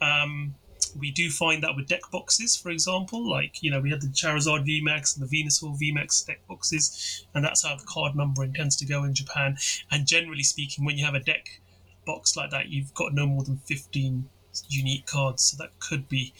[0.00, 0.54] Um,
[0.98, 4.08] we do find that with deck boxes, for example, like you know we had the
[4.08, 8.76] Charizard VMAX and the Venusaur VMAX deck boxes, and that's how the card numbering tends
[8.76, 9.56] to go in Japan.
[9.90, 11.60] And generally speaking, when you have a deck
[12.06, 14.28] box like that, you've got no more than fifteen
[14.68, 16.32] unique cards, so that could be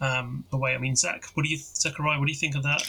[0.00, 0.74] um, the way.
[0.74, 2.82] I mean, Zach, what do you, Zachariah, what do you think of that?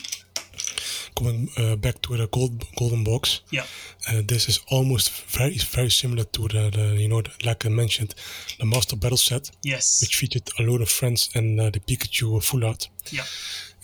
[1.16, 3.66] Coming uh, back to the gold golden box, yeah,
[4.10, 7.70] uh, this is almost very very similar to the, the you know the, like I
[7.70, 8.16] mentioned,
[8.60, 9.52] the Master Battle set.
[9.64, 12.90] Yes, which featured a lot of friends and uh, the Pikachu full art.
[13.12, 13.26] Yeah,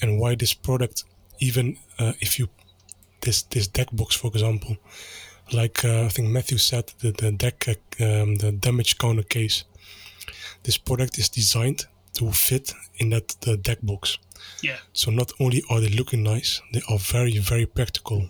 [0.01, 1.03] and why this product,
[1.39, 2.47] even uh, if you
[3.21, 4.77] this this deck box, for example,
[5.51, 7.67] like uh, I think Matthew said, the, the deck
[7.99, 9.63] um, the damage counter case.
[10.63, 11.85] This product is designed
[12.15, 14.17] to fit in that the deck box.
[14.61, 14.77] Yeah.
[14.93, 18.29] So not only are they looking nice, they are very very practical.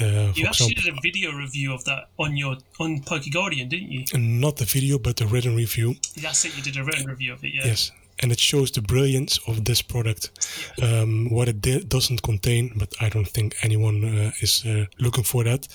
[0.00, 3.68] Uh, you actually example, did a video review of that on your on Poke Guardian,
[3.68, 4.04] didn't you?
[4.12, 5.94] And not the video, but the written review.
[6.20, 6.56] That's it.
[6.56, 7.54] You did a written review of it.
[7.54, 7.66] Yeah.
[7.66, 10.30] Yes, and it shows the brilliance of this product.
[10.78, 11.02] Yeah.
[11.02, 15.24] Um, what it di- doesn't contain, but I don't think anyone uh, is uh, looking
[15.24, 15.68] for that.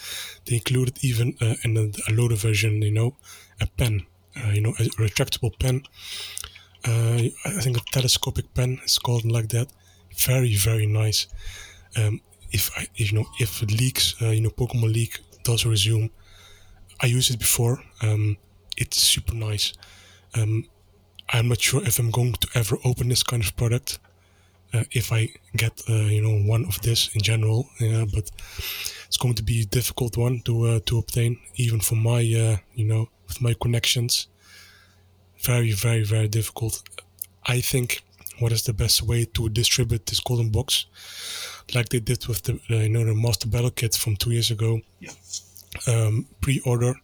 [0.46, 3.16] They included even uh, in a, a loader version, you know,
[3.62, 5.84] a pen, uh, you know, a retractable pen
[6.88, 9.68] uh, I think a telescopic pen is called like that.
[10.16, 11.28] Very very nice.
[11.98, 16.10] Um, if I if, you know if leaks, uh, you know Pokemon League does resume.
[17.02, 17.82] I used it before.
[18.02, 18.38] Um,
[18.78, 19.74] it's super nice.
[20.36, 20.66] Um,
[21.30, 24.00] I'm not sure if I'm going to ever open this kind of product.
[24.74, 28.32] Uh, if I get uh, you know one of this in general, yeah, but
[29.08, 32.58] it's going to be a difficult one to uh, to obtain, even for my uh,
[32.74, 34.29] you know with my connections
[35.44, 36.84] very, very, very difficult.
[37.46, 38.04] I think
[38.40, 40.86] what is the best way to distribute this golden box,
[41.76, 44.82] like they did with the you know the Master Battle kit from two years ago.
[45.00, 45.12] Yeah.
[45.88, 46.96] Um, pre-order,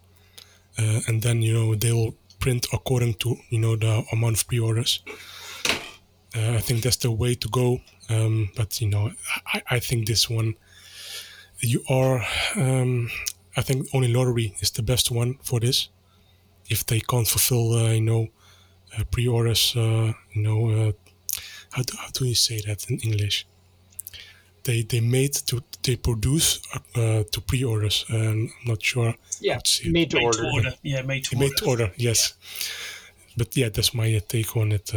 [0.79, 4.47] uh, and then you know they will print according to you know the amount of
[4.47, 5.01] pre-orders.
[6.35, 7.79] Uh, I think that's the way to go.
[8.09, 9.11] Um, but you know,
[9.53, 10.55] I, I think this one,
[11.59, 12.25] you are.
[12.55, 13.09] Um,
[13.57, 15.89] I think only lottery is the best one for this
[16.69, 18.27] if they can't fulfill, uh, you know,
[18.97, 20.93] uh, pre-orders, uh, you know,
[21.71, 23.45] how do, how do you say that in English?
[24.63, 26.59] They they made to they produce
[26.93, 28.05] to pre-orders.
[28.09, 29.13] I'm not sure.
[29.39, 30.37] Yeah, made to, made order.
[30.39, 30.73] to order.
[30.81, 31.55] Yeah, made to made order.
[31.57, 31.91] to order.
[31.97, 33.33] Yes, yeah.
[33.37, 34.91] but yeah, that's my take on it.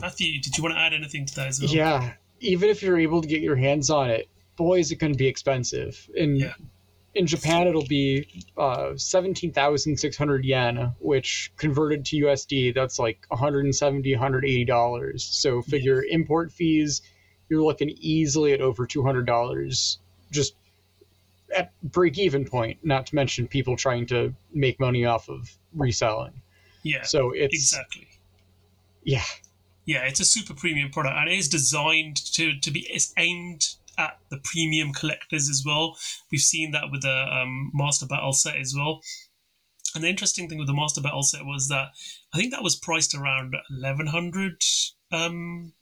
[0.00, 1.70] Matthew, did you want to add anything to that as well?
[1.70, 5.12] Yeah, even if you're able to get your hands on it, boy, is it going
[5.12, 6.08] to be expensive.
[6.16, 6.54] And yeah
[7.14, 15.20] in Japan, it'll be uh, 17,600 yen, which converted to USD, that's like 170 $180.
[15.20, 16.14] So figure yeah.
[16.14, 17.02] import fees,
[17.48, 19.98] you're looking easily at over $200
[20.30, 20.54] just
[21.54, 26.40] at break even point, not to mention people trying to make money off of reselling.
[26.84, 27.02] Yeah.
[27.02, 28.06] So it's exactly.
[29.02, 29.24] Yeah.
[29.84, 33.74] Yeah, it's a super premium product and it is designed to, to be it's aimed
[34.00, 35.96] at the premium collectors as well.
[36.30, 39.02] We've seen that with the um, Master Battle set as well.
[39.94, 41.88] And the interesting thing with the Master Battle set was that
[42.32, 44.62] I think that was priced around 1100
[45.12, 45.72] um,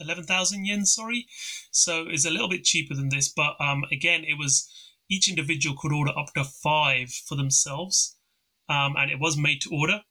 [0.00, 1.26] 11,000 yen, sorry.
[1.70, 4.68] So it's a little bit cheaper than this, but um, again, it was
[5.08, 8.16] each individual could order up to five for themselves,
[8.68, 10.02] um, and it was made to order.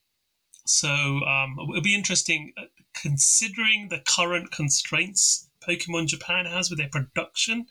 [0.66, 2.66] So um, it'll be interesting uh,
[3.02, 7.68] considering the current constraints Pokemon Japan has with their production.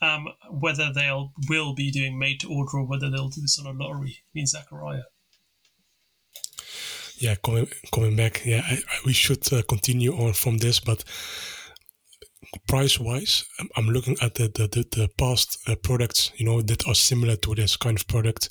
[0.00, 3.66] Um, whether they'll will be doing made to order or whether they'll do this on
[3.66, 4.18] a lottery.
[4.20, 5.02] I mean, Zachariah.
[7.16, 8.42] Yeah, coming coming back.
[8.44, 11.02] Yeah, I, I, we should uh, continue on from this, but
[12.68, 16.62] price wise, I'm, I'm looking at the the, the, the past uh, products, you know,
[16.62, 18.50] that are similar to this kind of product.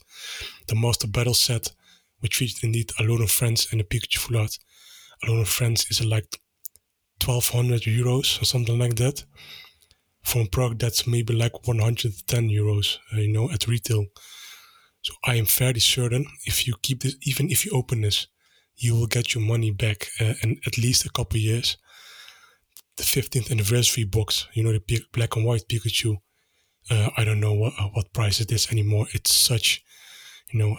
[0.68, 1.72] The Master Battle set,
[2.20, 4.58] which featured indeed a lot of friends and a Pikachu full art.
[5.26, 6.42] A lot of friends is like
[7.24, 9.24] 1200 euros or something like that
[10.36, 14.06] a product that's maybe like 110 euros, uh, you know, at retail.
[15.02, 18.28] So I am fairly certain if you keep this, even if you open this,
[18.76, 21.78] you will get your money back uh, in at least a couple years.
[22.98, 26.18] The 15th anniversary box, you know, the black and white Pikachu.
[26.90, 29.08] Uh, I don't know what uh, what price it is anymore.
[29.14, 29.84] It's such,
[30.52, 30.78] you know,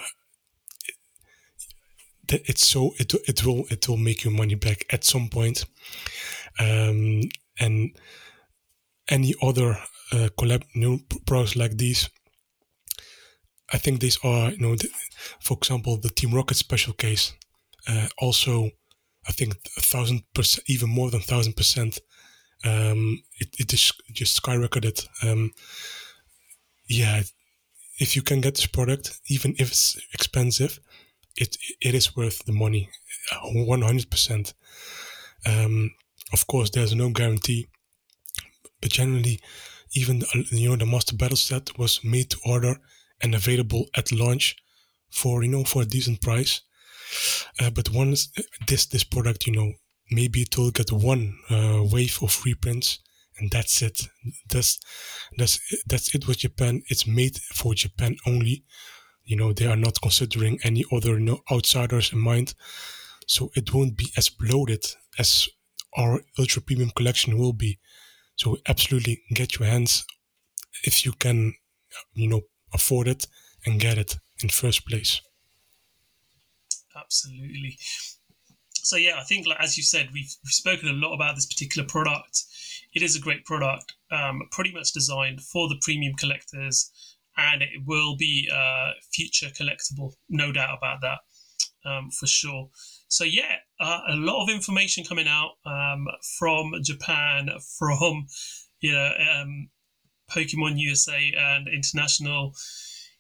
[2.33, 5.65] it's so it it will it will make your money back at some point
[6.59, 7.23] um,
[7.61, 7.97] and
[9.09, 9.79] any other
[10.13, 12.09] uh, collab new products like these.
[13.73, 14.89] I think these are, you know, the,
[15.41, 17.35] for example, the Team Rocket special case.
[17.87, 18.71] Uh, also,
[19.29, 21.99] I think a thousand percent, even more than thousand percent.
[22.65, 25.07] Um, it it is just skyrocketed.
[25.23, 25.53] Um,
[26.89, 27.23] yeah,
[27.99, 30.81] if you can get this product, even if it's expensive,
[31.41, 32.91] it it is worth the money.
[33.33, 34.55] 100%.
[35.47, 35.91] Um,
[36.33, 37.69] of course, there's no guarantee,
[38.81, 39.41] but generally,
[39.95, 42.77] even you know the master battle set was made to order
[43.23, 44.57] and available at launch
[45.11, 46.61] for you know for a decent price.
[47.61, 48.31] Uh, but once
[48.67, 49.73] this this product, you know,
[50.11, 52.99] maybe it will get one uh, wave of reprints,
[53.39, 54.03] and that's it.
[54.51, 54.79] That's
[55.37, 56.83] that's that's it with Japan.
[56.89, 58.65] It's made for Japan only.
[59.29, 62.55] You know, they are not considering any other you know, outsiders in mind,
[63.27, 64.87] so it won't be as bloated
[65.19, 65.49] as
[65.99, 67.79] our ultra premium collection will be.
[68.37, 70.07] So absolutely get your hands
[70.85, 71.55] if you can,
[72.15, 72.41] you know,
[72.73, 73.27] afford it
[73.67, 75.21] and get it in first place.
[76.97, 77.77] Absolutely.
[78.73, 81.45] So yeah, I think like as you said, we've, we've spoken a lot about this
[81.45, 82.45] particular product.
[82.95, 86.91] It is a great product, um, pretty much designed for the premium collectors,
[87.39, 91.19] and it will be uh, future collectible, no doubt about that,
[91.89, 92.69] um, for sure.
[93.07, 96.07] So yeah, uh, a lot of information coming out um,
[96.39, 97.49] from Japan,
[97.79, 98.27] from
[98.81, 99.71] you know um,
[100.31, 102.53] Pokemon USA and international.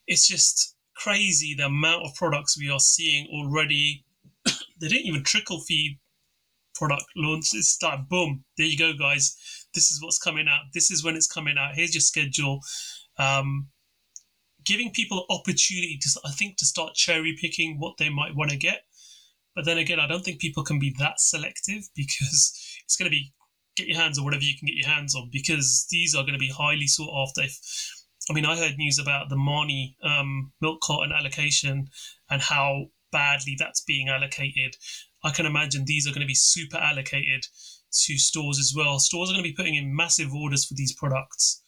[0.07, 4.05] It's just crazy the amount of products we are seeing already.
[4.45, 6.01] they didn't even trickle feed
[6.75, 7.51] product launch.
[7.55, 8.45] It's start boom.
[8.57, 9.37] There you go, guys.
[9.75, 10.63] This is what's coming out.
[10.75, 11.77] This is when it's coming out.
[11.77, 12.61] Here's your schedule.
[13.19, 13.69] Um,
[14.69, 18.57] giving people opportunity to, I think, to start cherry picking what they might want to
[18.57, 18.83] get.
[19.57, 23.17] But then again, I don't think people can be that selective because it's going to
[23.17, 23.33] be
[23.77, 26.35] get your hands on whatever you can get your hands on because these are going
[26.35, 27.43] to be highly sought after.
[27.43, 27.59] If,
[28.29, 31.89] I mean, I heard news about the Marnie um, milk carton allocation
[32.29, 34.77] and how badly that's being allocated.
[35.25, 37.47] I can imagine these are going to be super allocated
[38.05, 38.99] to stores as well.
[38.99, 41.63] Stores are going to be putting in massive orders for these products.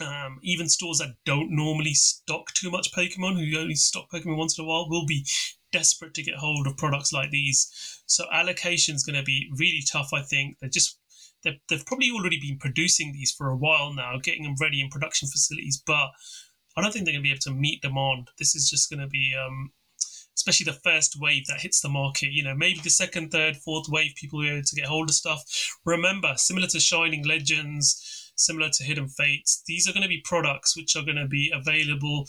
[0.00, 4.58] Um, even stores that don't normally stock too much Pokemon, who only stock Pokemon once
[4.58, 5.26] in a while, will be
[5.72, 8.02] desperate to get hold of products like these.
[8.06, 10.12] So allocation is going to be really tough.
[10.12, 10.98] I think they're just
[11.42, 14.88] they've, they've probably already been producing these for a while now, getting them ready in
[14.88, 16.10] production facilities, but
[16.76, 18.30] I don't think they're going to be able to meet demand.
[18.38, 19.72] This is just going to be, um,
[20.36, 22.32] especially the first wave that hits the market.
[22.32, 25.08] You know, maybe the second, third, fourth wave, people will be able to get hold
[25.08, 25.42] of stuff.
[25.84, 30.76] Remember, similar to Shining Legends, similar to Hidden Fates, these are going to be products
[30.76, 32.26] which are going to be available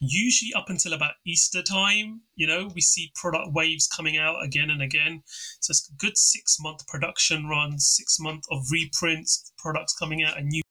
[0.00, 4.70] usually up until about Easter time, you know, we see product waves coming out again
[4.70, 5.22] and again.
[5.60, 10.38] So it's a good six month production run, six month of reprints, products coming out,
[10.38, 10.62] and new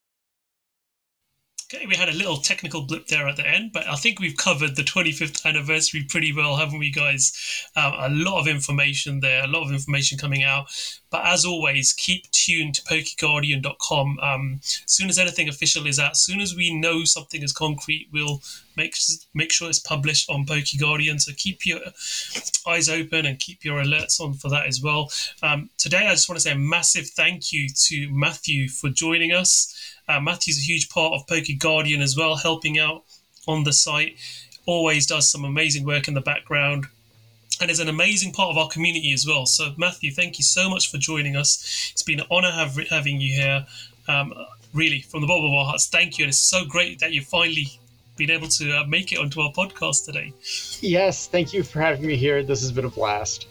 [1.72, 4.36] Okay, we had a little technical blip there at the end, but I think we've
[4.36, 7.32] covered the 25th anniversary pretty well, haven't we, guys?
[7.76, 10.66] Um, a lot of information there, a lot of information coming out.
[11.12, 14.20] But as always, keep tuned to PokeGuardian.com.
[14.20, 17.54] Um, as soon as anything official is out, as soon as we know something is
[17.54, 18.42] concrete, we'll
[18.76, 18.96] make
[19.36, 21.20] make sure it's published on PokeGuardian.
[21.22, 21.82] So keep your
[22.68, 25.12] eyes open and keep your alerts on for that as well.
[25.44, 29.32] Um, today, I just want to say a massive thank you to Matthew for joining
[29.32, 29.76] us.
[30.10, 33.04] Uh, Matthew's a huge part of Poke Guardian as well, helping out
[33.48, 34.18] on the site.
[34.66, 36.88] Always does some amazing work in the background
[37.62, 39.46] and is an amazing part of our community as well.
[39.46, 41.92] So, Matthew, thank you so much for joining us.
[41.92, 43.66] It's been an honor have, having you here.
[44.08, 44.34] Um,
[44.74, 46.24] really, from the bottom of our hearts, thank you.
[46.24, 47.68] And it's so great that you've finally
[48.18, 50.34] been able to uh, make it onto our podcast today.
[50.82, 52.44] Yes, thank you for having me here.
[52.44, 53.48] This has been a blast.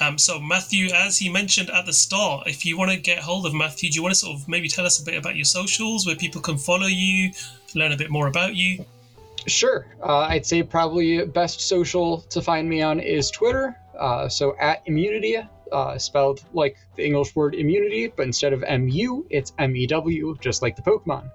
[0.00, 3.46] Um, so, Matthew, as he mentioned at the start, if you want to get hold
[3.46, 5.44] of Matthew, do you want to sort of maybe tell us a bit about your
[5.44, 7.30] socials, where people can follow you,
[7.74, 8.84] learn a bit more about you?
[9.46, 9.86] Sure.
[10.02, 13.76] Uh, I'd say probably best social to find me on is Twitter.
[13.98, 15.38] Uh, so at Immewnity,
[15.72, 20.76] uh, spelled like the English word immunity, but instead of MU, it's MEW, just like
[20.76, 21.30] the Pokemon.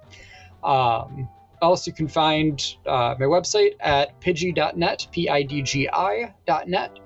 [0.63, 1.29] Um,
[1.61, 6.99] also, you can find uh, my website at pidgi.net, P I D G I.net.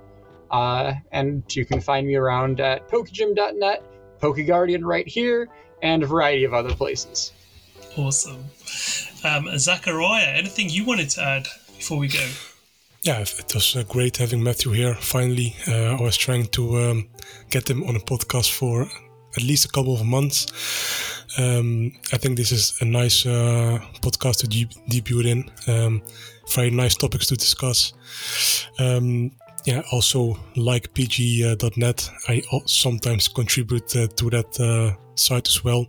[0.56, 3.84] Uh, and you can find me around at pokegym.net,
[4.22, 5.50] PokeGuardian right here,
[5.82, 7.34] and a variety of other places.
[7.98, 8.46] Awesome.
[9.26, 12.26] Um, Zachariah, anything you wanted to add before we go?
[13.02, 14.96] Yeah, it was uh, great having Matthew here.
[14.96, 17.10] Finally, uh, I was trying to um,
[17.50, 18.84] get him on a podcast for
[19.36, 20.48] at least a couple of months.
[21.38, 25.52] Um, I think this is a nice uh, podcast to deep, debut in.
[25.68, 26.02] Um,
[26.56, 27.94] very nice topics to discuss.
[28.80, 29.32] Um,
[29.66, 35.88] yeah, also like pg.net, I sometimes contribute uh, to that uh, site as well.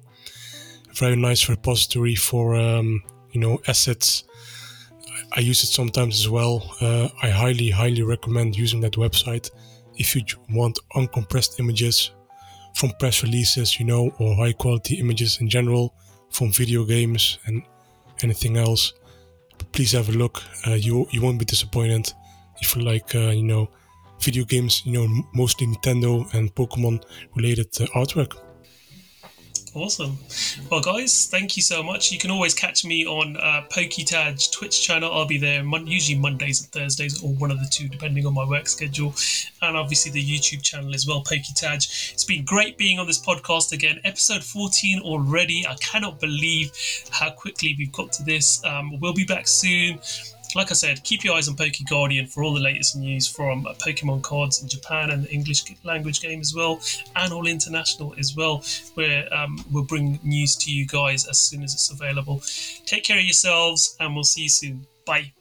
[0.95, 4.25] Very nice repository for um, you know assets.
[5.37, 6.75] I use it sometimes as well.
[6.81, 9.51] Uh, I highly, highly recommend using that website
[9.97, 12.13] if you want uncompressed images
[12.75, 15.95] from press releases, you know, or high quality images in general
[16.31, 17.63] from video games and
[18.23, 18.95] anything else.
[19.73, 20.43] Please have a look.
[20.67, 22.13] Uh, you you won't be disappointed
[22.61, 23.69] if you like, uh, you know,
[24.21, 27.03] video games, you know, mostly Nintendo and Pokemon
[27.35, 28.37] related uh, artwork.
[29.77, 30.17] Awesome.
[30.71, 32.11] Well, guys, thank you so much.
[32.11, 35.13] You can always catch me on uh, Twitch channel.
[35.13, 38.33] I'll be there mon- usually Mondays and Thursdays, or one of the two, depending on
[38.33, 39.15] my work schedule.
[39.61, 42.15] And obviously the YouTube channel as well, PokeTaj.
[42.15, 44.01] It's been great being on this podcast again.
[44.05, 45.67] Episode 14 already.
[45.69, 46.73] I cannot believe
[47.11, 48.65] how quickly we've got to this.
[48.65, 50.01] Um, we'll be back soon
[50.55, 53.67] like I said, keep your eyes on Poke Guardian for all the latest news from
[53.67, 56.81] uh, Pokemon cards in Japan and the English language game as well,
[57.17, 58.65] and all international as well,
[58.95, 62.43] where um, we'll bring news to you guys as soon as it's available.
[62.85, 64.87] Take care of yourselves, and we'll see you soon.
[65.05, 65.33] Bye.